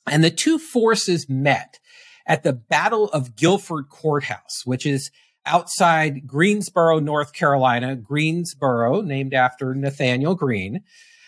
And 0.06 0.22
the 0.22 0.30
two 0.30 0.60
forces 0.60 1.28
met 1.28 1.80
at 2.28 2.44
the 2.44 2.52
Battle 2.52 3.06
of 3.06 3.34
Guilford 3.34 3.88
Courthouse, 3.88 4.62
which 4.64 4.86
is 4.86 5.10
outside 5.46 6.26
Greensboro, 6.26 6.98
North 6.98 7.32
Carolina. 7.32 7.96
Greensboro, 7.96 9.00
named 9.00 9.34
after 9.34 9.74
Nathanael 9.74 10.34
Greene. 10.34 10.82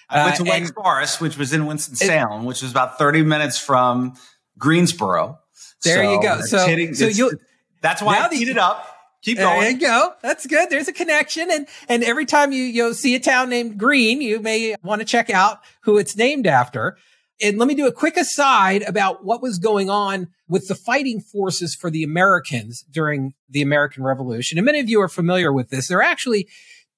I 0.09 0.25
went 0.25 0.37
to 0.37 0.43
uh, 0.43 0.47
Wake 0.51 0.75
Forest, 0.75 1.21
which 1.21 1.37
was 1.37 1.53
in 1.53 1.67
Winston 1.67 1.97
Salem, 1.97 2.45
which 2.45 2.62
was 2.62 2.71
about 2.71 2.99
30 2.99 3.23
minutes 3.23 3.59
from 3.59 4.14
Greensboro. 4.59 5.39
There 5.83 6.05
so, 6.05 6.12
you 6.12 6.23
go. 6.23 6.41
So, 6.43 6.67
hitting, 6.67 6.95
so 6.95 7.07
you 7.07 7.39
that's 7.83 8.03
why 8.03 8.19
I 8.19 8.35
heat 8.35 8.49
it 8.49 8.59
up. 8.59 8.97
Keep 9.23 9.39
going. 9.39 9.61
There 9.61 9.71
you 9.71 9.79
go. 9.79 10.12
That's 10.23 10.47
good. 10.47 10.71
There's 10.71 10.89
a 10.89 10.93
connection. 10.93 11.51
And, 11.51 11.67
and 11.89 12.05
every 12.05 12.27
time 12.27 12.53
you, 12.53 12.62
you 12.62 12.95
see 12.95 13.14
a 13.17 13.21
town 13.21 13.51
named 13.51 13.79
Greene, 13.79 14.21
you 14.21 14.41
may 14.41 14.77
want 14.85 15.01
to 15.01 15.05
check 15.05 15.31
out 15.31 15.61
who 15.81 15.99
it's 15.99 16.17
named 16.17 16.47
after. 16.47 16.97
And 17.43 17.59
let 17.59 17.68
me 17.68 17.74
do 17.74 17.87
a 17.87 17.93
quick 17.93 18.16
aside 18.16 18.82
about 18.82 19.24
what 19.24 19.43
was 19.43 19.59
going 19.59 19.91
on 19.91 20.28
with 20.49 20.68
the 20.68 20.74
fighting 20.74 21.20
forces 21.20 21.74
for 21.74 21.91
the 21.91 22.03
Americans 22.03 22.84
during 22.91 23.34
the 23.49 23.62
American 23.62 24.03
Revolution. 24.03 24.59
And 24.59 24.64
many 24.64 24.80
of 24.80 24.89
you 24.89 25.01
are 25.03 25.09
familiar 25.09 25.53
with 25.53 25.68
this. 25.68 25.89
There 25.89 25.99
are 25.99 26.03
actually 26.03 26.49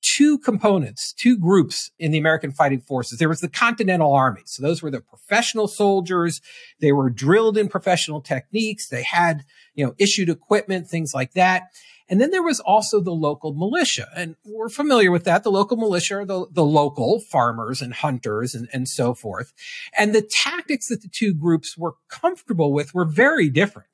two 0.01 0.39
components, 0.39 1.12
two 1.12 1.36
groups 1.36 1.91
in 1.99 2.12
the 2.12 2.18
American 2.18 2.53
fighting 2.53 2.80
forces. 2.80 3.18
There 3.18 3.28
was 3.28 3.41
the 3.41 3.49
Continental 3.49 4.12
Army. 4.12 4.43
So 4.47 4.62
those 4.62 4.80
were 4.80 4.93
the 4.93 5.01
professional 5.01 5.66
soldiers. 5.66 6.41
They 6.80 6.93
were 6.93 7.11
drilled 7.11 7.59
in 7.59 7.68
professional 7.68 8.20
techniques. 8.20 8.89
They 8.89 9.03
had, 9.03 9.45
you 9.74 9.84
know, 9.84 9.95
issued 9.99 10.28
equipment, 10.28 10.89
things 10.89 11.12
like 11.14 11.32
that. 11.32 11.64
And 12.09 12.21
then 12.21 12.31
there 12.31 12.43
was 12.43 12.61
also 12.61 13.01
the 13.01 13.13
local 13.13 13.53
militia. 13.53 14.09
And 14.17 14.37
we're 14.45 14.69
familiar 14.69 15.11
with 15.11 15.25
that. 15.25 15.45
The 15.45 15.51
local 15.51 15.77
militia 15.77 16.17
are 16.17 16.25
the, 16.25 16.47
the 16.51 16.65
local 16.65 17.21
farmers 17.21 17.83
and 17.83 17.93
hunters 17.93 18.55
and, 18.55 18.69
and 18.73 18.89
so 18.89 19.15
forth. 19.15 19.53
And 19.97 20.15
the 20.15 20.23
tactics 20.23 20.89
that 20.89 21.03
the 21.03 21.09
two 21.09 21.35
groups 21.35 21.77
were 21.77 21.95
comfortable 22.09 22.73
with 22.73 22.95
were 22.95 23.05
very 23.05 23.51
different. 23.51 23.89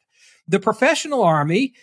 The 0.46 0.60
professional 0.60 1.22
army 1.22 1.74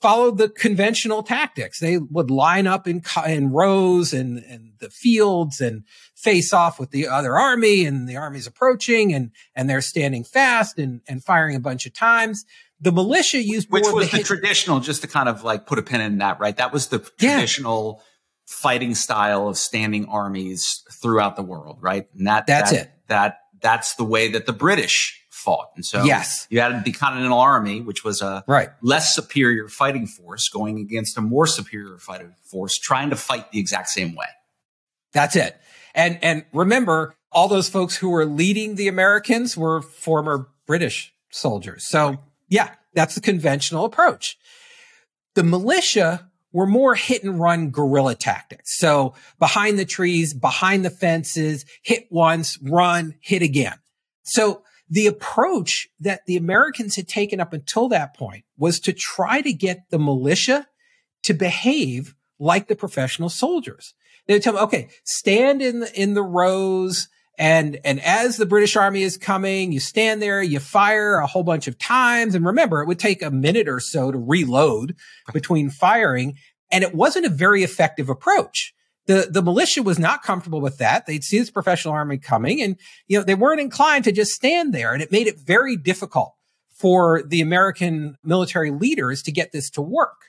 followed 0.00 0.38
the 0.38 0.48
conventional 0.48 1.22
tactics. 1.22 1.80
They 1.80 1.98
would 1.98 2.30
line 2.30 2.66
up 2.66 2.86
in, 2.86 3.02
in 3.26 3.50
rows 3.50 4.12
and, 4.12 4.38
and 4.38 4.72
the 4.78 4.90
fields 4.90 5.60
and 5.60 5.84
face 6.14 6.52
off 6.52 6.78
with 6.78 6.90
the 6.90 7.08
other 7.08 7.36
army 7.36 7.84
and 7.84 8.08
the 8.08 8.16
army's 8.16 8.46
approaching 8.46 9.12
and, 9.12 9.32
and 9.56 9.68
they're 9.68 9.80
standing 9.80 10.22
fast 10.24 10.78
and, 10.78 11.00
and 11.08 11.24
firing 11.24 11.56
a 11.56 11.60
bunch 11.60 11.86
of 11.86 11.94
times. 11.94 12.44
The 12.80 12.92
militia 12.92 13.42
used 13.42 13.70
which 13.70 13.84
was 13.86 14.10
the, 14.10 14.18
the 14.18 14.22
traditional. 14.24 14.80
Just 14.80 15.02
to 15.02 15.08
kind 15.08 15.28
of 15.28 15.44
like 15.44 15.66
put 15.66 15.78
a 15.78 15.82
pin 15.82 16.00
in 16.00 16.18
that, 16.18 16.40
right? 16.40 16.56
That 16.56 16.72
was 16.72 16.88
the 16.88 16.98
traditional 16.98 18.02
fighting 18.46 18.94
style 18.94 19.48
of 19.48 19.58
standing 19.58 20.06
armies 20.06 20.84
throughout 20.90 21.36
the 21.36 21.42
world, 21.42 21.78
right? 21.80 22.08
And 22.16 22.26
that 22.26 22.46
that's 22.46 22.70
that, 22.70 22.80
it. 22.80 22.90
That 23.08 23.38
that's 23.60 23.96
the 23.96 24.04
way 24.04 24.30
that 24.32 24.46
the 24.46 24.52
British 24.52 25.18
fought. 25.30 25.70
And 25.76 25.84
so 25.84 26.04
yes. 26.04 26.46
you 26.50 26.60
had 26.60 26.84
the 26.84 26.92
Continental 26.92 27.38
Army, 27.38 27.80
which 27.80 28.04
was 28.04 28.22
a 28.22 28.44
right. 28.46 28.70
less 28.82 29.14
superior 29.14 29.68
fighting 29.68 30.06
force 30.06 30.48
going 30.48 30.78
against 30.80 31.16
a 31.16 31.20
more 31.20 31.46
superior 31.46 31.98
fighting 31.98 32.34
force, 32.42 32.76
trying 32.76 33.10
to 33.10 33.16
fight 33.16 33.50
the 33.52 33.58
exact 33.58 33.88
same 33.88 34.14
way. 34.14 34.26
That's 35.12 35.36
it. 35.36 35.56
And 35.94 36.18
and 36.22 36.44
remember, 36.52 37.14
all 37.32 37.48
those 37.48 37.68
folks 37.68 37.96
who 37.96 38.10
were 38.10 38.24
leading 38.24 38.74
the 38.74 38.88
Americans 38.88 39.56
were 39.56 39.80
former 39.80 40.48
British 40.66 41.12
soldiers. 41.30 41.86
So 41.86 42.18
yeah, 42.48 42.70
that's 42.94 43.14
the 43.14 43.20
conventional 43.20 43.84
approach. 43.84 44.36
The 45.34 45.44
militia 45.44 46.30
were 46.52 46.66
more 46.66 46.94
hit 46.94 47.22
and 47.22 47.38
run 47.38 47.70
guerrilla 47.70 48.14
tactics. 48.14 48.78
So 48.78 49.14
behind 49.38 49.78
the 49.78 49.84
trees, 49.84 50.34
behind 50.34 50.84
the 50.84 50.90
fences, 50.90 51.64
hit 51.82 52.06
once, 52.10 52.58
run, 52.62 53.14
hit 53.20 53.42
again. 53.42 53.78
So 54.22 54.62
the 54.88 55.06
approach 55.06 55.88
that 56.00 56.24
the 56.26 56.36
Americans 56.36 56.96
had 56.96 57.08
taken 57.08 57.40
up 57.40 57.52
until 57.52 57.88
that 57.88 58.16
point 58.16 58.44
was 58.56 58.80
to 58.80 58.92
try 58.92 59.42
to 59.42 59.52
get 59.52 59.90
the 59.90 59.98
militia 59.98 60.66
to 61.24 61.34
behave 61.34 62.14
like 62.38 62.68
the 62.68 62.76
professional 62.76 63.28
soldiers. 63.28 63.94
They 64.26 64.34
would 64.34 64.42
tell 64.42 64.54
them, 64.54 64.64
okay, 64.64 64.88
stand 65.04 65.60
in 65.60 65.80
the, 65.80 66.00
in 66.00 66.14
the 66.14 66.22
rows. 66.22 67.08
And, 67.38 67.78
and 67.84 68.00
as 68.00 68.36
the 68.36 68.46
British 68.46 68.74
army 68.74 69.02
is 69.02 69.16
coming, 69.16 69.70
you 69.70 69.78
stand 69.78 70.20
there, 70.20 70.42
you 70.42 70.58
fire 70.58 71.18
a 71.18 71.26
whole 71.26 71.44
bunch 71.44 71.68
of 71.68 71.78
times. 71.78 72.34
And 72.34 72.44
remember, 72.44 72.82
it 72.82 72.88
would 72.88 72.98
take 72.98 73.22
a 73.22 73.30
minute 73.30 73.68
or 73.68 73.78
so 73.78 74.10
to 74.10 74.18
reload 74.18 74.96
between 75.32 75.70
firing. 75.70 76.34
And 76.72 76.82
it 76.82 76.94
wasn't 76.94 77.26
a 77.26 77.30
very 77.30 77.62
effective 77.62 78.08
approach. 78.08 78.74
The, 79.06 79.28
the 79.30 79.40
militia 79.40 79.84
was 79.84 80.00
not 80.00 80.22
comfortable 80.22 80.60
with 80.60 80.78
that. 80.78 81.06
They'd 81.06 81.24
see 81.24 81.38
this 81.38 81.50
professional 81.50 81.94
army 81.94 82.18
coming 82.18 82.60
and, 82.60 82.76
you 83.06 83.16
know, 83.16 83.24
they 83.24 83.36
weren't 83.36 83.60
inclined 83.60 84.04
to 84.04 84.12
just 84.12 84.32
stand 84.32 84.74
there. 84.74 84.92
And 84.92 85.00
it 85.00 85.12
made 85.12 85.28
it 85.28 85.38
very 85.38 85.76
difficult 85.76 86.34
for 86.74 87.22
the 87.22 87.40
American 87.40 88.16
military 88.22 88.70
leaders 88.70 89.22
to 89.22 89.32
get 89.32 89.52
this 89.52 89.70
to 89.70 89.80
work. 89.80 90.26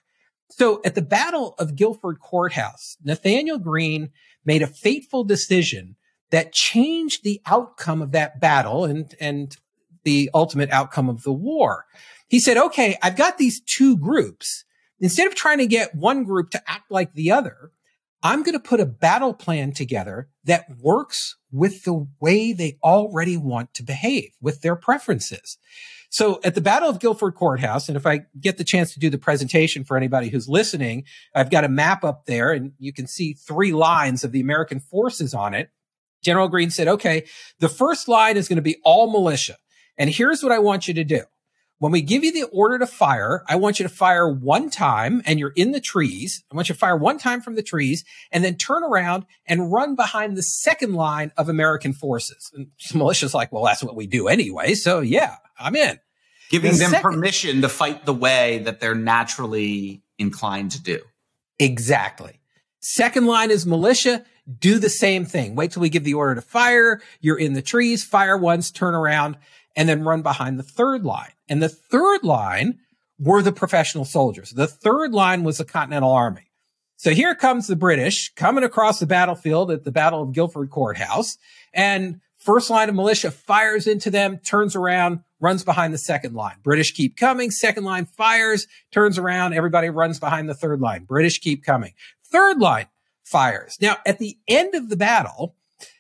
So 0.52 0.82
at 0.86 0.96
the 0.96 1.02
Battle 1.02 1.56
of 1.60 1.76
Guilford 1.76 2.20
Courthouse, 2.20 2.98
Nathanael 3.04 3.60
Greene 3.60 4.12
made 4.46 4.62
a 4.62 4.68
fateful 4.68 5.24
decision 5.24 5.96
that 6.32 6.54
changed 6.54 7.24
the 7.24 7.42
outcome 7.46 8.02
of 8.02 8.12
that 8.12 8.40
battle 8.40 8.86
and, 8.86 9.16
and 9.20 9.58
the 10.04 10.30
ultimate 10.34 10.70
outcome 10.72 11.10
of 11.10 11.24
the 11.24 11.34
war. 11.34 11.86
He 12.28 12.40
said, 12.40 12.58
okay, 12.58 12.98
I've 13.02 13.18
got 13.18 13.38
these 13.38 13.60
two 13.62 13.98
groups. 13.98 14.66
Instead 15.00 15.28
of 15.28 15.36
trying 15.36 15.60
to 15.60 15.68
get 15.68 15.96
one 15.96 16.24
group 16.24 16.52
to 16.52 16.62
act 16.70 16.92
like 16.92 17.14
the 17.14 17.32
other, 17.32 17.72
I'm 18.22 18.44
going 18.44 18.54
to 18.54 18.60
put 18.60 18.82
a 18.82 18.86
battle 18.86 19.34
plan 19.34 19.72
together 19.72 20.30
that 20.44 20.66
works 20.78 21.38
with 21.52 21.84
the 21.84 22.08
way 22.20 22.52
they 22.52 22.78
already 22.84 23.38
want 23.38 23.74
to 23.76 23.84
behave, 23.84 24.32
with 24.42 24.62
their 24.62 24.76
preferences. 24.76 25.58
So 26.10 26.40
at 26.44 26.56
the 26.56 26.62
Battle 26.62 26.90
of 26.90 27.00
Guilford 27.00 27.36
Courthouse, 27.36 27.88
and 27.88 27.96
if 27.96 28.06
I 28.06 28.22
get 28.40 28.58
the 28.58 28.64
chance 28.64 28.94
to 28.94 29.00
do 29.00 29.10
the 29.10 29.18
presentation 29.18 29.84
for 29.84 29.96
anybody 29.96 30.30
who's 30.30 30.50
listening, 30.50 31.06
I've 31.36 31.52
got 31.52 31.64
a 31.64 31.70
map 31.70 32.04
up 32.04 32.26
there 32.26 32.52
and 32.52 32.74
you 32.80 32.92
can 32.92 33.08
see 33.08 33.34
three 33.34 33.72
lines 33.72 34.24
of 34.24 34.32
the 34.32 34.42
American 34.42 34.80
forces 34.80 35.34
on 35.34 35.54
it. 35.54 35.70
General 36.24 36.48
Greene 36.48 36.70
said, 36.70 36.88
okay, 36.88 37.26
the 37.60 37.70
first 37.70 38.08
line 38.08 38.38
is 38.38 38.48
going 38.48 38.58
to 38.58 38.62
be 38.62 38.78
all 38.84 39.12
militia. 39.12 39.56
And 39.98 40.10
here's 40.10 40.44
what 40.44 40.52
I 40.52 40.60
want 40.60 40.88
you 40.88 40.94
to 40.96 41.04
do. 41.04 41.22
When 41.80 41.94
we 41.94 42.02
give 42.02 42.26
you 42.26 42.34
the 42.34 42.44
order 42.44 42.78
to 42.78 42.86
fire, 42.86 43.44
I 43.48 43.56
want 43.56 43.80
you 43.80 43.88
to 43.88 43.94
fire 43.94 44.30
one 44.30 44.70
time 44.70 45.22
and 45.26 45.40
you're 45.40 45.54
in 45.56 45.72
the 45.72 45.80
trees. 45.80 46.44
I 46.52 46.56
want 46.56 46.68
you 46.68 46.76
to 46.76 46.80
fire 46.80 46.98
one 46.98 47.18
time 47.18 47.40
from 47.40 47.56
the 47.56 47.64
trees 47.64 48.04
and 48.32 48.44
then 48.44 48.56
turn 48.56 48.84
around 48.84 49.26
and 49.48 49.72
run 49.72 49.96
behind 49.96 50.36
the 50.36 50.44
second 50.44 50.94
line 50.94 51.32
of 51.38 51.48
American 51.48 51.94
forces. 51.94 52.52
And 52.54 52.68
militia's 52.94 53.34
like, 53.34 53.54
well, 53.54 53.64
that's 53.64 53.82
what 53.82 53.96
we 53.96 54.08
do 54.08 54.28
anyway. 54.28 54.74
So 54.74 55.00
yeah, 55.00 55.38
I'm 55.58 55.76
in. 55.76 56.00
Giving 56.52 56.74
the 56.74 56.78
them 56.80 56.92
second, 56.92 57.12
permission 57.12 57.62
to 57.62 57.70
fight 57.70 58.06
the 58.06 58.14
way 58.14 58.60
that 58.60 58.82
they're 58.82 58.96
naturally 58.96 60.04
inclined 60.18 60.72
to 60.72 60.82
do. 60.82 61.00
Exactly. 61.60 62.40
Second 62.82 63.26
line 63.26 63.52
is 63.52 63.66
militia. 63.66 64.26
Do 64.58 64.80
the 64.80 64.90
same 64.90 65.26
thing. 65.26 65.56
Wait 65.56 65.72
till 65.72 65.82
we 65.82 65.90
give 65.90 66.04
the 66.04 66.16
order 66.16 66.36
to 66.36 66.42
fire. 66.42 67.02
You're 67.20 67.38
in 67.38 67.54
the 67.54 67.62
trees, 67.62 68.04
fire 68.04 68.38
once, 68.38 68.72
turn 68.72 68.96
around, 68.96 69.38
and 69.76 69.88
then 69.88 70.04
run 70.04 70.22
behind 70.22 70.58
the 70.58 70.64
third 70.64 71.04
line. 71.04 71.32
And 71.48 71.62
the 71.62 71.70
third 71.70 72.24
line 72.24 72.80
were 73.20 73.42
the 73.42 73.52
professional 73.52 74.06
soldiers. 74.06 74.52
The 74.52 74.68
third 74.68 75.12
line 75.12 75.44
was 75.44 75.58
the 75.58 75.66
Continental 75.66 76.12
Army. 76.12 76.50
So 76.96 77.12
here 77.12 77.36
comes 77.36 77.68
the 77.68 77.76
British 77.76 78.34
coming 78.36 78.64
across 78.64 79.00
the 79.00 79.06
battlefield 79.06 79.72
at 79.72 79.84
the 79.84 79.92
Battle 79.92 80.22
of 80.22 80.34
Guilford 80.34 80.70
Courthouse. 80.70 81.38
And 81.74 82.20
first 82.38 82.70
line 82.70 82.90
of 82.90 82.96
militia 82.96 83.32
fires 83.32 83.88
into 83.88 84.10
them, 84.10 84.38
turns 84.40 84.76
around, 84.76 85.24
runs 85.40 85.64
behind 85.64 85.94
the 85.94 85.98
second 85.98 86.34
line. 86.34 86.58
British 86.64 86.94
keep 86.94 87.16
coming. 87.16 87.52
Second 87.52 87.84
line 87.84 88.06
fires, 88.06 88.68
turns 88.92 89.18
around. 89.18 89.54
Everybody 89.54 89.90
runs 89.90 90.20
behind 90.20 90.50
the 90.50 90.54
third 90.54 90.82
line. 90.82 91.04
British 91.06 91.40
keep 91.40 91.64
coming. 91.64 91.94
Third 92.32 92.60
line 92.60 92.88
fires. 93.30 93.78
Now, 93.80 93.98
at 94.06 94.20
the 94.20 94.38
end 94.48 94.76
of 94.76 94.90
the 94.90 94.98
battle, 94.98 95.56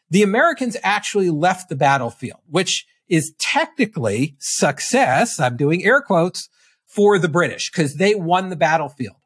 the 0.09 0.23
Americans 0.23 0.75
actually 0.83 1.29
left 1.29 1.69
the 1.69 1.75
battlefield, 1.75 2.39
which 2.47 2.85
is 3.07 3.33
technically 3.39 4.35
success. 4.39 5.39
I'm 5.39 5.57
doing 5.57 5.83
air 5.83 6.01
quotes 6.01 6.49
for 6.85 7.19
the 7.19 7.29
British 7.29 7.71
because 7.71 7.95
they 7.95 8.15
won 8.15 8.49
the 8.49 8.55
battlefield, 8.55 9.17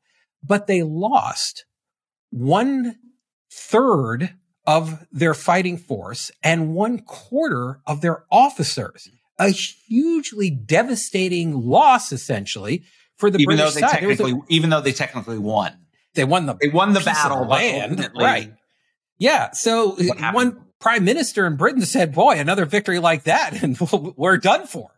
but 0.44 0.68
they 0.68 0.84
lost 0.84 1.66
one 2.30 2.98
third 3.52 4.36
of 4.66 5.06
their 5.12 5.34
fighting 5.34 5.78
force 5.78 6.32
and 6.42 6.74
one 6.74 7.00
quarter 7.00 7.80
of 7.86 8.02
their 8.02 8.26
officers. 8.32 9.10
A 9.40 9.50
hugely 9.50 10.50
devastating 10.50 11.54
loss, 11.54 12.12
essentially, 12.12 12.84
for 13.18 13.30
the 13.30 13.40
even 13.40 13.58
British 13.58 13.66
though 13.66 13.72
they 13.72 13.82
side. 13.82 14.00
Technically, 14.00 14.32
a, 14.32 14.42
even 14.50 14.70
though 14.70 14.82
they 14.82 14.92
technically 14.92 15.38
won, 15.38 15.74
they 16.16 16.24
won 16.24 16.46
the 16.46 16.56
they 16.60 16.70
won 16.70 16.94
the 16.94 17.00
battle, 17.00 17.46
land, 17.48 18.12
right? 18.16 18.54
Yeah. 19.18 19.52
So 19.52 19.98
uh, 19.98 20.32
one 20.32 20.66
prime 20.80 21.06
minister 21.06 21.46
in 21.46 21.56
Britain 21.56 21.84
said, 21.84 22.14
"Boy, 22.14 22.40
another 22.40 22.66
victory 22.66 23.00
like 23.00 23.24
that, 23.24 23.54
and 23.64 23.80
we're 24.16 24.38
done 24.38 24.68
for." 24.68 24.92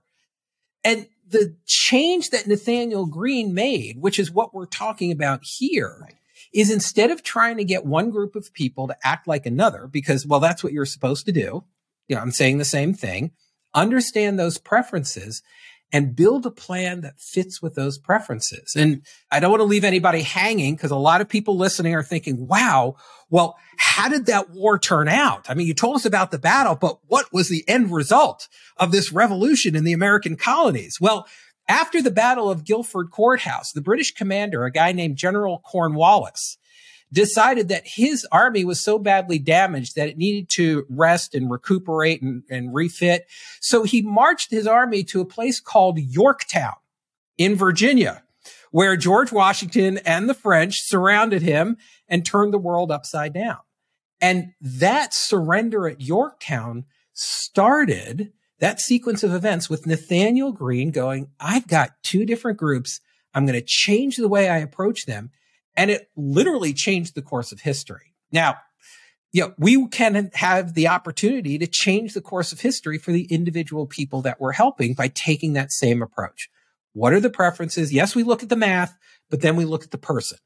And 0.84 1.08
the 1.28 1.56
change 1.66 2.30
that 2.30 2.48
Nathanael 2.48 3.08
Greene 3.08 3.54
made, 3.54 4.00
which 4.00 4.20
is 4.20 4.30
what 4.32 4.54
we're 4.54 4.68
talking 4.68 5.12
about 5.12 5.42
here, 5.44 5.98
right 6.02 6.16
is 6.56 6.72
instead 6.72 7.12
of 7.12 7.22
trying 7.22 7.58
to 7.58 7.66
get 7.66 7.86
one 7.86 8.10
group 8.10 8.34
of 8.34 8.54
people 8.54 8.88
to 8.88 8.96
act 9.04 9.28
like 9.28 9.46
another, 9.46 9.88
because, 9.88 10.26
well, 10.26 10.40
that's 10.40 10.64
what 10.64 10.72
you're 10.72 10.86
supposed 10.86 11.26
to 11.26 11.32
do. 11.34 11.66
You 12.08 12.16
know, 12.16 12.22
I'm 12.22 12.32
saying 12.32 12.58
the 12.58 12.66
same 12.66 12.94
thing. 12.94 13.32
Understand 13.74 14.40
those 14.40 14.58
preferences 14.58 15.44
and 15.92 16.16
build 16.16 16.46
a 16.46 16.52
plan 16.52 17.02
that 17.02 17.20
fits 17.20 17.62
with 17.62 17.76
those 17.76 17.98
preferences. 17.98 18.74
And 18.76 18.98
mm. 18.98 19.02
I 19.32 19.40
don't 19.40 19.52
want 19.52 19.62
to 19.62 19.66
leave 19.66 19.84
anybody 19.84 20.22
hanging 20.22 20.76
because 20.76 20.92
a 20.92 20.96
lot 20.96 21.22
of 21.22 21.30
people 21.30 21.58
listening 21.58 21.96
are 21.96 22.04
thinking, 22.04 22.48
wow, 22.48 22.96
well, 23.30 23.58
how 23.78 24.10
did 24.10 24.26
that 24.28 24.50
war 24.50 24.78
turn 24.78 25.08
out? 25.08 25.50
I 25.50 25.54
mean, 25.54 25.68
you 25.68 25.74
told 25.74 25.96
us 25.96 26.06
about 26.06 26.32
the 26.32 26.40
battle, 26.40 26.76
but 26.76 27.00
what 27.08 27.32
was 27.32 27.50
the 27.50 27.64
end 27.68 27.92
result 27.92 28.48
of 28.78 28.92
this 28.92 29.12
revolution 29.12 29.76
in 29.76 29.84
the 29.84 29.94
American 29.94 30.36
colonies? 30.36 30.98
Well, 31.00 31.28
after 31.68 32.02
the 32.02 32.12
Battle 32.12 32.50
of 32.50 32.64
Guilford 32.64 33.10
Courthouse, 33.10 33.72
the 33.72 33.82
British 33.82 34.14
commander, 34.14 34.66
a 34.66 34.72
guy 34.72 34.92
named 34.92 35.18
General 35.18 35.64
Cornwallis, 35.66 36.58
decided 37.16 37.70
that 37.70 37.88
his 37.88 38.28
army 38.32 38.66
was 38.66 38.84
so 38.84 39.00
badly 39.00 39.40
damaged 39.40 39.96
that 39.96 40.10
it 40.10 40.18
needed 40.18 40.50
to 40.50 40.86
rest 40.90 41.34
and 41.34 41.50
recuperate 41.50 42.22
and, 42.22 42.44
and 42.50 42.74
refit. 42.74 43.26
So 43.62 43.84
he 43.84 44.02
marched 44.02 44.52
his 44.52 44.68
army 44.68 45.04
to 45.06 45.22
a 45.22 45.26
place 45.26 45.62
called 45.62 45.98
Yorktown 45.98 46.76
in 47.38 47.56
Virginia, 47.56 48.24
where 48.70 48.98
George 48.98 49.32
Washington 49.32 49.98
and 50.00 50.30
the 50.30 50.34
French 50.34 50.82
surrounded 50.82 51.42
him 51.42 51.78
and 52.10 52.26
turned 52.26 52.54
the 52.54 52.60
world 52.60 52.92
upside 52.92 53.34
down. 53.34 53.60
And 54.20 54.54
that 54.60 55.14
surrender 55.14 55.88
at 55.88 56.02
Yorktown 56.02 56.84
started 57.14 58.34
that 58.60 58.82
sequence 58.82 59.24
of 59.24 59.34
events 59.34 59.70
with 59.70 59.88
Nathanael 59.88 60.52
Greene 60.52 60.92
going, 60.92 61.30
I've 61.40 61.68
got 61.68 61.92
two 62.04 62.26
different 62.26 62.58
groups. 62.58 63.00
I'm 63.34 63.46
going 63.46 63.60
to 63.60 63.66
change 63.66 64.18
the 64.18 64.28
way 64.28 64.50
I 64.50 64.58
approach 64.58 65.06
them. 65.06 65.32
And 65.78 65.92
it 65.92 66.10
literally 66.16 66.74
changed 66.74 67.16
the 67.16 67.22
course 67.22 67.52
of 67.52 67.62
history. 67.62 68.14
Now, 68.32 68.58
you 69.32 69.42
know, 69.42 69.54
we 69.58 69.88
can 69.90 70.32
have 70.34 70.76
the 70.76 70.88
opportunity 70.88 71.58
to 71.58 71.68
change 71.68 72.14
the 72.14 72.22
course 72.22 72.54
of 72.54 72.62
history 72.62 72.98
for 72.98 73.12
the 73.12 73.26
individual 73.26 73.86
people 73.86 74.22
that 74.22 74.40
we're 74.40 74.54
helping 74.54 74.94
by 74.94 75.10
taking 75.10 75.54
that 75.54 75.74
same 75.74 76.02
approach. 76.02 76.50
What 76.94 77.12
are 77.12 77.20
the 77.20 77.30
preferences? 77.30 77.92
Yes, 77.92 78.16
we 78.16 78.24
look 78.24 78.44
at 78.44 78.50
the 78.50 78.56
math, 78.56 78.96
but 79.30 79.42
then 79.42 79.58
we 79.58 79.66
look 79.66 79.84
at 79.84 79.92
the 79.92 79.98
person 79.98 80.38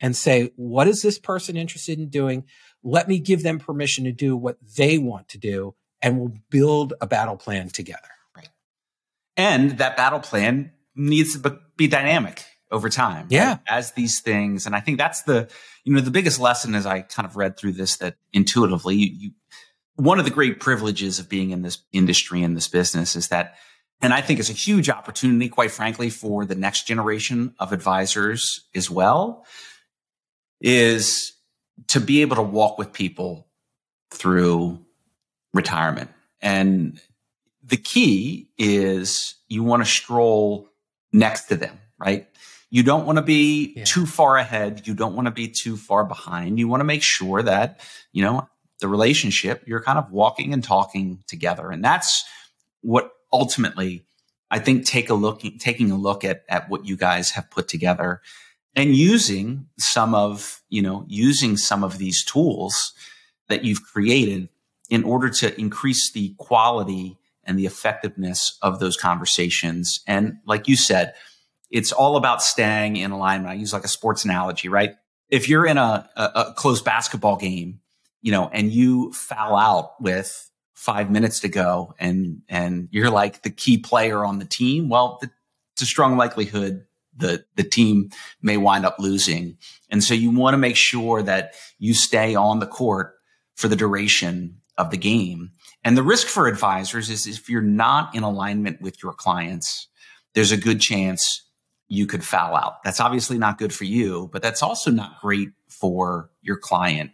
and 0.00 0.16
say, 0.16 0.50
what 0.56 0.88
is 0.88 1.02
this 1.02 1.18
person 1.18 1.58
interested 1.58 1.98
in 1.98 2.08
doing? 2.08 2.44
Let 2.82 3.06
me 3.08 3.18
give 3.18 3.42
them 3.42 3.58
permission 3.58 4.04
to 4.04 4.12
do 4.12 4.34
what 4.34 4.56
they 4.78 4.96
want 4.96 5.28
to 5.28 5.38
do 5.38 5.74
and 6.00 6.18
we'll 6.18 6.32
build 6.48 6.94
a 7.02 7.06
battle 7.06 7.36
plan 7.36 7.68
together. 7.68 8.08
Right. 8.34 8.48
And 9.36 9.76
that 9.78 9.98
battle 9.98 10.20
plan 10.20 10.72
needs 10.94 11.38
to 11.38 11.60
be 11.76 11.86
dynamic 11.86 12.42
over 12.70 12.88
time. 12.88 13.26
Yeah. 13.30 13.50
Right? 13.50 13.60
As 13.68 13.92
these 13.92 14.20
things, 14.20 14.66
and 14.66 14.74
I 14.74 14.80
think 14.80 14.98
that's 14.98 15.22
the, 15.22 15.48
you 15.84 15.94
know, 15.94 16.00
the 16.00 16.10
biggest 16.10 16.38
lesson 16.38 16.74
as 16.74 16.86
I 16.86 17.00
kind 17.00 17.26
of 17.26 17.36
read 17.36 17.56
through 17.56 17.72
this 17.72 17.96
that 17.98 18.16
intuitively 18.32 18.96
you, 18.96 19.10
you 19.18 19.30
one 19.96 20.20
of 20.20 20.24
the 20.24 20.30
great 20.30 20.60
privileges 20.60 21.18
of 21.18 21.28
being 21.28 21.50
in 21.50 21.62
this 21.62 21.78
industry 21.92 22.44
and 22.44 22.56
this 22.56 22.68
business 22.68 23.16
is 23.16 23.28
that 23.28 23.56
and 24.00 24.14
I 24.14 24.20
think 24.20 24.38
it's 24.38 24.50
a 24.50 24.52
huge 24.52 24.88
opportunity, 24.88 25.48
quite 25.48 25.72
frankly, 25.72 26.08
for 26.08 26.44
the 26.44 26.54
next 26.54 26.86
generation 26.86 27.54
of 27.58 27.72
advisors 27.72 28.64
as 28.74 28.88
well, 28.88 29.44
is 30.60 31.32
to 31.88 32.00
be 32.00 32.22
able 32.22 32.36
to 32.36 32.42
walk 32.42 32.78
with 32.78 32.92
people 32.92 33.48
through 34.12 34.78
retirement. 35.52 36.10
And 36.40 37.00
the 37.64 37.76
key 37.76 38.50
is 38.56 39.34
you 39.48 39.64
want 39.64 39.84
to 39.84 39.90
stroll 39.90 40.68
next 41.12 41.46
to 41.46 41.56
them, 41.56 41.78
right? 41.98 42.28
You 42.70 42.82
don't 42.82 43.06
want 43.06 43.16
to 43.16 43.22
be 43.22 43.72
yeah. 43.76 43.84
too 43.84 44.04
far 44.04 44.36
ahead. 44.36 44.86
You 44.86 44.94
don't 44.94 45.14
want 45.14 45.26
to 45.26 45.32
be 45.32 45.48
too 45.48 45.76
far 45.76 46.04
behind. 46.04 46.58
You 46.58 46.68
want 46.68 46.80
to 46.80 46.84
make 46.84 47.02
sure 47.02 47.42
that, 47.42 47.80
you 48.12 48.22
know, 48.22 48.48
the 48.80 48.88
relationship, 48.88 49.64
you're 49.66 49.82
kind 49.82 49.98
of 49.98 50.12
walking 50.12 50.52
and 50.52 50.62
talking 50.62 51.22
together. 51.26 51.70
And 51.70 51.82
that's 51.82 52.24
what 52.82 53.12
ultimately 53.32 54.04
I 54.50 54.58
think 54.58 54.86
take 54.86 55.10
a 55.10 55.14
look, 55.14 55.42
taking 55.58 55.90
a 55.90 55.96
look 55.96 56.24
at, 56.24 56.44
at 56.48 56.68
what 56.68 56.86
you 56.86 56.96
guys 56.96 57.30
have 57.32 57.50
put 57.50 57.68
together 57.68 58.20
and 58.76 58.94
using 58.94 59.66
some 59.78 60.14
of, 60.14 60.62
you 60.68 60.82
know, 60.82 61.04
using 61.08 61.56
some 61.56 61.82
of 61.82 61.98
these 61.98 62.24
tools 62.24 62.92
that 63.48 63.64
you've 63.64 63.82
created 63.82 64.48
in 64.90 65.04
order 65.04 65.28
to 65.28 65.58
increase 65.60 66.12
the 66.12 66.34
quality 66.38 67.18
and 67.44 67.58
the 67.58 67.66
effectiveness 67.66 68.58
of 68.62 68.78
those 68.78 68.96
conversations. 68.96 70.00
And 70.06 70.38
like 70.46 70.68
you 70.68 70.76
said, 70.76 71.14
it's 71.70 71.92
all 71.92 72.16
about 72.16 72.42
staying 72.42 72.96
in 72.96 73.10
alignment. 73.10 73.50
I 73.50 73.54
use 73.54 73.72
like 73.72 73.84
a 73.84 73.88
sports 73.88 74.24
analogy, 74.24 74.68
right? 74.68 74.94
If 75.28 75.48
you're 75.48 75.66
in 75.66 75.78
a, 75.78 76.08
a, 76.16 76.22
a 76.22 76.54
close 76.56 76.80
basketball 76.80 77.36
game, 77.36 77.80
you 78.22 78.32
know, 78.32 78.48
and 78.52 78.72
you 78.72 79.12
foul 79.12 79.56
out 79.56 80.00
with 80.00 80.50
five 80.74 81.10
minutes 81.10 81.40
to 81.40 81.48
go 81.48 81.94
and, 81.98 82.42
and 82.48 82.88
you're 82.90 83.10
like 83.10 83.42
the 83.42 83.50
key 83.50 83.78
player 83.78 84.24
on 84.24 84.38
the 84.38 84.44
team, 84.44 84.88
well, 84.88 85.18
the, 85.20 85.30
it's 85.74 85.82
a 85.82 85.86
strong 85.86 86.16
likelihood 86.16 86.84
the, 87.18 87.44
the 87.56 87.64
team 87.64 88.10
may 88.40 88.56
wind 88.56 88.86
up 88.86 88.96
losing. 88.98 89.58
And 89.90 90.02
so 90.02 90.14
you 90.14 90.30
want 90.30 90.54
to 90.54 90.58
make 90.58 90.76
sure 90.76 91.22
that 91.22 91.54
you 91.78 91.94
stay 91.94 92.34
on 92.34 92.60
the 92.60 92.66
court 92.66 93.14
for 93.56 93.68
the 93.68 93.76
duration 93.76 94.60
of 94.76 94.90
the 94.90 94.96
game. 94.96 95.50
And 95.84 95.96
the 95.96 96.02
risk 96.02 96.28
for 96.28 96.46
advisors 96.46 97.10
is 97.10 97.26
if 97.26 97.50
you're 97.50 97.60
not 97.60 98.14
in 98.14 98.22
alignment 98.22 98.80
with 98.80 99.02
your 99.02 99.12
clients, 99.12 99.88
there's 100.34 100.52
a 100.52 100.56
good 100.56 100.80
chance 100.80 101.42
you 101.88 102.06
could 102.06 102.22
foul 102.22 102.54
out. 102.54 102.82
That's 102.84 103.00
obviously 103.00 103.38
not 103.38 103.58
good 103.58 103.72
for 103.72 103.84
you, 103.84 104.28
but 104.32 104.42
that's 104.42 104.62
also 104.62 104.90
not 104.90 105.20
great 105.20 105.50
for 105.68 106.30
your 106.42 106.56
client 106.56 107.10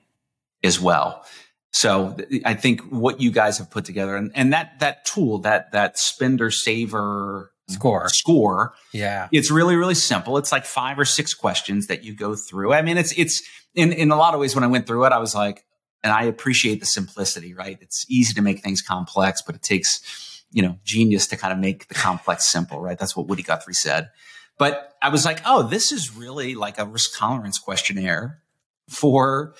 as 0.62 0.80
well. 0.80 1.24
So 1.72 2.16
I 2.44 2.54
think 2.54 2.82
what 2.82 3.20
you 3.20 3.30
guys 3.30 3.58
have 3.58 3.70
put 3.70 3.84
together 3.84 4.16
and, 4.16 4.30
and 4.34 4.52
that, 4.52 4.78
that 4.80 5.04
tool, 5.04 5.38
that, 5.38 5.72
that 5.72 5.98
spender 5.98 6.50
saver 6.50 7.52
score, 7.68 8.08
score. 8.08 8.74
Yeah. 8.92 9.28
It's 9.32 9.50
really, 9.50 9.74
really 9.76 9.94
simple. 9.94 10.38
It's 10.38 10.52
like 10.52 10.66
five 10.66 10.98
or 10.98 11.04
six 11.04 11.34
questions 11.34 11.88
that 11.88 12.04
you 12.04 12.14
go 12.14 12.34
through. 12.34 12.72
I 12.72 12.82
mean, 12.82 12.96
it's, 12.96 13.12
it's 13.16 13.42
in, 13.74 13.92
in 13.92 14.10
a 14.10 14.16
lot 14.16 14.34
of 14.34 14.40
ways 14.40 14.54
when 14.54 14.64
I 14.64 14.68
went 14.68 14.86
through 14.86 15.04
it, 15.04 15.12
I 15.12 15.18
was 15.18 15.34
like, 15.34 15.64
and 16.02 16.12
I 16.12 16.24
appreciate 16.24 16.80
the 16.80 16.86
simplicity, 16.86 17.54
right? 17.54 17.78
It's 17.80 18.04
easy 18.08 18.34
to 18.34 18.42
make 18.42 18.60
things 18.60 18.82
complex, 18.82 19.42
but 19.42 19.54
it 19.54 19.62
takes, 19.62 20.44
you 20.52 20.62
know, 20.62 20.78
genius 20.84 21.26
to 21.28 21.36
kind 21.36 21.52
of 21.52 21.58
make 21.58 21.88
the 21.88 21.94
complex 21.94 22.46
simple, 22.46 22.80
right? 22.80 22.98
That's 22.98 23.16
what 23.16 23.26
Woody 23.26 23.42
Guthrie 23.42 23.74
said. 23.74 24.10
But 24.58 24.96
I 25.02 25.08
was 25.08 25.24
like, 25.24 25.40
oh, 25.44 25.62
this 25.62 25.92
is 25.92 26.14
really 26.14 26.54
like 26.54 26.78
a 26.78 26.84
risk 26.84 27.18
tolerance 27.18 27.58
questionnaire 27.58 28.42
for, 28.88 29.54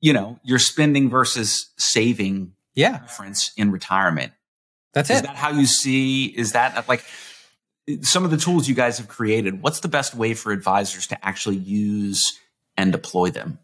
you 0.00 0.12
know, 0.12 0.38
your 0.42 0.58
spending 0.58 1.10
versus 1.10 1.70
saving 1.76 2.52
yeah. 2.74 2.98
difference 3.00 3.52
in 3.56 3.70
retirement. 3.72 4.32
That's 4.92 5.10
is 5.10 5.18
it. 5.18 5.20
Is 5.20 5.26
that 5.26 5.36
how 5.36 5.50
you 5.50 5.66
see? 5.66 6.26
Is 6.26 6.52
that 6.52 6.88
like 6.88 7.04
some 8.02 8.24
of 8.24 8.30
the 8.30 8.36
tools 8.36 8.68
you 8.68 8.74
guys 8.74 8.98
have 8.98 9.08
created? 9.08 9.62
What's 9.62 9.80
the 9.80 9.88
best 9.88 10.14
way 10.14 10.34
for 10.34 10.52
advisors 10.52 11.06
to 11.08 11.26
actually 11.26 11.56
use 11.56 12.38
and 12.76 12.92
deploy 12.92 13.30
them? 13.30 13.58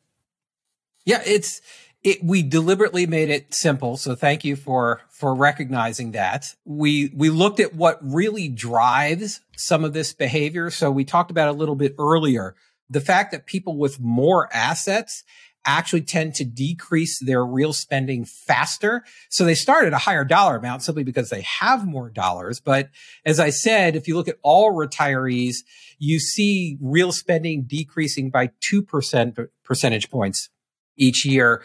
Yeah, 1.05 1.23
it's 1.25 1.61
it, 2.07 2.23
we 2.23 2.41
deliberately 2.41 3.05
made 3.05 3.31
it 3.31 3.53
simple. 3.53 3.97
So 3.97 4.15
thank 4.15 4.45
you 4.45 4.55
for, 4.55 5.01
for 5.11 5.35
recognizing 5.35 6.13
that. 6.13 6.55
We, 6.65 7.11
we 7.13 7.31
looked 7.31 7.59
at 7.59 7.75
what 7.75 7.99
really 8.01 8.49
drives 8.49 9.41
some 9.57 9.83
of 9.85 9.93
this 9.93 10.13
behavior. 10.13 10.71
So 10.71 10.89
we 10.93 11.05
talked 11.05 11.33
about 11.33 11.49
a 11.49 11.53
little 11.53 11.75
bit 11.75 11.97
earlier, 11.99 12.55
the 12.89 13.01
fact 13.01 13.33
that 13.33 13.45
people 13.45 13.77
with 13.77 13.99
more 13.99 14.49
assets 14.55 15.25
actually 15.65 16.03
tend 16.03 16.33
to 16.37 16.45
decrease 16.45 17.19
their 17.19 17.45
real 17.45 17.73
spending 17.73 18.25
faster. 18.25 19.03
So 19.29 19.45
they 19.45 19.57
start 19.57 19.85
at 19.85 19.93
a 19.93 19.99
higher 19.99 20.25
dollar 20.25 20.59
amount 20.59 20.85
simply 20.85 21.03
because 21.03 21.29
they 21.29 21.41
have 21.41 21.85
more 21.85 22.09
dollars. 22.09 22.61
But 22.61 22.91
as 23.25 23.41
I 23.41 23.51
said, 23.51 23.97
if 23.97 24.07
you 24.07 24.15
look 24.15 24.29
at 24.29 24.39
all 24.43 24.73
retirees, 24.73 25.57
you 25.99 26.21
see 26.21 26.79
real 26.81 27.11
spending 27.11 27.65
decreasing 27.65 28.31
by 28.31 28.51
two 28.61 28.81
percent 28.81 29.37
percentage 29.65 30.09
points 30.09 30.51
each 30.97 31.27
year. 31.27 31.65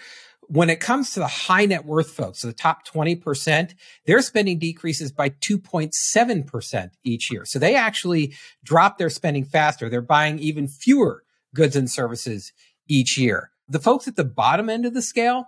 When 0.51 0.69
it 0.69 0.81
comes 0.81 1.11
to 1.11 1.21
the 1.21 1.27
high 1.27 1.65
net 1.65 1.85
worth 1.85 2.11
folks, 2.11 2.39
so 2.39 2.47
the 2.47 2.53
top 2.53 2.85
20%, 2.85 3.73
their 4.05 4.21
spending 4.21 4.59
decreases 4.59 5.09
by 5.09 5.29
2.7% 5.29 6.89
each 7.05 7.31
year. 7.31 7.45
So 7.45 7.57
they 7.57 7.73
actually 7.75 8.33
drop 8.61 8.97
their 8.97 9.09
spending 9.09 9.45
faster. 9.45 9.87
They're 9.87 10.01
buying 10.01 10.39
even 10.39 10.67
fewer 10.67 11.23
goods 11.55 11.77
and 11.77 11.89
services 11.89 12.51
each 12.89 13.17
year. 13.17 13.51
The 13.69 13.79
folks 13.79 14.09
at 14.09 14.17
the 14.17 14.25
bottom 14.25 14.69
end 14.69 14.85
of 14.85 14.93
the 14.93 15.01
scale, 15.01 15.45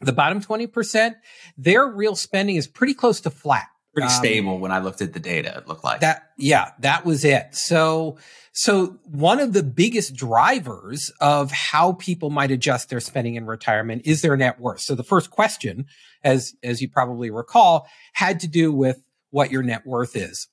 the 0.00 0.12
bottom 0.14 0.40
20%, 0.40 1.16
their 1.58 1.86
real 1.86 2.16
spending 2.16 2.56
is 2.56 2.66
pretty 2.66 2.94
close 2.94 3.20
to 3.20 3.30
flat 3.30 3.68
pretty 3.94 4.08
um, 4.08 4.14
stable 4.14 4.58
when 4.58 4.72
I 4.72 4.80
looked 4.80 5.00
at 5.00 5.12
the 5.12 5.20
data. 5.20 5.56
It 5.56 5.68
looked 5.68 5.84
like 5.84 6.00
that. 6.00 6.30
Yeah, 6.36 6.72
that 6.80 7.06
was 7.06 7.24
it. 7.24 7.54
So, 7.54 8.18
so 8.52 8.98
one 9.04 9.40
of 9.40 9.52
the 9.52 9.62
biggest 9.62 10.14
drivers 10.14 11.10
of 11.20 11.50
how 11.50 11.94
people 11.94 12.30
might 12.30 12.50
adjust 12.50 12.90
their 12.90 13.00
spending 13.00 13.36
in 13.36 13.46
retirement 13.46 14.02
is 14.04 14.20
their 14.20 14.36
net 14.36 14.60
worth. 14.60 14.80
So 14.80 14.94
the 14.94 15.04
first 15.04 15.30
question, 15.30 15.86
as, 16.22 16.54
as 16.62 16.82
you 16.82 16.88
probably 16.88 17.30
recall, 17.30 17.86
had 18.12 18.40
to 18.40 18.48
do 18.48 18.72
with 18.72 19.02
what 19.30 19.50
your 19.50 19.62
net 19.62 19.86
worth 19.86 20.16
is. 20.16 20.48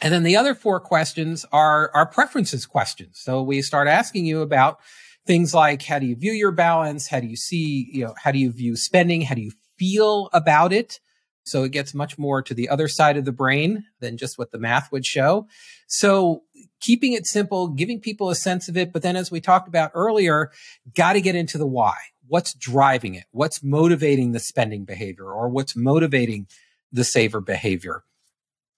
And 0.00 0.12
then 0.12 0.22
the 0.22 0.36
other 0.36 0.54
four 0.54 0.80
questions 0.80 1.46
are, 1.52 1.90
are 1.94 2.06
preferences 2.06 2.66
questions. 2.66 3.20
So 3.22 3.42
we 3.42 3.62
start 3.62 3.88
asking 3.88 4.26
you 4.26 4.42
about 4.42 4.78
things 5.26 5.54
like 5.54 5.82
how 5.82 5.98
do 5.98 6.06
you 6.06 6.16
view 6.16 6.32
your 6.32 6.52
balance? 6.52 7.08
How 7.08 7.20
do 7.20 7.26
you 7.26 7.36
see, 7.36 7.88
you 7.92 8.04
know, 8.04 8.14
how 8.22 8.30
do 8.30 8.38
you 8.38 8.52
view 8.52 8.76
spending? 8.76 9.22
How 9.22 9.34
do 9.34 9.40
you 9.40 9.52
feel 9.78 10.28
about 10.32 10.72
it? 10.72 11.00
So 11.44 11.62
it 11.62 11.72
gets 11.72 11.94
much 11.94 12.18
more 12.18 12.42
to 12.42 12.54
the 12.54 12.68
other 12.68 12.88
side 12.88 13.16
of 13.16 13.24
the 13.24 13.32
brain 13.32 13.84
than 14.00 14.16
just 14.16 14.38
what 14.38 14.50
the 14.50 14.58
math 14.58 14.90
would 14.90 15.04
show. 15.04 15.46
So 15.86 16.42
keeping 16.80 17.12
it 17.12 17.26
simple, 17.26 17.68
giving 17.68 18.00
people 18.00 18.30
a 18.30 18.34
sense 18.34 18.68
of 18.68 18.76
it. 18.76 18.92
But 18.92 19.02
then 19.02 19.14
as 19.16 19.30
we 19.30 19.40
talked 19.40 19.68
about 19.68 19.92
earlier, 19.94 20.50
got 20.94 21.12
to 21.12 21.20
get 21.20 21.34
into 21.36 21.58
the 21.58 21.66
why. 21.66 21.96
What's 22.26 22.54
driving 22.54 23.14
it? 23.14 23.24
What's 23.30 23.62
motivating 23.62 24.32
the 24.32 24.40
spending 24.40 24.84
behavior 24.84 25.26
or 25.26 25.48
what's 25.48 25.76
motivating 25.76 26.46
the 26.90 27.04
saver 27.04 27.40
behavior? 27.40 28.04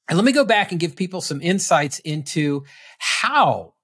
And 0.09 0.17
let 0.17 0.25
me 0.25 0.33
go 0.33 0.45
back 0.45 0.71
and 0.73 0.81
give 0.81 0.97
people 0.97 1.21
some 1.21 1.41
insights 1.41 2.01
into 2.01 2.65
how 2.99 3.75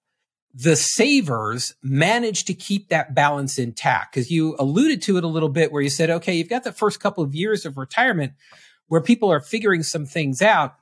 the 0.55 0.77
savers 0.77 1.75
manage 1.83 2.45
to 2.45 2.55
keep 2.55 2.89
that 2.89 3.15
balance 3.15 3.59
intact. 3.59 4.15
Cause 4.15 4.31
you 4.31 4.55
alluded 4.59 5.01
to 5.03 5.17
it 5.17 5.25
a 5.25 5.29
little 5.29 5.49
bit 5.49 5.73
where 5.73 5.83
you 5.83 5.89
said, 5.89 6.11
okay, 6.11 6.35
you've 6.35 6.49
got 6.49 6.65
the 6.65 6.73
first 6.73 7.01
couple 7.01 7.25
of 7.25 7.35
years 7.35 7.65
of 7.65 7.79
retirement 7.79 8.33
where 8.93 9.01
people 9.01 9.33
are 9.33 9.41
figuring 9.41 9.83
some 9.83 10.05
things 10.05 10.43
out. 10.43 10.75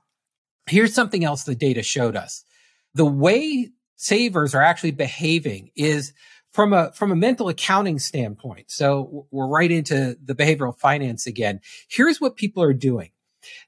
Here's 0.66 0.92
something 0.92 1.24
else 1.24 1.44
the 1.44 1.54
data 1.54 1.80
showed 1.84 2.16
us. 2.16 2.44
The 2.92 3.06
way 3.06 3.70
savers 3.94 4.52
are 4.52 4.62
actually 4.62 4.90
behaving 4.90 5.70
is 5.76 6.12
from 6.50 6.72
a 6.72 6.90
from 6.90 7.12
a 7.12 7.14
mental 7.14 7.48
accounting 7.48 8.00
standpoint. 8.00 8.72
So 8.72 9.28
we're 9.30 9.46
right 9.46 9.70
into 9.70 10.16
the 10.24 10.34
behavioral 10.34 10.76
finance 10.76 11.28
again. 11.28 11.60
Here's 11.88 12.20
what 12.20 12.34
people 12.34 12.64
are 12.64 12.72
doing. 12.72 13.10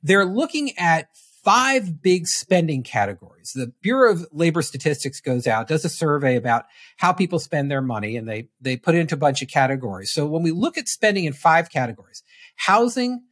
They're 0.02 0.24
looking 0.24 0.76
at 0.76 1.06
five 1.44 2.02
big 2.02 2.26
spending 2.26 2.82
categories. 2.82 3.52
The 3.54 3.72
Bureau 3.80 4.10
of 4.10 4.26
Labor 4.32 4.62
Statistics 4.62 5.20
goes 5.20 5.46
out, 5.46 5.68
does 5.68 5.84
a 5.84 5.88
survey 5.88 6.34
about 6.34 6.64
how 6.96 7.12
people 7.12 7.38
spend 7.38 7.70
their 7.70 7.80
money 7.80 8.16
and 8.16 8.28
they, 8.28 8.48
they 8.60 8.76
put 8.76 8.96
it 8.96 8.98
into 8.98 9.14
a 9.14 9.18
bunch 9.18 9.40
of 9.42 9.48
categories. 9.48 10.12
So 10.12 10.26
when 10.26 10.42
we 10.42 10.50
look 10.50 10.76
at 10.78 10.88
spending 10.88 11.26
in 11.26 11.32
five 11.32 11.70
categories, 11.70 12.24
housing, 12.56 13.22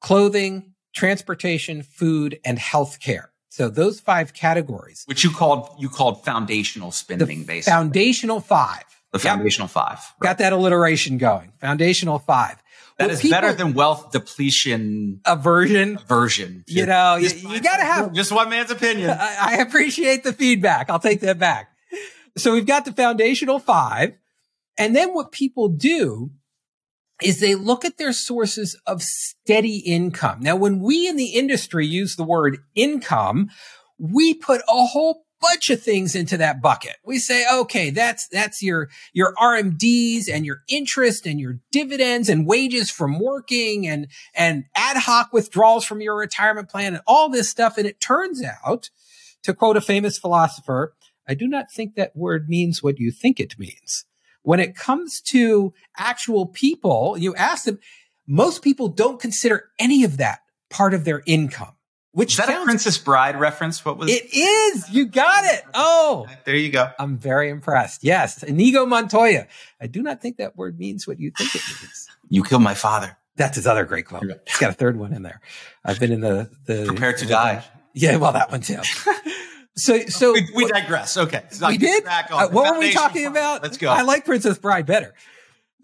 clothing, 0.00 0.74
transportation, 0.94 1.82
food, 1.82 2.38
and 2.44 2.58
healthcare. 2.58 3.26
So 3.48 3.68
those 3.68 4.00
five 4.00 4.32
categories, 4.32 5.02
which 5.06 5.24
you 5.24 5.30
called 5.30 5.68
you 5.78 5.88
called 5.88 6.24
foundational 6.24 6.92
spending, 6.92 7.44
basically 7.44 7.72
foundational 7.72 8.40
five. 8.40 8.84
The 9.12 9.18
foundational 9.18 9.66
yep. 9.66 9.72
five. 9.72 9.98
Right. 9.98 10.28
Got 10.28 10.38
that 10.38 10.52
alliteration 10.52 11.18
going. 11.18 11.52
Foundational 11.60 12.20
five. 12.20 12.62
That 12.98 13.10
is 13.10 13.20
people, 13.22 13.40
better 13.40 13.52
than 13.52 13.74
wealth 13.74 14.12
depletion 14.12 15.20
aversion. 15.24 15.96
Aversion. 15.96 16.64
You 16.68 16.86
know, 16.86 17.16
you, 17.16 17.30
you 17.30 17.60
got 17.60 17.78
to 17.78 17.84
have 17.84 18.12
just 18.12 18.30
one 18.30 18.50
man's 18.50 18.70
opinion. 18.70 19.10
I, 19.18 19.36
I 19.38 19.56
appreciate 19.56 20.22
the 20.22 20.32
feedback. 20.32 20.90
I'll 20.90 21.00
take 21.00 21.20
that 21.20 21.38
back. 21.38 21.70
So 22.36 22.52
we've 22.52 22.66
got 22.66 22.84
the 22.84 22.92
foundational 22.92 23.58
five. 23.58 24.14
And 24.78 24.94
then 24.94 25.12
what 25.12 25.32
people 25.32 25.68
do 25.68 26.30
is 27.22 27.40
they 27.40 27.54
look 27.54 27.84
at 27.84 27.98
their 27.98 28.12
sources 28.12 28.78
of 28.86 29.02
steady 29.02 29.78
income. 29.78 30.40
Now, 30.40 30.56
when 30.56 30.80
we 30.80 31.08
in 31.08 31.16
the 31.16 31.34
industry 31.34 31.86
use 31.86 32.16
the 32.16 32.24
word 32.24 32.58
income, 32.74 33.48
we 33.98 34.34
put 34.34 34.62
a 34.68 34.86
whole 34.86 35.24
bunch 35.40 35.70
of 35.70 35.82
things 35.82 36.14
into 36.14 36.36
that 36.36 36.60
bucket. 36.60 36.96
We 37.04 37.18
say, 37.18 37.44
okay, 37.50 37.90
that's, 37.90 38.28
that's 38.28 38.62
your, 38.62 38.88
your 39.12 39.34
RMDs 39.36 40.28
and 40.30 40.44
your 40.44 40.62
interest 40.68 41.26
and 41.26 41.40
your 41.40 41.60
dividends 41.72 42.28
and 42.28 42.46
wages 42.46 42.90
from 42.90 43.18
working 43.18 43.86
and, 43.86 44.08
and 44.34 44.64
ad 44.74 44.98
hoc 44.98 45.32
withdrawals 45.32 45.84
from 45.84 46.00
your 46.00 46.16
retirement 46.16 46.68
plan 46.68 46.94
and 46.94 47.02
all 47.06 47.28
this 47.28 47.48
stuff. 47.48 47.78
And 47.78 47.86
it 47.86 48.00
turns 48.00 48.42
out, 48.64 48.90
to 49.42 49.54
quote 49.54 49.78
a 49.78 49.80
famous 49.80 50.18
philosopher, 50.18 50.94
I 51.26 51.34
do 51.34 51.46
not 51.46 51.72
think 51.72 51.94
that 51.94 52.14
word 52.14 52.48
means 52.48 52.82
what 52.82 52.98
you 52.98 53.10
think 53.10 53.40
it 53.40 53.58
means. 53.58 54.04
When 54.42 54.60
it 54.60 54.74
comes 54.74 55.20
to 55.28 55.74
actual 55.96 56.46
people, 56.46 57.16
you 57.18 57.34
ask 57.34 57.64
them, 57.64 57.78
most 58.26 58.62
people 58.62 58.88
don't 58.88 59.20
consider 59.20 59.70
any 59.78 60.04
of 60.04 60.16
that 60.18 60.40
part 60.70 60.94
of 60.94 61.04
their 61.04 61.22
income. 61.26 61.74
Which 62.12 62.32
is 62.32 62.36
that 62.38 62.48
sounds, 62.48 62.62
a 62.62 62.64
Princess 62.64 62.98
Bride 62.98 63.38
reference? 63.38 63.84
What 63.84 63.96
was 63.96 64.10
it? 64.10 64.26
Is 64.32 64.90
you 64.90 65.06
got 65.06 65.44
it? 65.44 65.62
Oh, 65.74 66.26
there 66.44 66.56
you 66.56 66.70
go. 66.70 66.90
I'm 66.98 67.16
very 67.18 67.50
impressed. 67.50 68.02
Yes, 68.02 68.42
Inigo 68.42 68.84
Montoya. 68.84 69.46
I 69.80 69.86
do 69.86 70.02
not 70.02 70.20
think 70.20 70.38
that 70.38 70.56
word 70.56 70.78
means 70.78 71.06
what 71.06 71.20
you 71.20 71.30
think 71.36 71.54
it 71.54 71.62
means. 71.68 72.08
You 72.32 72.44
killed 72.44 72.62
my 72.62 72.74
father. 72.74 73.16
That's 73.34 73.56
his 73.56 73.66
other 73.66 73.84
great 73.84 74.06
quote. 74.06 74.22
He's 74.46 74.58
got 74.58 74.70
a 74.70 74.72
third 74.72 74.96
one 74.96 75.12
in 75.12 75.22
there. 75.24 75.40
I've 75.84 75.98
been 75.98 76.12
in 76.12 76.20
the 76.20 76.48
the 76.66 76.84
prepare 76.86 77.12
to 77.12 77.26
die. 77.26 77.64
Yeah, 77.92 78.18
well, 78.18 78.30
that 78.32 78.52
one 78.52 78.60
too. 78.60 78.76
So, 79.76 79.98
so 80.06 80.32
we, 80.32 80.48
we 80.54 80.66
digress. 80.66 81.16
Okay, 81.16 81.44
so 81.50 81.68
we 81.68 81.78
did. 81.78 82.04
Uh, 82.06 82.48
what 82.48 82.74
were 82.74 82.80
we 82.80 82.92
talking 82.92 83.26
about? 83.26 83.62
Let's 83.62 83.78
go. 83.78 83.90
I 83.90 84.02
like 84.02 84.24
Princess 84.24 84.58
Bride 84.58 84.86
better. 84.86 85.14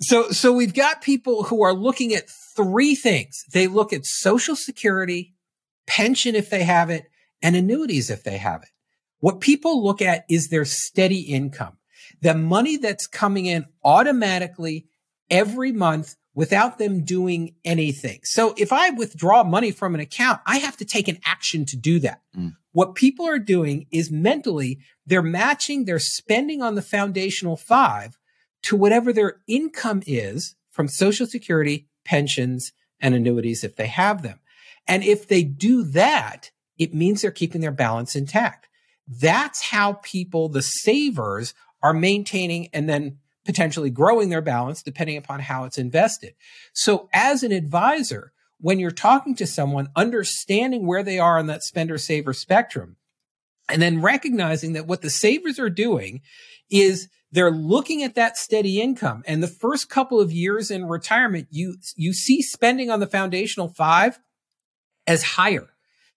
So, 0.01 0.31
so 0.31 0.53
we've 0.53 0.75
got 0.75 1.01
people 1.01 1.45
who 1.45 1.63
are 1.63 1.73
looking 1.73 2.15
at 2.15 2.29
three 2.29 2.95
things. 2.95 3.45
They 3.53 3.67
look 3.67 3.93
at 3.93 4.05
social 4.05 4.57
security, 4.57 5.35
pension 5.87 6.35
if 6.35 6.51
they 6.51 6.65
have 6.65 6.91
it, 6.91 7.07
and 7.43 7.57
annuities 7.57 8.11
if 8.11 8.23
they 8.23 8.37
have 8.37 8.63
it. 8.63 8.69
What 9.21 9.41
people 9.41 9.83
look 9.83 10.03
at 10.03 10.25
is 10.29 10.49
their 10.49 10.65
steady 10.65 11.21
income, 11.21 11.79
the 12.21 12.35
money 12.35 12.77
that's 12.77 13.07
coming 13.07 13.47
in 13.47 13.67
automatically 13.85 14.87
every 15.31 15.73
month 15.73 16.17
without 16.35 16.79
them 16.79 17.03
doing 17.03 17.55
anything. 17.65 18.21
So 18.25 18.55
if 18.59 18.73
I 18.73 18.91
withdraw 18.91 19.43
money 19.43 19.71
from 19.71 19.95
an 19.95 20.01
account, 20.01 20.41
I 20.47 20.59
have 20.59 20.77
to 20.77 20.85
take 20.85 21.09
an 21.09 21.19
action 21.25 21.65
to 21.67 21.77
do 21.77 21.99
that. 22.01 22.21
Mm. 22.37 22.57
What 22.77 22.95
people 22.95 23.27
are 23.27 23.39
doing 23.39 23.87
is 23.91 24.11
mentally, 24.11 24.81
they're 25.07 25.23
matching 25.23 25.87
their 25.87 25.99
spending 25.99 26.61
on 26.61 26.75
the 26.75 26.83
foundational 26.83 27.57
five 27.57 28.19
to 28.65 28.77
whatever 28.77 29.15
their 29.15 29.41
income 29.49 30.03
is 30.07 30.57
from 30.69 30.87
social 30.87 31.27
security, 31.27 31.89
pensions, 32.05 32.73
and 33.01 33.15
annuities 33.15 33.65
if 33.65 33.77
they 33.77 33.87
have 33.87 34.21
them. 34.21 34.41
And 34.87 35.03
if 35.03 35.27
they 35.27 35.43
do 35.43 35.85
that, 35.85 36.51
it 36.77 36.93
means 36.93 37.23
they're 37.23 37.31
keeping 37.31 37.63
their 37.63 37.71
balance 37.71 38.15
intact. 38.15 38.69
That's 39.09 39.63
how 39.63 39.95
people, 40.03 40.51
the 40.51 40.61
savers, 40.61 41.55
are 41.83 41.95
maintaining 41.95 42.69
and 42.75 42.87
then 42.91 43.17
potentially 43.47 43.89
growing 43.89 44.29
their 44.29 44.43
balance 44.43 44.83
depending 44.83 45.17
upon 45.17 45.41
how 45.41 45.65
it's 45.65 45.79
invested. 45.79 46.35
So 46.75 47.09
as 47.15 47.43
an 47.43 47.53
advisor, 47.53 48.35
when 48.61 48.79
you're 48.79 48.91
talking 48.91 49.35
to 49.37 49.47
someone, 49.47 49.89
understanding 49.95 50.87
where 50.87 51.03
they 51.03 51.19
are 51.19 51.39
on 51.39 51.47
that 51.47 51.63
spender 51.63 51.99
saver 51.99 52.33
spectrum, 52.33 52.97
and 53.69 53.83
then 53.83 54.01
recognizing 54.01 54.73
that 54.75 54.87
what 54.87 55.03
the 55.03 55.11
savers 55.11 55.59
are 55.59 55.71
doing 55.71 56.21
is 56.71 57.09
they're 57.33 57.51
looking 57.51 58.03
at 58.03 58.15
that 58.15 58.37
steady 58.37 58.81
income. 58.81 59.23
And 59.27 59.43
the 59.43 59.49
first 59.49 59.91
couple 59.91 60.21
of 60.21 60.33
years 60.33 60.71
in 60.71 60.87
retirement, 60.87 61.49
you, 61.51 61.77
you 61.97 62.13
see 62.13 62.41
spending 62.41 62.91
on 62.91 63.01
the 63.01 63.07
foundational 63.07 63.69
five 63.69 64.19
as 65.07 65.23
higher 65.23 65.69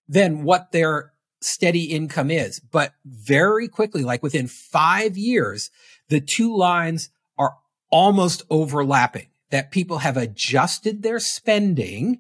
than 0.08 0.44
what 0.44 0.72
their 0.72 1.14
steady 1.42 1.86
income 1.86 2.32
is. 2.32 2.60
But 2.60 2.94
very 3.06 3.68
quickly, 3.68 4.04
like 4.04 4.24
within 4.24 4.48
five 4.48 5.18
years, 5.18 5.72
the 6.10 6.22
two 6.22 6.56
lines 6.56 7.10
are 7.38 7.58
almost 7.92 8.44
overlapping 8.50 9.28
that 9.52 9.72
people 9.72 10.00
have 10.00 10.18
adjusted 10.18 11.02
their 11.02 11.20
spending 11.20 12.20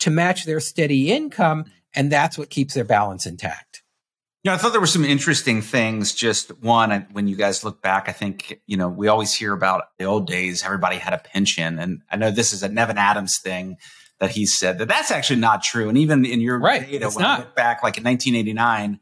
to 0.00 0.10
match 0.10 0.44
their 0.44 0.60
steady 0.60 1.10
income. 1.10 1.64
And 1.94 2.10
that's 2.10 2.36
what 2.36 2.50
keeps 2.50 2.74
their 2.74 2.84
balance 2.84 3.26
intact. 3.26 3.82
Yeah, 4.42 4.54
I 4.54 4.56
thought 4.56 4.72
there 4.72 4.80
were 4.80 4.86
some 4.86 5.04
interesting 5.04 5.60
things. 5.60 6.14
Just 6.14 6.50
one, 6.62 7.06
when 7.12 7.28
you 7.28 7.36
guys 7.36 7.62
look 7.62 7.82
back, 7.82 8.08
I 8.08 8.12
think, 8.12 8.60
you 8.66 8.76
know, 8.76 8.88
we 8.88 9.08
always 9.08 9.34
hear 9.34 9.52
about 9.52 9.84
the 9.98 10.04
old 10.04 10.26
days, 10.26 10.64
everybody 10.64 10.96
had 10.96 11.12
a 11.12 11.18
pension. 11.18 11.78
And 11.78 12.02
I 12.10 12.16
know 12.16 12.30
this 12.30 12.52
is 12.52 12.62
a 12.62 12.68
Nevin 12.68 12.96
Adams 12.96 13.38
thing 13.38 13.76
that 14.18 14.30
he 14.30 14.46
said 14.46 14.78
that 14.78 14.88
that's 14.88 15.10
actually 15.10 15.40
not 15.40 15.62
true. 15.62 15.88
And 15.88 15.98
even 15.98 16.24
in 16.24 16.40
your 16.40 16.58
right, 16.58 16.88
data, 16.88 17.10
when 17.10 17.22
not. 17.22 17.40
I 17.40 17.42
look 17.42 17.54
back, 17.54 17.82
like 17.82 17.98
in 17.98 18.04
1989, 18.04 19.00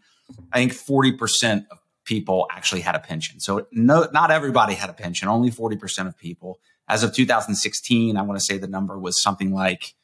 I 0.52 0.58
think 0.58 0.72
40% 0.72 1.66
of 1.70 1.78
people 2.04 2.46
actually 2.50 2.80
had 2.80 2.96
a 2.96 3.00
pension. 3.00 3.38
So 3.38 3.66
no, 3.70 4.08
not 4.12 4.30
everybody 4.30 4.74
had 4.74 4.90
a 4.90 4.94
pension, 4.94 5.28
only 5.28 5.50
40% 5.50 6.08
of 6.08 6.16
people. 6.16 6.58
As 6.88 7.04
of 7.04 7.14
2016, 7.14 8.16
I 8.16 8.22
want 8.22 8.40
to 8.40 8.44
say 8.44 8.58
the 8.58 8.66
number 8.66 8.98
was 8.98 9.22
something 9.22 9.52
like 9.52 9.94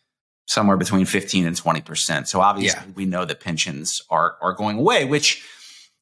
somewhere 0.46 0.76
between 0.76 1.06
15 1.06 1.46
and 1.46 1.56
20%. 1.56 2.26
So 2.26 2.40
obviously 2.40 2.80
yeah. 2.86 2.92
we 2.94 3.06
know 3.06 3.24
that 3.24 3.40
pensions 3.40 4.02
are, 4.10 4.36
are 4.40 4.52
going 4.52 4.78
away, 4.78 5.04
which, 5.04 5.46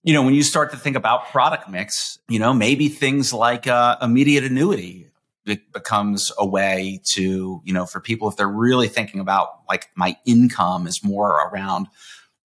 you 0.02 0.12
know, 0.12 0.22
when 0.22 0.34
you 0.34 0.42
start 0.42 0.70
to 0.72 0.76
think 0.76 0.96
about 0.96 1.28
product 1.30 1.68
mix, 1.68 2.18
you 2.28 2.38
know, 2.38 2.52
maybe 2.52 2.88
things 2.88 3.32
like 3.32 3.66
uh, 3.66 3.96
immediate 4.02 4.44
annuity 4.44 5.12
it 5.44 5.72
becomes 5.72 6.30
a 6.38 6.46
way 6.46 7.00
to, 7.04 7.60
you 7.64 7.72
know, 7.72 7.84
for 7.86 8.00
people, 8.00 8.28
if 8.28 8.36
they're 8.36 8.48
really 8.48 8.88
thinking 8.88 9.20
about 9.20 9.60
like 9.68 9.88
my 9.94 10.16
income 10.24 10.86
is 10.86 11.02
more 11.02 11.48
around 11.48 11.88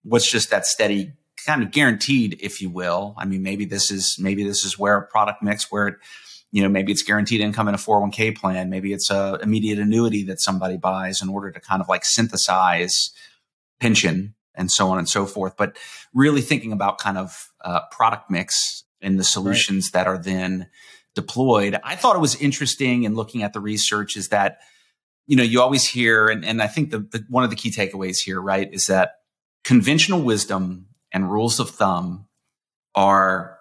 what's 0.03 0.29
just 0.29 0.49
that 0.49 0.65
steady 0.65 1.13
kind 1.45 1.61
of 1.61 1.71
guaranteed, 1.71 2.39
if 2.41 2.61
you 2.61 2.69
will. 2.69 3.13
I 3.17 3.25
mean, 3.25 3.43
maybe 3.43 3.65
this 3.65 3.91
is, 3.91 4.17
maybe 4.19 4.43
this 4.43 4.65
is 4.65 4.79
where 4.79 4.97
a 4.97 5.05
product 5.05 5.43
mix 5.43 5.71
where 5.71 5.87
it, 5.87 5.95
you 6.57 6.63
know, 6.63 6.69
maybe 6.69 6.91
it's 6.91 7.03
guaranteed 7.03 7.39
income 7.39 7.67
in 7.67 7.75
a 7.75 7.77
401k 7.77 8.35
plan. 8.35 8.71
Maybe 8.71 8.91
it's 8.91 9.11
a 9.11 9.37
immediate 9.43 9.77
annuity 9.77 10.23
that 10.23 10.41
somebody 10.41 10.75
buys 10.75 11.21
in 11.21 11.29
order 11.29 11.51
to 11.51 11.59
kind 11.59 11.83
of 11.83 11.87
like 11.87 12.03
synthesize 12.03 13.11
pension 13.79 14.33
and 14.55 14.71
so 14.71 14.89
on 14.89 14.97
and 14.97 15.07
so 15.07 15.27
forth. 15.27 15.55
But 15.55 15.77
really 16.15 16.41
thinking 16.41 16.71
about 16.71 16.97
kind 16.97 17.19
of 17.19 17.51
uh, 17.63 17.81
product 17.91 18.31
mix 18.31 18.85
and 19.03 19.19
the 19.19 19.23
solutions 19.23 19.91
right. 19.93 19.99
that 19.99 20.07
are 20.07 20.17
then 20.17 20.67
deployed. 21.13 21.79
I 21.83 21.95
thought 21.95 22.15
it 22.15 22.21
was 22.21 22.33
interesting 22.41 23.03
in 23.03 23.13
looking 23.13 23.43
at 23.43 23.53
the 23.53 23.59
research 23.59 24.17
is 24.17 24.29
that, 24.29 24.57
you 25.27 25.37
know, 25.37 25.43
you 25.43 25.61
always 25.61 25.87
hear, 25.87 26.27
and, 26.27 26.43
and 26.43 26.59
I 26.59 26.65
think 26.65 26.89
the, 26.89 27.01
the 27.01 27.23
one 27.29 27.43
of 27.43 27.51
the 27.51 27.55
key 27.55 27.69
takeaways 27.69 28.17
here, 28.17 28.41
right, 28.41 28.67
is 28.73 28.87
that 28.87 29.11
conventional 29.63 30.23
wisdom 30.23 30.87
and 31.13 31.31
rules 31.31 31.59
of 31.59 31.69
thumb 31.69 32.25
are 32.95 33.59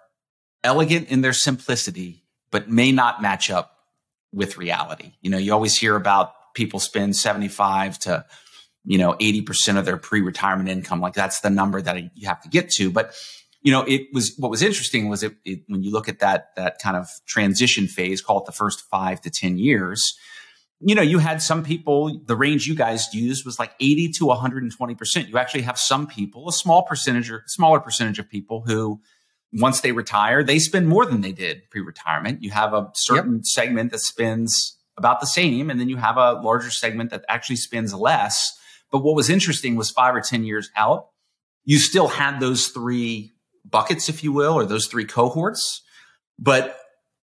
elegant 0.63 1.09
in 1.09 1.21
their 1.21 1.33
simplicity 1.33 2.23
but 2.51 2.69
may 2.69 2.91
not 2.91 3.21
match 3.21 3.49
up 3.49 3.77
with 4.33 4.57
reality. 4.57 5.13
You 5.21 5.29
know, 5.29 5.37
you 5.37 5.53
always 5.53 5.77
hear 5.77 5.95
about 5.95 6.53
people 6.53 6.79
spend 6.79 7.15
75 7.15 7.99
to, 7.99 8.25
you 8.85 8.97
know, 8.97 9.13
80% 9.13 9.77
of 9.77 9.85
their 9.85 9.97
pre-retirement 9.97 10.69
income. 10.69 11.01
Like 11.01 11.13
that's 11.13 11.41
the 11.41 11.49
number 11.49 11.81
that 11.81 11.97
you 12.15 12.27
have 12.27 12.41
to 12.41 12.49
get 12.49 12.69
to. 12.71 12.91
But, 12.91 13.13
you 13.61 13.71
know, 13.71 13.83
it 13.87 14.07
was, 14.13 14.33
what 14.37 14.51
was 14.51 14.61
interesting 14.61 15.09
was 15.09 15.23
it, 15.23 15.35
it 15.45 15.61
when 15.67 15.83
you 15.83 15.91
look 15.91 16.09
at 16.09 16.19
that, 16.19 16.55
that 16.55 16.79
kind 16.81 16.97
of 16.97 17.07
transition 17.25 17.87
phase, 17.87 18.21
call 18.21 18.39
it 18.39 18.45
the 18.45 18.51
first 18.51 18.81
five 18.89 19.21
to 19.21 19.29
10 19.29 19.57
years, 19.57 20.17
you 20.79 20.93
know, 20.93 21.01
you 21.01 21.17
had 21.17 21.41
some 21.41 21.63
people, 21.63 22.21
the 22.25 22.35
range 22.35 22.67
you 22.67 22.75
guys 22.75 23.13
used 23.13 23.45
was 23.45 23.57
like 23.57 23.71
80 23.79 24.11
to 24.13 24.25
120%. 24.25 25.27
You 25.27 25.37
actually 25.37 25.63
have 25.63 25.79
some 25.79 26.05
people, 26.05 26.47
a 26.47 26.51
small 26.51 26.83
percentage 26.83 27.31
or 27.31 27.43
smaller 27.47 27.79
percentage 27.79 28.19
of 28.19 28.29
people 28.29 28.61
who, 28.65 29.01
once 29.53 29.81
they 29.81 29.91
retire, 29.91 30.43
they 30.43 30.59
spend 30.59 30.87
more 30.87 31.05
than 31.05 31.21
they 31.21 31.31
did 31.31 31.69
pre 31.69 31.81
retirement. 31.81 32.43
You 32.43 32.51
have 32.51 32.73
a 32.73 32.89
certain 32.93 33.35
yep. 33.35 33.45
segment 33.45 33.91
that 33.91 33.99
spends 33.99 34.77
about 34.97 35.19
the 35.19 35.27
same, 35.27 35.69
and 35.69 35.79
then 35.79 35.89
you 35.89 35.97
have 35.97 36.17
a 36.17 36.33
larger 36.33 36.71
segment 36.71 37.11
that 37.11 37.23
actually 37.29 37.55
spends 37.55 37.93
less. 37.93 38.57
But 38.91 38.99
what 38.99 39.15
was 39.15 39.29
interesting 39.29 39.75
was 39.75 39.91
five 39.91 40.15
or 40.15 40.21
10 40.21 40.43
years 40.43 40.69
out, 40.75 41.09
you 41.65 41.77
still 41.77 42.07
had 42.07 42.39
those 42.39 42.67
three 42.67 43.33
buckets, 43.63 44.09
if 44.09 44.23
you 44.23 44.31
will, 44.31 44.53
or 44.53 44.65
those 44.65 44.87
three 44.87 45.05
cohorts, 45.05 45.81
but 46.39 46.79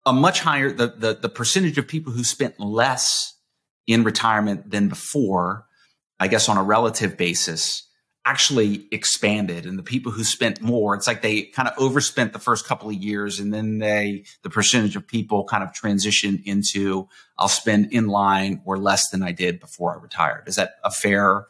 a 0.05 0.13
much 0.13 0.39
higher, 0.39 0.71
the, 0.71 0.87
the, 0.87 1.13
the 1.13 1.29
percentage 1.29 1.77
of 1.77 1.87
people 1.87 2.13
who 2.13 2.23
spent 2.23 2.59
less 2.59 3.35
in 3.85 4.03
retirement 4.03 4.71
than 4.71 4.87
before, 4.87 5.65
I 6.19 6.27
guess 6.27 6.47
on 6.47 6.57
a 6.57 6.63
relative 6.63 7.17
basis, 7.17 7.88
actually 8.25 8.87
expanded 8.91 9.65
and 9.65 9.79
the 9.79 9.83
people 9.83 10.11
who 10.11 10.23
spent 10.23 10.61
more 10.61 10.93
it's 10.93 11.07
like 11.07 11.21
they 11.21 11.43
kind 11.43 11.67
of 11.67 11.73
overspent 11.77 12.33
the 12.33 12.39
first 12.39 12.65
couple 12.65 12.89
of 12.89 12.95
years 12.95 13.39
and 13.39 13.53
then 13.53 13.79
they 13.79 14.23
the 14.43 14.49
percentage 14.49 14.95
of 14.95 15.07
people 15.07 15.45
kind 15.45 15.63
of 15.63 15.71
transitioned 15.71 16.43
into 16.43 17.07
i'll 17.37 17.47
spend 17.47 17.91
in 17.93 18.07
line 18.07 18.61
or 18.65 18.77
less 18.77 19.09
than 19.09 19.23
i 19.23 19.31
did 19.31 19.59
before 19.59 19.97
i 19.97 20.01
retired. 20.01 20.43
Is 20.47 20.57
that 20.57 20.75
a 20.83 20.91
fair 20.91 21.47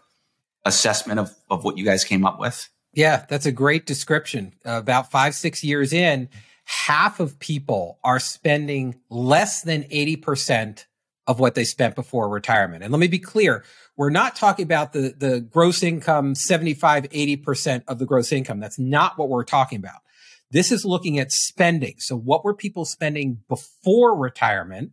assessment 0.64 1.20
of, 1.20 1.36
of 1.50 1.64
what 1.64 1.78
you 1.78 1.84
guys 1.84 2.04
came 2.04 2.26
up 2.26 2.40
with? 2.40 2.70
Yeah 2.94 3.26
that's 3.28 3.46
a 3.48 3.52
great 3.52 3.86
description. 3.86 4.54
Uh, 4.66 4.78
about 4.78 5.12
five 5.12 5.34
six 5.34 5.64
years 5.64 5.92
in 5.92 6.30
half 6.70 7.20
of 7.20 7.40
people 7.40 7.98
are 8.04 8.20
spending 8.20 8.94
less 9.10 9.64
than 9.64 9.84
80% 9.86 10.86
of 11.26 11.40
what 11.40 11.56
they 11.56 11.64
spent 11.64 11.96
before 11.96 12.30
retirement. 12.30 12.84
And 12.84 12.92
let 12.92 13.00
me 13.00 13.08
be 13.08 13.18
clear 13.18 13.64
we're 14.00 14.10
not 14.10 14.38
talking 14.38 14.64
about 14.64 14.94
the, 14.94 15.14
the 15.18 15.42
gross 15.42 15.84
income, 15.84 16.34
75, 16.34 17.10
80% 17.10 17.84
of 17.90 18.00
the 18.00 18.06
gross 18.06 18.32
income. 18.32 18.62
That's 18.62 18.80
not 18.80 19.18
what 19.18 19.28
we're 19.28 19.44
talking 19.44 19.78
about. 19.78 20.00
This 20.52 20.72
is 20.72 20.86
looking 20.86 21.20
at 21.20 21.34
spending. 21.34 21.96
So 21.98 22.16
what 22.16 22.46
were 22.46 22.54
people 22.54 22.86
spending 22.86 23.42
before 23.50 24.16
retirement 24.16 24.92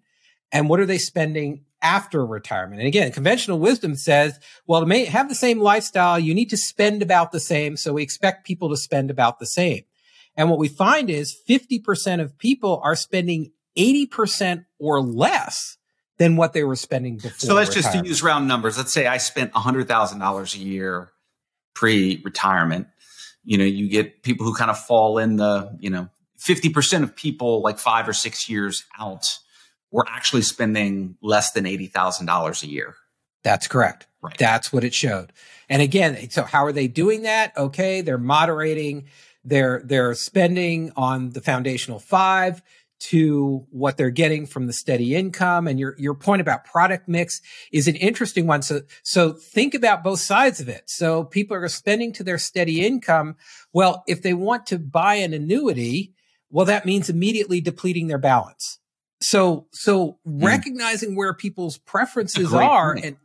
and 0.50 0.68
what 0.68 0.80
are 0.80 0.86
they 0.86 0.98
spending 0.98 1.66
after 1.80 2.26
retirement? 2.26 2.80
And 2.80 2.88
again, 2.88 3.12
conventional 3.12 3.61
wisdom 3.61 3.94
says, 3.94 4.40
well, 4.66 4.84
to 4.84 5.04
have 5.04 5.28
the 5.28 5.36
same 5.36 5.61
lifestyle, 5.61 6.18
you 6.18 6.34
need 6.34 6.50
to 6.50 6.57
spend 6.57 7.00
about 7.00 7.30
the 7.30 7.38
same. 7.38 7.76
So 7.76 7.92
we 7.92 8.02
expect 8.02 8.44
people 8.44 8.70
to 8.70 8.76
spend 8.76 9.12
about 9.12 9.38
the 9.38 9.46
same. 9.46 9.84
And 10.36 10.50
what 10.50 10.59
we 10.59 10.66
find 10.66 11.11
is 11.11 11.40
50% 11.48 12.20
of 12.20 12.38
people 12.38 12.80
are 12.82 12.96
spending 12.96 13.52
80% 13.78 14.64
or 14.80 15.00
less 15.00 15.76
than 16.19 16.37
what 16.37 16.53
they 16.53 16.64
were 16.64 16.77
spending 16.77 17.17
before. 17.17 17.31
So 17.39 17.55
let's 17.55 17.75
retirement. 17.75 18.07
just 18.07 18.09
use 18.09 18.23
round 18.23 18.49
numbers. 18.49 18.77
Let's 18.77 18.93
say 18.93 19.07
I 19.07 19.19
spent 19.19 19.53
$100,000 19.53 20.55
a 20.55 20.59
year 20.59 21.11
pre 21.75 22.21
retirement. 22.25 22.89
You 23.45 23.59
know, 23.59 23.64
you 23.64 23.89
get 23.89 24.23
people 24.23 24.47
who 24.47 24.55
kind 24.55 24.71
of 24.71 24.79
fall 24.79 25.19
in 25.19 25.37
the, 25.37 25.77
you 25.79 25.91
know, 25.91 26.09
50% 26.41 27.03
of 27.03 27.14
people 27.14 27.62
like 27.62 27.79
five 27.79 28.09
or 28.09 28.12
six 28.12 28.49
years 28.49 28.85
out 28.99 29.39
were 29.91 30.05
actually 30.09 30.43
spending 30.43 31.17
less 31.23 31.53
than 31.53 31.64
$80,000 31.64 32.62
a 32.62 32.67
year. 32.67 32.97
That's 33.45 33.69
correct. 33.69 34.07
Right. 34.21 34.37
That's 34.37 34.73
what 34.73 34.83
it 34.83 34.93
showed. 34.93 35.33
And 35.69 35.81
again, 35.81 36.31
so 36.31 36.43
how 36.43 36.64
are 36.64 36.73
they 36.73 36.89
doing 36.89 37.23
that? 37.23 37.57
Okay. 37.57 38.01
They're 38.01 38.19
moderating 38.19 39.07
their, 39.45 39.81
their 39.85 40.14
spending 40.14 40.93
on 40.97 41.31
the 41.31 41.41
foundational 41.41 42.01
five 42.01 42.62
to 42.99 43.66
what 43.70 43.97
they're 43.97 44.11
getting 44.11 44.47
from 44.47 44.66
the 44.66 44.72
steady 44.72 45.14
income. 45.14 45.66
And 45.66 45.78
your, 45.78 45.94
your 45.99 46.14
point 46.14 46.40
about 46.40 46.64
product 46.64 47.09
mix 47.09 47.40
is 47.72 47.88
an 47.88 47.97
interesting 47.97 48.47
one. 48.47 48.62
So, 48.62 48.82
so 49.03 49.32
think 49.32 49.74
about 49.74 50.03
both 50.03 50.20
sides 50.20 50.61
of 50.61 50.68
it. 50.68 50.84
So 50.86 51.24
people 51.24 51.57
are 51.57 51.68
spending 51.68 52.12
to 52.14 52.24
their 52.24 52.38
steady 52.38 52.86
income. 52.86 53.36
Well, 53.72 54.03
if 54.07 54.22
they 54.22 54.34
want 54.34 54.66
to 54.66 54.78
buy 54.78 55.16
an 55.16 55.34
annuity, 55.34 56.14
well, 56.51 56.66
that 56.66 56.86
means 56.86 57.11
immediately 57.11 57.61
depleting 57.61 58.07
their 58.07 58.18
balance. 58.18 58.78
So, 59.20 59.66
so 59.72 60.18
mm. 60.26 60.44
recognizing 60.44 61.16
where 61.16 61.34
people's 61.34 61.78
preferences 61.78 62.53
are 62.53 62.94
point. 62.94 63.05
and 63.05 63.16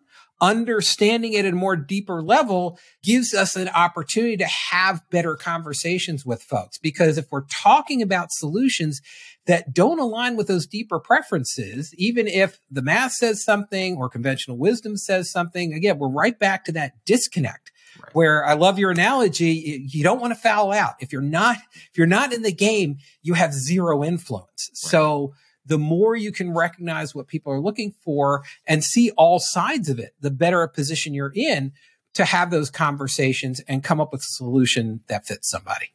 understanding 0.41 1.34
it 1.34 1.45
at 1.45 1.53
a 1.53 1.55
more 1.55 1.76
deeper 1.76 2.22
level 2.22 2.80
gives 3.03 3.34
us 3.34 3.55
an 3.55 3.69
opportunity 3.69 4.36
to 4.38 4.47
have 4.47 5.07
better 5.11 5.36
conversations 5.36 6.26
with 6.26 6.41
folks. 6.41 6.80
Because 6.80 7.17
if 7.17 7.32
we're 7.32 7.45
talking 7.51 8.01
about 8.01 8.32
solutions 8.32 9.01
that 9.48 9.74
don't 9.74 10.00
align 10.00 10.36
with 10.36 10.48
those 10.48 10.68
deeper 10.68 11.00
preferences, 11.00 11.94
even 11.96 12.28
if 12.28 12.60
the 12.70 12.82
math 12.82 13.14
says 13.14 13.44
something 13.44 13.98
or 13.98 14.10
conventional 14.10 14.58
wisdom 14.58 14.98
says 14.98 15.32
something, 15.32 15.74
again, 15.74 15.98
we're 15.98 16.10
right 16.10 16.38
back 16.38 16.66
to 16.66 16.72
that 16.74 16.94
disconnect. 17.06 17.72
Right. 18.02 18.16
Where 18.16 18.46
I 18.46 18.54
love 18.54 18.80
your 18.80 18.92
analogy, 18.92 19.86
you 19.89 20.04
don't 20.04 20.22
want 20.22 20.34
to 20.34 20.39
foul 20.39 20.72
out. 20.72 20.94
If 21.00 21.12
you're 21.12 21.22
not, 21.22 21.58
if 21.74 21.98
you're 21.98 22.08
not 22.08 22.32
in 22.32 22.42
the 22.42 22.54
game, 22.54 22.98
you 23.22 23.34
have 23.34 23.54
zero 23.54 24.04
influence. 24.04 24.70
Right. 24.70 24.92
So 24.92 25.34
the 25.66 25.78
more 25.78 26.16
you 26.16 26.32
can 26.32 26.54
recognize 26.54 27.14
what 27.14 27.28
people 27.28 27.52
are 27.52 27.60
looking 27.60 27.92
for 28.04 28.44
and 28.66 28.84
see 28.84 29.12
all 29.12 29.39
sides 29.39 29.89
of 29.89 30.00
it, 30.00 30.14
the 30.22 30.32
better 30.32 30.62
a 30.62 30.70
position 30.70 31.14
you're 31.14 31.34
in 31.36 31.74
to 32.14 32.26
have 32.26 32.52
those 32.52 32.70
conversations 32.70 33.62
and 33.68 33.84
come 33.84 34.02
up 34.02 34.12
with 34.12 34.22
a 34.22 34.36
solution 34.36 35.02
that 35.08 35.26
fits 35.26 35.50
somebody. 35.50 35.94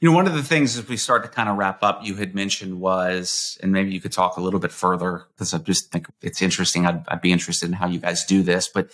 You 0.00 0.10
know, 0.10 0.14
one 0.14 0.26
of 0.26 0.34
the 0.34 0.42
things 0.42 0.76
as 0.76 0.88
we 0.88 0.96
start 0.96 1.22
to 1.22 1.28
kind 1.28 1.48
of 1.48 1.56
wrap 1.56 1.82
up, 1.82 2.00
you 2.04 2.16
had 2.16 2.34
mentioned 2.34 2.80
was, 2.80 3.56
and 3.62 3.72
maybe 3.72 3.92
you 3.92 4.00
could 4.00 4.12
talk 4.12 4.36
a 4.36 4.42
little 4.42 4.60
bit 4.60 4.72
further 4.72 5.24
because 5.32 5.54
I 5.54 5.58
just 5.58 5.90
think 5.90 6.06
it's 6.20 6.42
interesting. 6.42 6.86
I'd, 6.86 7.04
I'd 7.08 7.22
be 7.22 7.32
interested 7.32 7.66
in 7.66 7.72
how 7.72 7.88
you 7.88 7.98
guys 7.98 8.24
do 8.24 8.42
this, 8.42 8.68
but 8.68 8.90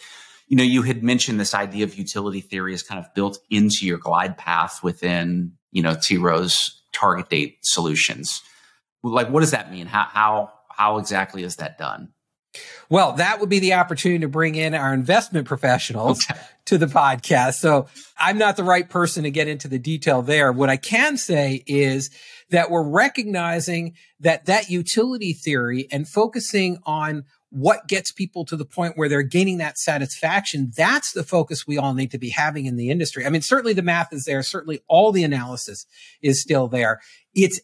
you 0.48 0.56
know, 0.56 0.64
you 0.64 0.82
had 0.82 1.02
mentioned 1.02 1.40
this 1.40 1.54
idea 1.54 1.84
of 1.84 1.96
utility 1.96 2.40
theory 2.40 2.74
is 2.74 2.82
kind 2.82 2.98
of 2.98 3.12
built 3.14 3.38
into 3.50 3.86
your 3.86 3.98
glide 3.98 4.36
path 4.36 4.82
within, 4.82 5.52
you 5.70 5.82
know, 5.82 5.96
T. 6.00 6.18
Rowe's 6.18 6.82
target 6.92 7.30
date 7.30 7.58
solutions. 7.62 8.42
Like 9.02 9.30
what 9.30 9.40
does 9.40 9.52
that 9.52 9.72
mean? 9.72 9.86
How 9.86 10.04
how 10.04 10.52
how 10.68 10.98
exactly 10.98 11.42
is 11.42 11.56
that 11.56 11.78
done 11.78 12.12
well, 12.88 13.12
that 13.14 13.40
would 13.40 13.48
be 13.48 13.58
the 13.58 13.74
opportunity 13.74 14.20
to 14.20 14.28
bring 14.28 14.54
in 14.54 14.74
our 14.74 14.92
investment 14.92 15.46
professionals 15.46 16.24
okay. 16.30 16.40
to 16.66 16.78
the 16.78 16.86
podcast. 16.86 17.54
So 17.54 17.86
I'm 18.18 18.38
not 18.38 18.56
the 18.56 18.64
right 18.64 18.88
person 18.88 19.22
to 19.24 19.30
get 19.30 19.48
into 19.48 19.68
the 19.68 19.78
detail 19.78 20.22
there. 20.22 20.52
What 20.52 20.68
I 20.68 20.76
can 20.76 21.16
say 21.16 21.62
is 21.66 22.10
that 22.50 22.70
we're 22.70 22.82
recognizing 22.88 23.94
that 24.20 24.46
that 24.46 24.70
utility 24.70 25.32
theory 25.32 25.88
and 25.90 26.06
focusing 26.06 26.78
on 26.84 27.24
what 27.52 27.86
gets 27.86 28.10
people 28.10 28.46
to 28.46 28.56
the 28.56 28.64
point 28.64 28.96
where 28.96 29.10
they're 29.10 29.22
gaining 29.22 29.58
that 29.58 29.78
satisfaction. 29.78 30.72
That's 30.74 31.12
the 31.12 31.22
focus 31.22 31.66
we 31.66 31.76
all 31.76 31.92
need 31.92 32.10
to 32.12 32.18
be 32.18 32.30
having 32.30 32.64
in 32.64 32.76
the 32.76 32.88
industry. 32.88 33.26
I 33.26 33.28
mean, 33.28 33.42
certainly 33.42 33.74
the 33.74 33.82
math 33.82 34.12
is 34.12 34.24
there. 34.24 34.42
Certainly 34.42 34.80
all 34.88 35.12
the 35.12 35.22
analysis 35.22 35.84
is 36.22 36.40
still 36.40 36.66
there. 36.66 37.00
It's 37.34 37.60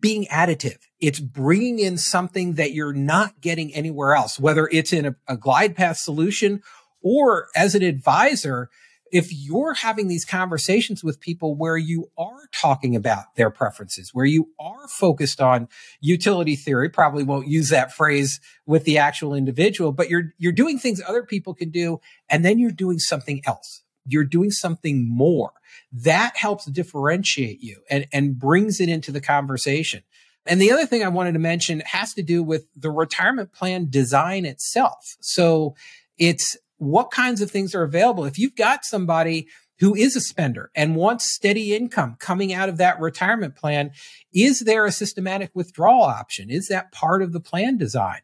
being 0.00 0.26
additive. 0.26 0.78
It's 1.00 1.20
bringing 1.20 1.78
in 1.78 1.98
something 1.98 2.54
that 2.54 2.72
you're 2.72 2.92
not 2.92 3.40
getting 3.40 3.74
anywhere 3.74 4.14
else, 4.14 4.38
whether 4.38 4.68
it's 4.72 4.92
in 4.92 5.06
a, 5.06 5.16
a 5.28 5.36
glide 5.36 5.76
path 5.76 5.98
solution 5.98 6.62
or 7.02 7.48
as 7.56 7.74
an 7.74 7.82
advisor, 7.82 8.70
if 9.10 9.28
you're 9.30 9.74
having 9.74 10.08
these 10.08 10.24
conversations 10.24 11.04
with 11.04 11.20
people 11.20 11.54
where 11.54 11.76
you 11.76 12.10
are 12.16 12.48
talking 12.52 12.96
about 12.96 13.34
their 13.36 13.50
preferences, 13.50 14.10
where 14.14 14.24
you 14.24 14.48
are 14.58 14.88
focused 14.88 15.40
on 15.40 15.68
utility 16.00 16.56
theory, 16.56 16.88
probably 16.88 17.22
won't 17.22 17.46
use 17.46 17.68
that 17.68 17.92
phrase 17.92 18.40
with 18.64 18.84
the 18.84 18.96
actual 18.96 19.34
individual, 19.34 19.92
but 19.92 20.08
you're, 20.08 20.32
you're 20.38 20.52
doing 20.52 20.78
things 20.78 21.02
other 21.06 21.24
people 21.24 21.52
can 21.52 21.70
do. 21.70 22.00
And 22.30 22.42
then 22.42 22.58
you're 22.58 22.70
doing 22.70 22.98
something 22.98 23.42
else. 23.44 23.82
You're 24.06 24.24
doing 24.24 24.50
something 24.50 25.06
more 25.06 25.52
that 25.92 26.36
helps 26.36 26.64
differentiate 26.66 27.60
you 27.60 27.82
and, 27.90 28.06
and 28.12 28.38
brings 28.38 28.80
it 28.80 28.88
into 28.88 29.12
the 29.12 29.20
conversation. 29.20 30.02
And 30.46 30.60
the 30.60 30.72
other 30.72 30.86
thing 30.86 31.04
I 31.04 31.08
wanted 31.08 31.32
to 31.32 31.38
mention 31.38 31.80
has 31.86 32.14
to 32.14 32.22
do 32.22 32.42
with 32.42 32.66
the 32.74 32.90
retirement 32.90 33.52
plan 33.52 33.88
design 33.90 34.44
itself. 34.44 35.16
So 35.20 35.76
it's 36.18 36.56
what 36.78 37.10
kinds 37.10 37.40
of 37.40 37.50
things 37.50 37.74
are 37.74 37.84
available. 37.84 38.24
If 38.24 38.38
you've 38.38 38.56
got 38.56 38.84
somebody 38.84 39.46
who 39.78 39.94
is 39.94 40.16
a 40.16 40.20
spender 40.20 40.70
and 40.74 40.96
wants 40.96 41.32
steady 41.32 41.74
income 41.74 42.16
coming 42.18 42.52
out 42.52 42.68
of 42.68 42.76
that 42.78 43.00
retirement 43.00 43.56
plan, 43.56 43.90
is 44.32 44.60
there 44.60 44.86
a 44.86 44.92
systematic 44.92 45.50
withdrawal 45.54 46.02
option? 46.02 46.50
Is 46.50 46.68
that 46.68 46.92
part 46.92 47.22
of 47.22 47.32
the 47.32 47.40
plan 47.40 47.78
design? 47.78 48.20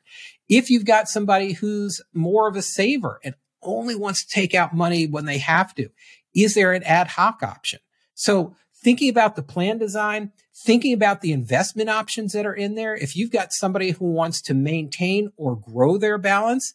If 0.49 0.71
you've 0.71 0.85
got 0.85 1.09
somebody 1.09 1.53
who's 1.53 2.01
more 2.13 2.49
of 2.49 2.57
a 2.57 2.63
saver 2.63 3.21
and 3.23 3.35
only 3.63 3.95
wants 3.95 4.25
to 4.25 4.33
take 4.33 4.55
out 4.55 4.75
money 4.75 5.07
when 5.07 5.25
they 5.25 5.39
have 5.39 5.75
to, 5.75 5.89
is 6.35 6.55
there 6.55 6.73
an 6.73 6.83
ad 6.85 7.09
hoc 7.09 7.43
option? 7.43 7.81
So 8.15 8.57
thinking 8.83 9.09
about 9.09 9.37
the 9.37 9.43
plan 9.43 9.79
design, 9.79 10.33
thinking 10.55 10.93
about 10.93 11.21
the 11.21 11.33
investment 11.33 11.89
options 11.91 12.33
that 12.33 12.47
are 12.47 12.55
in 12.55 12.75
there. 12.75 12.95
If 12.95 13.17
you've 13.17 13.31
got 13.31 13.53
somebody 13.53 13.91
who 13.91 14.13
wants 14.13 14.41
to 14.43 14.55
maintain 14.55 15.33
or 15.37 15.57
grow 15.57 15.99
their 15.99 16.19
balance, 16.19 16.73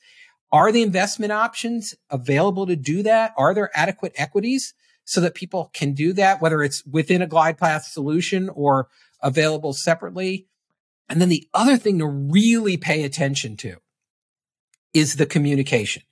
are 0.52 0.72
the 0.72 0.84
investment 0.84 1.32
options 1.32 1.96
available 2.10 2.68
to 2.68 2.76
do 2.76 3.04
that? 3.04 3.34
Are 3.38 3.54
there 3.54 3.72
adequate 3.74 4.14
equities 4.16 4.74
so 5.06 5.20
that 5.22 5.36
people 5.36 5.72
can 5.74 5.94
do 5.94 6.14
that, 6.14 6.42
whether 6.42 6.62
it's 6.62 6.86
within 6.86 7.22
a 7.22 7.28
glide 7.28 7.58
path 7.58 7.86
solution 7.86 8.50
or 8.50 8.88
available 9.22 9.74
separately? 9.74 10.48
And 11.10 11.20
then 11.20 11.30
the 11.30 11.48
other 11.54 11.78
thing 11.78 12.00
to 12.00 12.08
really 12.08 12.78
pay 12.78 13.04
attention 13.04 13.58
to 13.58 13.78
is 14.94 15.16
the 15.16 15.26
communication. 15.26 16.04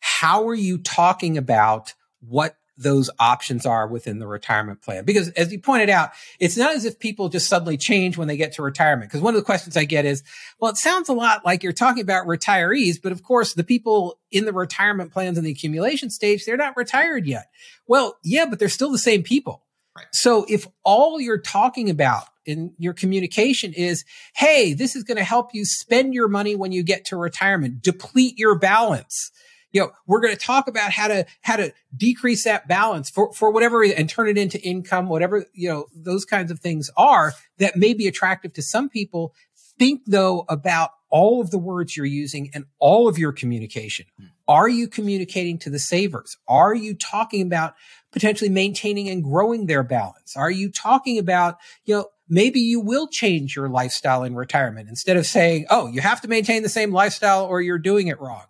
How 0.00 0.48
are 0.48 0.54
you 0.54 0.78
talking 0.78 1.38
about 1.38 1.94
what 2.20 2.56
those 2.76 3.08
options 3.18 3.64
are 3.64 3.86
within 3.86 4.18
the 4.18 4.26
retirement 4.26 4.82
plan. 4.82 5.04
Because 5.04 5.30
as 5.30 5.52
you 5.52 5.58
pointed 5.58 5.88
out, 5.88 6.10
it's 6.38 6.56
not 6.56 6.74
as 6.74 6.84
if 6.84 6.98
people 6.98 7.28
just 7.28 7.48
suddenly 7.48 7.76
change 7.76 8.18
when 8.18 8.28
they 8.28 8.36
get 8.36 8.52
to 8.54 8.62
retirement. 8.62 9.10
Because 9.10 9.22
one 9.22 9.34
of 9.34 9.40
the 9.40 9.44
questions 9.44 9.76
I 9.76 9.84
get 9.84 10.04
is, 10.04 10.22
well, 10.60 10.70
it 10.70 10.76
sounds 10.76 11.08
a 11.08 11.14
lot 11.14 11.44
like 11.44 11.62
you're 11.62 11.72
talking 11.72 12.02
about 12.02 12.26
retirees, 12.26 13.00
but 13.02 13.12
of 13.12 13.22
course, 13.22 13.54
the 13.54 13.64
people 13.64 14.18
in 14.30 14.44
the 14.44 14.52
retirement 14.52 15.12
plans 15.12 15.38
in 15.38 15.44
the 15.44 15.50
accumulation 15.50 16.10
stage, 16.10 16.44
they're 16.44 16.56
not 16.56 16.76
retired 16.76 17.26
yet. 17.26 17.46
Well, 17.86 18.16
yeah, 18.22 18.46
but 18.46 18.58
they're 18.58 18.68
still 18.68 18.92
the 18.92 18.98
same 18.98 19.22
people. 19.22 19.62
Right. 19.96 20.06
So 20.12 20.44
if 20.48 20.66
all 20.84 21.18
you're 21.18 21.40
talking 21.40 21.88
about 21.88 22.24
in 22.44 22.74
your 22.78 22.92
communication 22.92 23.72
is, 23.72 24.04
Hey, 24.34 24.74
this 24.74 24.94
is 24.94 25.04
going 25.04 25.16
to 25.16 25.24
help 25.24 25.54
you 25.54 25.64
spend 25.64 26.12
your 26.12 26.28
money 26.28 26.54
when 26.54 26.72
you 26.72 26.82
get 26.82 27.06
to 27.06 27.16
retirement, 27.16 27.80
deplete 27.80 28.38
your 28.38 28.58
balance 28.58 29.32
you 29.76 29.82
know, 29.82 29.90
we're 30.06 30.22
going 30.22 30.34
to 30.34 30.40
talk 30.40 30.68
about 30.68 30.90
how 30.90 31.06
to, 31.06 31.26
how 31.42 31.56
to 31.56 31.70
decrease 31.94 32.44
that 32.44 32.66
balance 32.66 33.10
for, 33.10 33.30
for 33.34 33.50
whatever 33.50 33.84
and 33.84 34.08
turn 34.08 34.26
it 34.26 34.38
into 34.38 34.58
income, 34.62 35.06
whatever, 35.06 35.44
you 35.52 35.68
know, 35.68 35.84
those 35.94 36.24
kinds 36.24 36.50
of 36.50 36.60
things 36.60 36.90
are 36.96 37.34
that 37.58 37.76
may 37.76 37.92
be 37.92 38.08
attractive 38.08 38.54
to 38.54 38.62
some 38.62 38.88
people. 38.88 39.34
Think 39.78 40.00
though 40.06 40.46
about 40.48 40.92
all 41.10 41.42
of 41.42 41.50
the 41.50 41.58
words 41.58 41.94
you're 41.94 42.06
using 42.06 42.50
and 42.54 42.64
all 42.78 43.06
of 43.06 43.18
your 43.18 43.32
communication. 43.32 44.06
Hmm. 44.18 44.26
Are 44.48 44.68
you 44.68 44.88
communicating 44.88 45.58
to 45.58 45.68
the 45.68 45.78
savers? 45.78 46.38
Are 46.48 46.74
you 46.74 46.94
talking 46.94 47.42
about 47.42 47.74
potentially 48.12 48.48
maintaining 48.48 49.10
and 49.10 49.22
growing 49.22 49.66
their 49.66 49.82
balance? 49.82 50.38
Are 50.38 50.50
you 50.50 50.70
talking 50.70 51.18
about, 51.18 51.58
you 51.84 51.96
know, 51.96 52.06
maybe 52.30 52.60
you 52.60 52.80
will 52.80 53.08
change 53.08 53.54
your 53.54 53.68
lifestyle 53.68 54.22
in 54.22 54.34
retirement 54.34 54.88
instead 54.88 55.18
of 55.18 55.26
saying, 55.26 55.66
Oh, 55.68 55.86
you 55.86 56.00
have 56.00 56.22
to 56.22 56.28
maintain 56.28 56.62
the 56.62 56.70
same 56.70 56.92
lifestyle 56.92 57.44
or 57.44 57.60
you're 57.60 57.78
doing 57.78 58.08
it 58.08 58.18
wrong. 58.18 58.44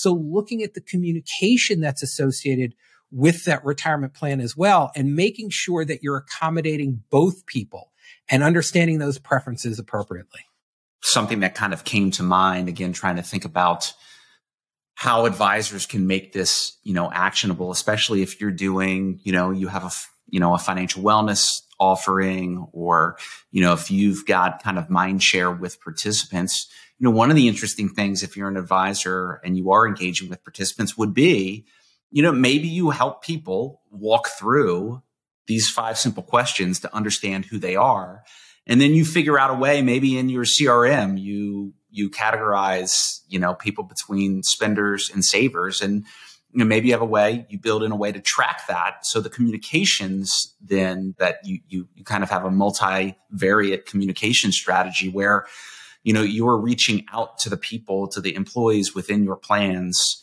So 0.00 0.12
looking 0.12 0.62
at 0.62 0.74
the 0.74 0.80
communication 0.80 1.80
that's 1.80 2.02
associated 2.02 2.74
with 3.10 3.44
that 3.44 3.64
retirement 3.64 4.14
plan 4.14 4.40
as 4.40 4.56
well 4.56 4.90
and 4.94 5.14
making 5.14 5.50
sure 5.50 5.84
that 5.84 6.02
you're 6.02 6.16
accommodating 6.16 7.02
both 7.10 7.46
people 7.46 7.92
and 8.28 8.42
understanding 8.42 8.98
those 8.98 9.18
preferences 9.18 9.78
appropriately. 9.78 10.40
Something 11.02 11.40
that 11.40 11.54
kind 11.54 11.72
of 11.72 11.84
came 11.84 12.10
to 12.12 12.22
mind 12.22 12.68
again, 12.68 12.92
trying 12.92 13.16
to 13.16 13.22
think 13.22 13.44
about 13.44 13.92
how 14.94 15.26
advisors 15.26 15.86
can 15.86 16.06
make 16.06 16.32
this, 16.32 16.78
you 16.82 16.94
know, 16.94 17.12
actionable, 17.12 17.70
especially 17.70 18.22
if 18.22 18.40
you're 18.40 18.50
doing, 18.50 19.20
you 19.22 19.32
know, 19.32 19.50
you 19.50 19.68
have 19.68 19.84
a 19.84 19.90
you 20.28 20.40
know, 20.40 20.54
a 20.54 20.58
financial 20.58 21.02
wellness 21.02 21.62
offering 21.78 22.66
or, 22.72 23.16
you 23.50 23.62
know, 23.62 23.72
if 23.72 23.90
you've 23.90 24.26
got 24.26 24.62
kind 24.62 24.78
of 24.78 24.90
mind 24.90 25.22
share 25.22 25.50
with 25.50 25.80
participants, 25.80 26.68
you 26.98 27.04
know, 27.04 27.10
one 27.10 27.30
of 27.30 27.36
the 27.36 27.48
interesting 27.48 27.88
things 27.88 28.22
if 28.22 28.36
you're 28.36 28.48
an 28.48 28.56
advisor 28.56 29.40
and 29.44 29.56
you 29.56 29.70
are 29.70 29.86
engaging 29.86 30.28
with 30.28 30.44
participants 30.44 30.96
would 30.96 31.12
be, 31.12 31.66
you 32.10 32.22
know, 32.22 32.32
maybe 32.32 32.68
you 32.68 32.90
help 32.90 33.22
people 33.22 33.82
walk 33.90 34.28
through 34.28 35.02
these 35.46 35.68
five 35.68 35.98
simple 35.98 36.22
questions 36.22 36.80
to 36.80 36.94
understand 36.94 37.44
who 37.44 37.58
they 37.58 37.76
are. 37.76 38.22
And 38.66 38.80
then 38.80 38.94
you 38.94 39.04
figure 39.04 39.38
out 39.38 39.50
a 39.50 39.54
way, 39.54 39.82
maybe 39.82 40.18
in 40.18 40.28
your 40.28 40.44
CRM, 40.44 41.20
you, 41.20 41.74
you 41.90 42.10
categorize, 42.10 43.20
you 43.28 43.38
know, 43.38 43.54
people 43.54 43.84
between 43.84 44.42
spenders 44.42 45.10
and 45.12 45.24
savers. 45.24 45.82
And, 45.82 46.04
you 46.50 46.58
know, 46.58 46.64
maybe 46.64 46.88
you 46.88 46.94
have 46.94 47.02
a 47.02 47.06
way, 47.06 47.46
you 47.48 47.58
build 47.58 47.82
in 47.82 47.92
a 47.92 47.96
way 47.96 48.10
to 48.10 48.20
track 48.20 48.66
that. 48.68 49.06
So 49.06 49.20
the 49.20 49.30
communications 49.30 50.54
then 50.60 51.14
that 51.18 51.40
you, 51.44 51.60
you, 51.68 51.88
you 51.94 52.04
kind 52.04 52.24
of 52.24 52.30
have 52.30 52.44
a 52.44 52.50
multivariate 52.50 53.84
communication 53.84 54.50
strategy 54.50 55.10
where, 55.10 55.46
you 56.06 56.12
know, 56.12 56.22
you're 56.22 56.56
reaching 56.56 57.04
out 57.12 57.36
to 57.36 57.50
the 57.50 57.56
people, 57.56 58.06
to 58.06 58.20
the 58.20 58.36
employees 58.36 58.94
within 58.94 59.24
your 59.24 59.34
plans 59.34 60.22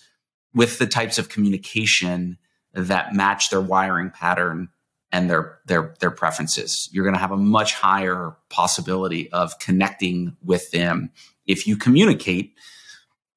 with 0.54 0.80
the 0.80 0.88
types 0.88 1.18
of 1.18 1.28
communication 1.28 2.38
that 2.72 3.14
match 3.14 3.50
their 3.50 3.60
wiring 3.60 4.10
pattern 4.10 4.70
and 5.12 5.30
their 5.30 5.60
their 5.66 5.94
their 6.00 6.10
preferences. 6.10 6.88
You're 6.94 7.04
going 7.04 7.16
to 7.16 7.20
have 7.20 7.34
a 7.34 7.38
much 7.38 7.74
higher 7.74 8.34
possibility 8.50 9.30
of 9.34 9.60
connecting 9.60 10.38
with 10.42 10.72
them 10.72 11.12
if 11.48 11.68
you 11.68 11.76
communicate 11.76 12.54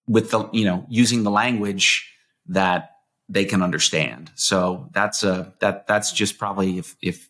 with 0.07 0.31
the 0.31 0.49
you 0.53 0.65
know 0.65 0.87
using 0.89 1.25
the 1.25 1.33
language 1.33 2.09
that 2.47 2.93
they 3.29 3.45
can 3.45 3.61
understand. 3.61 4.31
So 4.37 4.89
that's 4.93 5.25
a 5.25 5.53
that 5.59 5.89
that's 5.89 6.13
just 6.13 6.39
probably 6.39 6.79
if 6.79 6.95
if 7.03 7.29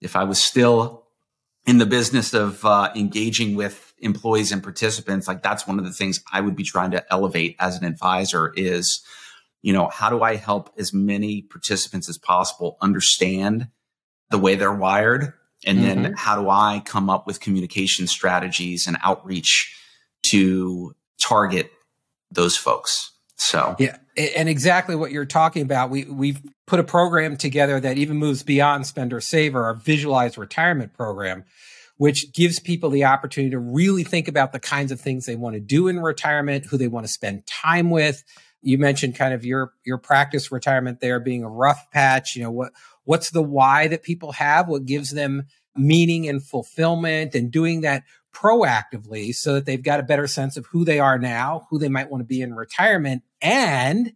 if 0.00 0.14
I 0.14 0.22
was 0.22 0.40
still 0.40 1.01
in 1.66 1.78
the 1.78 1.86
business 1.86 2.34
of 2.34 2.64
uh, 2.64 2.90
engaging 2.96 3.54
with 3.54 3.92
employees 3.98 4.50
and 4.50 4.62
participants, 4.62 5.28
like 5.28 5.42
that's 5.42 5.66
one 5.66 5.78
of 5.78 5.84
the 5.84 5.92
things 5.92 6.22
I 6.32 6.40
would 6.40 6.56
be 6.56 6.64
trying 6.64 6.90
to 6.92 7.12
elevate 7.12 7.56
as 7.58 7.78
an 7.78 7.84
advisor 7.84 8.52
is, 8.56 9.02
you 9.62 9.72
know, 9.72 9.88
how 9.88 10.10
do 10.10 10.22
I 10.22 10.36
help 10.36 10.70
as 10.76 10.92
many 10.92 11.42
participants 11.42 12.08
as 12.08 12.18
possible 12.18 12.76
understand 12.80 13.68
the 14.30 14.38
way 14.38 14.56
they're 14.56 14.72
wired? 14.72 15.34
And 15.64 15.78
mm-hmm. 15.78 16.02
then 16.02 16.14
how 16.14 16.42
do 16.42 16.50
I 16.50 16.82
come 16.84 17.08
up 17.08 17.26
with 17.26 17.40
communication 17.40 18.08
strategies 18.08 18.88
and 18.88 18.96
outreach 19.04 19.72
to 20.26 20.96
target 21.20 21.70
those 22.32 22.56
folks? 22.56 23.12
So 23.42 23.74
yeah, 23.80 23.96
and 24.16 24.48
exactly 24.48 24.94
what 24.94 25.10
you're 25.10 25.24
talking 25.24 25.62
about. 25.62 25.90
We 25.90 26.04
we've 26.04 26.40
put 26.68 26.78
a 26.78 26.84
program 26.84 27.36
together 27.36 27.80
that 27.80 27.98
even 27.98 28.16
moves 28.16 28.44
beyond 28.44 28.86
spender 28.86 29.20
saver, 29.20 29.64
our 29.64 29.74
visualized 29.74 30.38
retirement 30.38 30.94
program, 30.94 31.42
which 31.96 32.32
gives 32.32 32.60
people 32.60 32.88
the 32.88 33.04
opportunity 33.04 33.50
to 33.50 33.58
really 33.58 34.04
think 34.04 34.28
about 34.28 34.52
the 34.52 34.60
kinds 34.60 34.92
of 34.92 35.00
things 35.00 35.26
they 35.26 35.34
want 35.34 35.54
to 35.54 35.60
do 35.60 35.88
in 35.88 35.98
retirement, 35.98 36.66
who 36.66 36.78
they 36.78 36.86
want 36.86 37.04
to 37.04 37.12
spend 37.12 37.44
time 37.48 37.90
with. 37.90 38.22
You 38.62 38.78
mentioned 38.78 39.16
kind 39.16 39.34
of 39.34 39.44
your 39.44 39.72
your 39.84 39.98
practice 39.98 40.52
retirement 40.52 41.00
there 41.00 41.18
being 41.18 41.42
a 41.42 41.50
rough 41.50 41.90
patch. 41.90 42.36
You 42.36 42.44
know 42.44 42.52
what 42.52 42.72
what's 43.02 43.30
the 43.30 43.42
why 43.42 43.88
that 43.88 44.04
people 44.04 44.30
have? 44.32 44.68
What 44.68 44.86
gives 44.86 45.10
them 45.10 45.46
meaning 45.74 46.28
and 46.28 46.40
fulfillment, 46.40 47.34
and 47.34 47.50
doing 47.50 47.80
that 47.80 48.04
proactively 48.32 49.34
so 49.34 49.54
that 49.54 49.66
they've 49.66 49.82
got 49.82 50.00
a 50.00 50.04
better 50.04 50.26
sense 50.26 50.56
of 50.56 50.66
who 50.66 50.84
they 50.84 50.98
are 50.98 51.18
now, 51.18 51.66
who 51.70 51.78
they 51.78 51.88
might 51.88 52.10
want 52.10 52.22
to 52.22 52.26
be 52.26 52.40
in 52.40 52.54
retirement. 52.54 53.22
And 53.40 54.12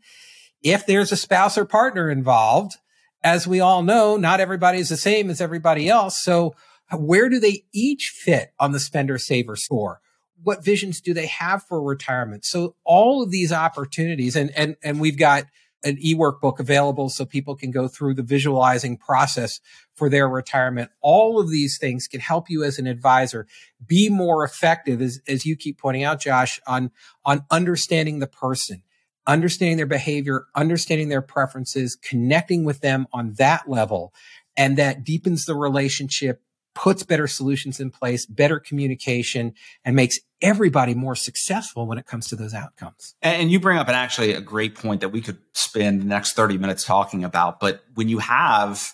if 0.62 0.86
there's 0.86 1.12
a 1.12 1.16
spouse 1.16 1.56
or 1.56 1.64
partner 1.64 2.10
involved, 2.10 2.76
as 3.22 3.46
we 3.46 3.60
all 3.60 3.82
know, 3.82 4.16
not 4.16 4.40
everybody 4.40 4.78
is 4.78 4.88
the 4.88 4.96
same 4.96 5.30
as 5.30 5.40
everybody 5.40 5.88
else. 5.88 6.22
So 6.22 6.54
where 6.92 7.28
do 7.28 7.40
they 7.40 7.64
each 7.72 8.12
fit 8.14 8.52
on 8.58 8.72
the 8.72 8.80
spender 8.80 9.18
saver 9.18 9.56
score? 9.56 10.00
What 10.42 10.64
visions 10.64 11.00
do 11.00 11.14
they 11.14 11.26
have 11.26 11.62
for 11.64 11.82
retirement? 11.82 12.44
So 12.44 12.76
all 12.84 13.22
of 13.22 13.30
these 13.30 13.52
opportunities 13.52 14.36
and, 14.36 14.50
and, 14.56 14.76
and 14.82 15.00
we've 15.00 15.18
got 15.18 15.44
an 15.84 15.96
e-workbook 16.00 16.58
available 16.58 17.08
so 17.08 17.24
people 17.24 17.54
can 17.54 17.70
go 17.70 17.86
through 17.88 18.14
the 18.14 18.22
visualizing 18.22 18.96
process 18.96 19.60
for 19.94 20.08
their 20.08 20.28
retirement. 20.28 20.90
All 21.00 21.38
of 21.38 21.50
these 21.50 21.78
things 21.78 22.08
can 22.08 22.20
help 22.20 22.50
you 22.50 22.64
as 22.64 22.78
an 22.78 22.86
advisor 22.86 23.46
be 23.86 24.08
more 24.08 24.44
effective, 24.44 25.00
as, 25.00 25.20
as 25.28 25.46
you 25.46 25.56
keep 25.56 25.78
pointing 25.78 26.04
out, 26.04 26.20
Josh, 26.20 26.60
on, 26.66 26.90
on 27.24 27.44
understanding 27.50 28.18
the 28.18 28.26
person, 28.26 28.82
understanding 29.26 29.76
their 29.76 29.86
behavior, 29.86 30.46
understanding 30.54 31.08
their 31.08 31.22
preferences, 31.22 31.96
connecting 31.96 32.64
with 32.64 32.80
them 32.80 33.06
on 33.12 33.34
that 33.34 33.68
level. 33.68 34.12
And 34.56 34.76
that 34.78 35.04
deepens 35.04 35.44
the 35.44 35.54
relationship 35.54 36.42
puts 36.76 37.02
better 37.02 37.26
solutions 37.26 37.80
in 37.80 37.90
place, 37.90 38.26
better 38.26 38.60
communication, 38.60 39.54
and 39.84 39.96
makes 39.96 40.20
everybody 40.42 40.94
more 40.94 41.16
successful 41.16 41.86
when 41.86 41.98
it 41.98 42.06
comes 42.06 42.28
to 42.28 42.36
those 42.36 42.54
outcomes. 42.54 43.16
And 43.22 43.50
you 43.50 43.58
bring 43.58 43.78
up 43.78 43.88
an 43.88 43.94
actually 43.94 44.34
a 44.34 44.42
great 44.42 44.76
point 44.76 45.00
that 45.00 45.08
we 45.08 45.22
could 45.22 45.38
spend 45.54 46.02
the 46.02 46.04
next 46.04 46.34
30 46.34 46.58
minutes 46.58 46.84
talking 46.84 47.24
about. 47.24 47.58
But 47.58 47.82
when 47.94 48.08
you 48.08 48.18
have, 48.18 48.92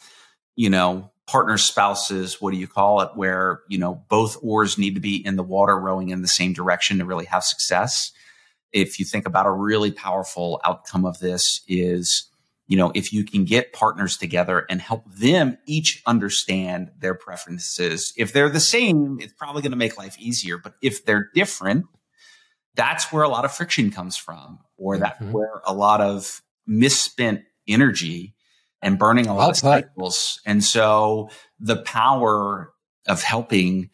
you 0.54 0.70
know, 0.70 1.10
partners, 1.26 1.64
spouses, 1.64 2.40
what 2.40 2.52
do 2.52 2.56
you 2.56 2.68
call 2.68 3.00
it, 3.00 3.10
where, 3.16 3.62
you 3.68 3.78
know, 3.78 4.02
both 4.08 4.36
oars 4.42 4.78
need 4.78 4.94
to 4.94 5.00
be 5.00 5.16
in 5.16 5.34
the 5.34 5.42
water 5.42 5.76
rowing 5.76 6.10
in 6.10 6.22
the 6.22 6.28
same 6.28 6.52
direction 6.52 6.98
to 6.98 7.04
really 7.04 7.26
have 7.26 7.42
success. 7.42 8.12
If 8.72 8.98
you 9.00 9.04
think 9.04 9.26
about 9.26 9.46
a 9.46 9.50
really 9.50 9.90
powerful 9.90 10.60
outcome 10.64 11.04
of 11.04 11.18
this 11.18 11.62
is 11.66 12.30
you 12.72 12.78
know, 12.78 12.90
if 12.94 13.12
you 13.12 13.22
can 13.22 13.44
get 13.44 13.74
partners 13.74 14.16
together 14.16 14.64
and 14.70 14.80
help 14.80 15.04
them 15.12 15.58
each 15.66 16.02
understand 16.06 16.90
their 16.98 17.14
preferences, 17.14 18.14
if 18.16 18.32
they're 18.32 18.48
the 18.48 18.60
same, 18.60 19.18
it's 19.20 19.34
probably 19.34 19.60
going 19.60 19.72
to 19.72 19.76
make 19.76 19.98
life 19.98 20.18
easier. 20.18 20.56
But 20.56 20.76
if 20.80 21.04
they're 21.04 21.28
different, 21.34 21.84
that's 22.74 23.12
where 23.12 23.24
a 23.24 23.28
lot 23.28 23.44
of 23.44 23.52
friction 23.52 23.90
comes 23.90 24.16
from, 24.16 24.58
or 24.78 24.96
that's 24.96 25.20
mm-hmm. 25.20 25.32
where 25.32 25.60
a 25.66 25.74
lot 25.74 26.00
of 26.00 26.40
misspent 26.66 27.42
energy 27.68 28.34
and 28.80 28.98
burning 28.98 29.26
a 29.26 29.36
lot 29.36 29.50
of 29.50 29.56
cycles. 29.58 30.40
And 30.46 30.64
so 30.64 31.28
the 31.60 31.76
power 31.76 32.72
of 33.06 33.22
helping 33.22 33.90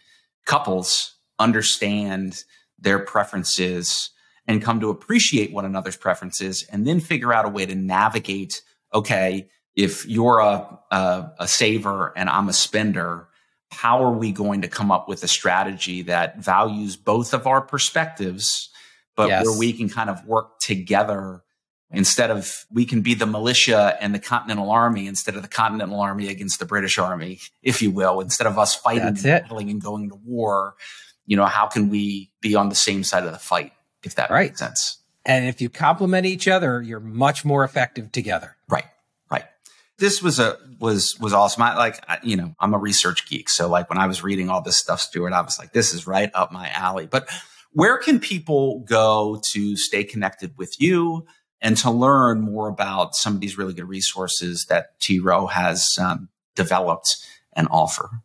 couples 0.47 1.17
understand 1.41 2.45
their 2.79 3.01
preferences 3.01 4.11
and 4.47 4.63
come 4.63 4.79
to 4.79 4.91
appreciate 4.91 5.53
one 5.53 5.65
another's 5.65 5.97
preferences 5.97 6.65
and 6.71 6.87
then 6.87 7.01
figure 7.01 7.33
out 7.33 7.45
a 7.45 7.49
way 7.49 7.67
to 7.67 7.75
navigate 7.75 8.63
okay, 8.93 9.49
if 9.77 10.07
you're 10.07 10.41
a, 10.41 10.79
a, 10.91 11.33
a 11.41 11.49
saver 11.49 12.13
and 12.17 12.29
I'm 12.29 12.49
a 12.49 12.53
spender, 12.53 13.29
how 13.71 14.03
are 14.03 14.13
we 14.13 14.33
going 14.33 14.63
to 14.63 14.69
come 14.69 14.91
up 14.91 15.09
with 15.09 15.23
a 15.23 15.29
strategy 15.29 16.03
that 16.03 16.39
values 16.39 16.97
both 16.97 17.35
of 17.35 17.47
our 17.47 17.61
perspectives, 17.61 18.71
but 19.15 19.29
yes. 19.29 19.45
where 19.45 19.59
we 19.59 19.73
can 19.73 19.89
kind 19.89 20.11
of 20.11 20.25
work 20.27 20.59
together 20.59 21.43
instead 21.91 22.31
of 22.31 22.67
we 22.71 22.85
can 22.85 23.01
be 23.01 23.15
the 23.15 23.27
militia 23.27 23.97
and 24.01 24.15
the 24.15 24.19
Continental 24.19 24.71
Army 24.71 25.07
instead 25.07 25.37
of 25.37 25.43
the 25.43 25.49
Continental 25.49 26.01
Army 26.01 26.29
against 26.29 26.59
the 26.59 26.67
British 26.67 26.99
Army, 26.99 27.41
if 27.63 27.81
you 27.81 27.91
will, 27.91 28.21
instead 28.21 28.47
of 28.47 28.59
us 28.59 28.75
fighting 28.75 29.09
and 29.09 29.23
battling 29.23 29.71
and 29.71 29.83
going 29.83 30.11
to 30.11 30.17
war. 30.17 30.75
You 31.27 31.37
know, 31.37 31.47
how 31.47 31.67
can 31.67 31.89
we 31.89 32.31
be 32.41 32.55
on 32.55 32.69
the 32.69 32.75
same 32.75 33.05
side 33.05 33.25
of 33.25 33.33
the 33.33 33.39
fight, 33.39 33.73
if 34.03 34.15
that 34.17 34.31
right. 34.31 34.51
makes 34.51 34.61
sense? 34.61 34.99
And 35.25 35.47
if 35.47 35.61
you 35.61 35.69
complement 35.69 36.27
each 36.27 36.49
other, 36.49 36.81
you're 36.81 37.01
much 37.01 37.45
more 37.45 37.65
effective 37.65 38.13
together. 38.13 38.57
This 39.99 40.23
was 40.23 40.39
a 40.39 40.59
was 40.79 41.19
was 41.21 41.33
awesome. 41.33 41.63
I 41.63 41.77
like 41.77 42.03
I, 42.09 42.19
you 42.23 42.37
know, 42.37 42.55
I'm 42.61 42.75
a 42.75 42.79
research 42.79 43.29
geek, 43.29 43.49
so 43.49 43.69
like 43.69 43.91
when 43.91 43.99
I 43.99 44.07
was 44.07 44.23
reading 44.23 44.49
all 44.49 44.63
this 44.63 44.77
stuff, 44.77 45.01
Stuart, 45.01 45.33
I 45.33 45.41
was 45.41 45.59
like, 45.59 45.73
this 45.73 45.93
is 45.93 46.07
right 46.07 46.31
up 46.35 46.53
my 46.53 46.69
alley. 46.71 47.07
But 47.07 47.29
where 47.73 47.99
can 47.99 48.21
people 48.21 48.81
go 48.89 49.41
to 49.53 49.77
stay 49.77 50.05
connected 50.05 50.55
with 50.57 50.81
you 50.81 51.27
and 51.61 51.77
to 51.79 51.91
learn 51.91 52.41
more 52.41 52.69
about 52.69 53.15
some 53.15 53.35
of 53.35 53.41
these 53.41 53.59
really 53.59 53.75
good 53.75 53.89
resources 53.89 54.67
that 54.69 54.99
T 55.01 55.19
Rowe 55.19 55.47
has 55.47 55.97
um, 56.01 56.29
developed 56.55 57.17
and 57.55 57.69
offer? 57.71 58.23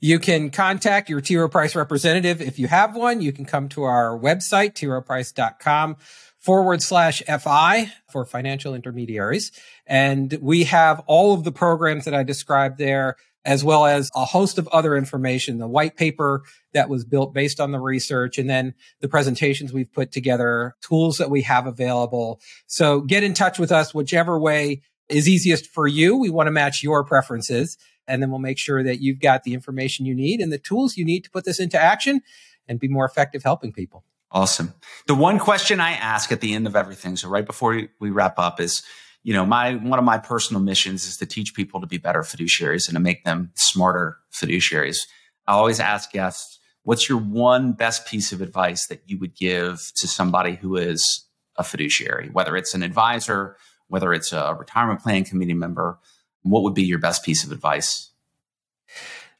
You 0.00 0.18
can 0.18 0.50
contact 0.50 1.08
your 1.08 1.20
T. 1.20 1.36
Rowe 1.36 1.48
Price 1.48 1.76
representative. 1.76 2.42
If 2.42 2.58
you 2.58 2.66
have 2.66 2.96
one, 2.96 3.20
you 3.20 3.32
can 3.32 3.44
come 3.44 3.68
to 3.68 3.84
our 3.84 4.18
website, 4.18 4.74
troweprice.com 4.74 5.96
forward 6.42 6.82
slash 6.82 7.22
FI 7.22 7.90
for 8.10 8.24
financial 8.26 8.74
intermediaries. 8.74 9.52
And 9.86 10.36
we 10.40 10.64
have 10.64 11.00
all 11.06 11.34
of 11.34 11.44
the 11.44 11.52
programs 11.52 12.04
that 12.04 12.14
I 12.14 12.24
described 12.24 12.78
there, 12.78 13.16
as 13.44 13.64
well 13.64 13.86
as 13.86 14.10
a 14.14 14.24
host 14.24 14.58
of 14.58 14.68
other 14.68 14.96
information, 14.96 15.58
the 15.58 15.68
white 15.68 15.96
paper 15.96 16.42
that 16.74 16.88
was 16.88 17.04
built 17.04 17.32
based 17.32 17.60
on 17.60 17.70
the 17.70 17.80
research, 17.80 18.38
and 18.38 18.50
then 18.50 18.74
the 19.00 19.08
presentations 19.08 19.72
we've 19.72 19.92
put 19.92 20.12
together, 20.12 20.74
tools 20.80 21.18
that 21.18 21.30
we 21.30 21.42
have 21.42 21.66
available. 21.66 22.40
So 22.66 23.00
get 23.00 23.22
in 23.22 23.34
touch 23.34 23.58
with 23.58 23.72
us, 23.72 23.94
whichever 23.94 24.38
way 24.38 24.82
is 25.08 25.28
easiest 25.28 25.66
for 25.66 25.86
you. 25.86 26.16
We 26.16 26.30
want 26.30 26.48
to 26.48 26.52
match 26.52 26.82
your 26.82 27.04
preferences 27.04 27.78
and 28.06 28.20
then 28.20 28.30
we'll 28.30 28.40
make 28.40 28.58
sure 28.58 28.82
that 28.82 29.00
you've 29.00 29.20
got 29.20 29.44
the 29.44 29.54
information 29.54 30.06
you 30.06 30.14
need 30.14 30.40
and 30.40 30.52
the 30.52 30.58
tools 30.58 30.96
you 30.96 31.04
need 31.04 31.22
to 31.24 31.30
put 31.30 31.44
this 31.44 31.60
into 31.60 31.80
action 31.80 32.20
and 32.68 32.80
be 32.80 32.88
more 32.88 33.04
effective 33.04 33.42
helping 33.42 33.72
people. 33.72 34.04
Awesome. 34.32 34.72
The 35.06 35.14
one 35.14 35.38
question 35.38 35.78
I 35.78 35.92
ask 35.92 36.32
at 36.32 36.40
the 36.40 36.54
end 36.54 36.66
of 36.66 36.74
everything, 36.74 37.16
so 37.16 37.28
right 37.28 37.44
before 37.44 37.82
we 38.00 38.10
wrap 38.10 38.38
up, 38.38 38.60
is 38.60 38.82
you 39.22 39.32
know, 39.32 39.46
my 39.46 39.74
one 39.76 39.98
of 39.98 40.04
my 40.04 40.18
personal 40.18 40.62
missions 40.62 41.06
is 41.06 41.16
to 41.18 41.26
teach 41.26 41.54
people 41.54 41.80
to 41.80 41.86
be 41.86 41.98
better 41.98 42.22
fiduciaries 42.22 42.88
and 42.88 42.94
to 42.94 43.00
make 43.00 43.24
them 43.24 43.52
smarter 43.54 44.18
fiduciaries. 44.32 44.98
I 45.46 45.52
always 45.52 45.80
ask 45.80 46.10
guests, 46.10 46.58
what's 46.82 47.08
your 47.08 47.18
one 47.18 47.72
best 47.72 48.06
piece 48.06 48.32
of 48.32 48.40
advice 48.40 48.86
that 48.88 49.02
you 49.06 49.18
would 49.18 49.36
give 49.36 49.92
to 49.96 50.08
somebody 50.08 50.56
who 50.56 50.76
is 50.76 51.26
a 51.56 51.62
fiduciary, 51.62 52.30
whether 52.30 52.56
it's 52.56 52.74
an 52.74 52.82
advisor, 52.82 53.56
whether 53.88 54.12
it's 54.12 54.32
a 54.32 54.56
retirement 54.58 55.02
plan 55.02 55.24
committee 55.24 55.54
member, 55.54 55.98
what 56.42 56.62
would 56.62 56.74
be 56.74 56.82
your 56.82 56.98
best 56.98 57.24
piece 57.24 57.44
of 57.44 57.52
advice? 57.52 58.10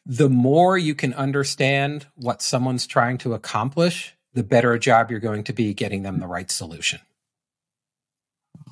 The 0.04 0.28
more 0.28 0.76
you 0.76 0.94
can 0.94 1.14
understand 1.14 2.06
what 2.16 2.42
someone's 2.42 2.86
trying 2.86 3.18
to 3.18 3.34
accomplish, 3.34 4.14
the 4.34 4.42
better 4.42 4.72
a 4.72 4.78
job 4.78 5.10
you're 5.10 5.20
going 5.20 5.44
to 5.44 5.52
be 5.52 5.74
getting 5.74 6.02
them 6.02 6.18
the 6.18 6.26
right 6.26 6.50
solution. 6.50 7.00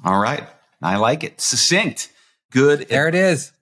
All 0.05 0.19
right. 0.19 0.47
I 0.83 0.97
like 0.97 1.25
it. 1.25 1.41
Succinct. 1.41 2.11
Good. 2.51 2.89
There 2.89 3.07
it 3.09 3.15
is. 3.15 3.53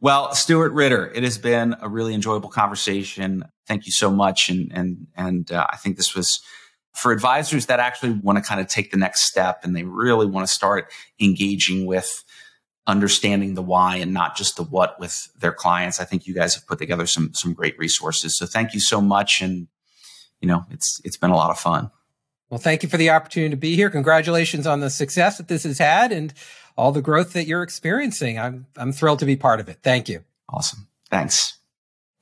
Well, 0.00 0.34
Stuart 0.34 0.72
Ritter, 0.72 1.12
it 1.12 1.22
has 1.22 1.38
been 1.38 1.76
a 1.80 1.88
really 1.88 2.14
enjoyable 2.14 2.48
conversation. 2.48 3.44
Thank 3.66 3.86
you 3.86 3.92
so 3.92 4.10
much. 4.10 4.48
And, 4.48 4.72
and, 4.72 5.06
and 5.16 5.52
uh, 5.52 5.66
I 5.70 5.76
think 5.76 5.96
this 5.96 6.14
was 6.14 6.40
for 6.94 7.12
advisors 7.12 7.66
that 7.66 7.80
actually 7.80 8.12
want 8.12 8.38
to 8.38 8.44
kind 8.44 8.60
of 8.60 8.66
take 8.66 8.90
the 8.90 8.96
next 8.96 9.22
step 9.22 9.60
and 9.62 9.74
they 9.74 9.84
really 9.84 10.26
want 10.26 10.46
to 10.46 10.52
start 10.52 10.92
engaging 11.20 11.86
with 11.86 12.24
understanding 12.86 13.54
the 13.54 13.62
why 13.62 13.96
and 13.96 14.12
not 14.12 14.36
just 14.36 14.56
the 14.56 14.64
what 14.64 14.98
with 14.98 15.28
their 15.38 15.52
clients. 15.52 16.00
I 16.00 16.04
think 16.04 16.26
you 16.26 16.34
guys 16.34 16.54
have 16.54 16.66
put 16.66 16.78
together 16.78 17.06
some, 17.06 17.32
some 17.32 17.54
great 17.54 17.78
resources. 17.78 18.36
So 18.36 18.44
thank 18.44 18.74
you 18.74 18.80
so 18.80 19.00
much. 19.00 19.40
And, 19.40 19.68
you 20.42 20.48
know, 20.48 20.66
it's, 20.70 21.00
it's 21.04 21.16
been 21.16 21.30
a 21.30 21.36
lot 21.36 21.50
of 21.50 21.58
fun. 21.58 21.90
Well, 22.50 22.60
thank 22.60 22.82
you 22.82 22.88
for 22.90 22.98
the 22.98 23.08
opportunity 23.08 23.50
to 23.50 23.56
be 23.56 23.76
here. 23.76 23.88
Congratulations 23.88 24.66
on 24.66 24.80
the 24.80 24.90
success 24.90 25.38
that 25.38 25.48
this 25.48 25.62
has 25.62 25.78
had 25.78 26.12
and 26.12 26.34
all 26.76 26.92
the 26.92 27.00
growth 27.00 27.32
that 27.32 27.46
you're 27.46 27.62
experiencing. 27.62 28.38
I'm, 28.38 28.66
I'm 28.76 28.92
thrilled 28.92 29.20
to 29.20 29.24
be 29.24 29.36
part 29.36 29.60
of 29.60 29.70
it. 29.70 29.78
Thank 29.82 30.10
you. 30.10 30.22
Awesome. 30.50 30.88
Thanks. 31.10 31.56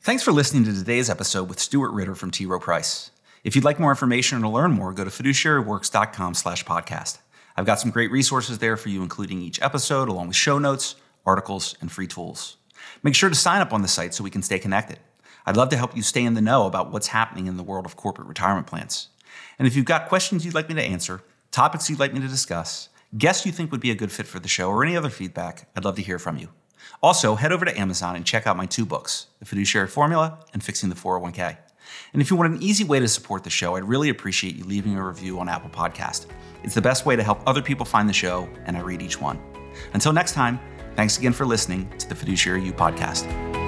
Thanks 0.03 0.23
for 0.23 0.31
listening 0.31 0.64
to 0.64 0.73
today's 0.73 1.11
episode 1.11 1.49
with 1.49 1.59
Stuart 1.59 1.91
Ritter 1.91 2.14
from 2.14 2.31
T. 2.31 2.47
Rowe 2.47 2.61
Price. 2.61 3.11
If 3.43 3.57
you'd 3.57 3.64
like 3.64 3.81
more 3.81 3.91
information 3.91 4.39
or 4.39 4.43
to 4.43 4.49
learn 4.49 4.73
more, 4.73 4.93
go 4.93 5.03
to 5.03 5.11
fiduciaryworks.com 5.11 6.35
slash 6.35 6.64
podcast. 6.64 7.18
I've 7.57 7.66
got 7.66 7.81
some 7.81 7.91
great 7.91 8.11
resources 8.11 8.59
there 8.59 8.77
for 8.77 8.89
you, 8.89 9.03
including 9.03 9.41
each 9.41 9.61
episode, 9.61 10.09
along 10.09 10.29
with 10.29 10.37
show 10.37 10.59
notes, 10.59 10.95
articles, 11.27 11.75
and 11.81 11.91
free 11.91 12.07
tools. 12.07 12.57
Make 13.03 13.14
sure 13.14 13.29
to 13.29 13.35
sign 13.35 13.61
up 13.61 13.73
on 13.73 13.83
the 13.83 13.89
site 13.89 14.14
so 14.14 14.25
we 14.25 14.31
can 14.31 14.43
stay 14.43 14.59
connected. 14.59 14.99
I'd 15.51 15.57
love 15.57 15.71
to 15.71 15.77
help 15.77 15.97
you 15.97 16.03
stay 16.05 16.23
in 16.23 16.35
the 16.35 16.41
know 16.41 16.67
about 16.67 16.93
what's 16.93 17.09
happening 17.09 17.49
in 17.49 17.57
the 17.57 17.65
world 17.65 17.85
of 17.85 17.97
corporate 17.97 18.29
retirement 18.29 18.69
plans. 18.69 19.09
And 19.59 19.67
if 19.67 19.75
you've 19.75 19.85
got 19.85 20.09
questions 20.09 20.45
you'd 20.45 20.55
like 20.55 20.69
me 20.69 20.77
to 20.77 20.81
answer, 20.81 21.23
topics 21.51 21.91
you'd 21.91 21.99
like 21.99 22.15
me 22.15 22.21
to 22.21 22.29
discuss, 22.29 22.89
guests 23.19 23.45
you 23.45 23.51
think 23.51 23.73
would 23.73 23.81
be 23.81 23.91
a 23.91 23.97
good 23.97 24.13
fit 24.13 24.29
for 24.29 24.39
the 24.39 24.47
show, 24.47 24.71
or 24.71 24.85
any 24.85 24.97
other 24.97 25.11
feedback, 25.11 25.69
I'd 25.75 25.85
love 25.85 25.97
to 25.97 26.03
hear 26.03 26.21
from 26.21 26.39
you. 26.39 26.51
Also, 27.03 27.35
head 27.35 27.51
over 27.51 27.65
to 27.65 27.77
Amazon 27.77 28.15
and 28.15 28.25
check 28.25 28.47
out 28.47 28.57
my 28.57 28.65
two 28.65 28.87
books, 28.87 29.27
The 29.41 29.45
Fiduciary 29.45 29.89
Formula 29.89 30.39
and 30.53 30.63
Fixing 30.63 30.89
the 30.89 30.95
401k. 30.95 31.57
And 32.13 32.23
if 32.23 32.31
you 32.31 32.37
want 32.37 32.55
an 32.55 32.63
easy 32.63 32.85
way 32.85 33.01
to 33.01 33.09
support 33.09 33.43
the 33.43 33.51
show, 33.51 33.75
I'd 33.75 33.83
really 33.83 34.11
appreciate 34.11 34.55
you 34.55 34.63
leaving 34.63 34.97
a 34.97 35.05
review 35.05 35.41
on 35.41 35.49
Apple 35.49 35.71
Podcast. 35.71 36.27
It's 36.63 36.77
the 36.77 36.81
best 36.81 37.07
way 37.07 37.17
to 37.17 37.25
help 37.25 37.41
other 37.45 37.61
people 37.61 37.85
find 37.85 38.09
the 38.09 38.13
show, 38.13 38.49
and 38.67 38.77
I 38.77 38.83
read 38.83 39.03
each 39.03 39.21
one. 39.21 39.41
Until 39.95 40.13
next 40.13 40.35
time, 40.35 40.61
thanks 40.95 41.19
again 41.19 41.33
for 41.33 41.45
listening 41.45 41.91
to 41.99 42.09
the 42.09 42.15
Fiduciary 42.15 42.63
You 42.63 42.73
podcast. 42.73 43.60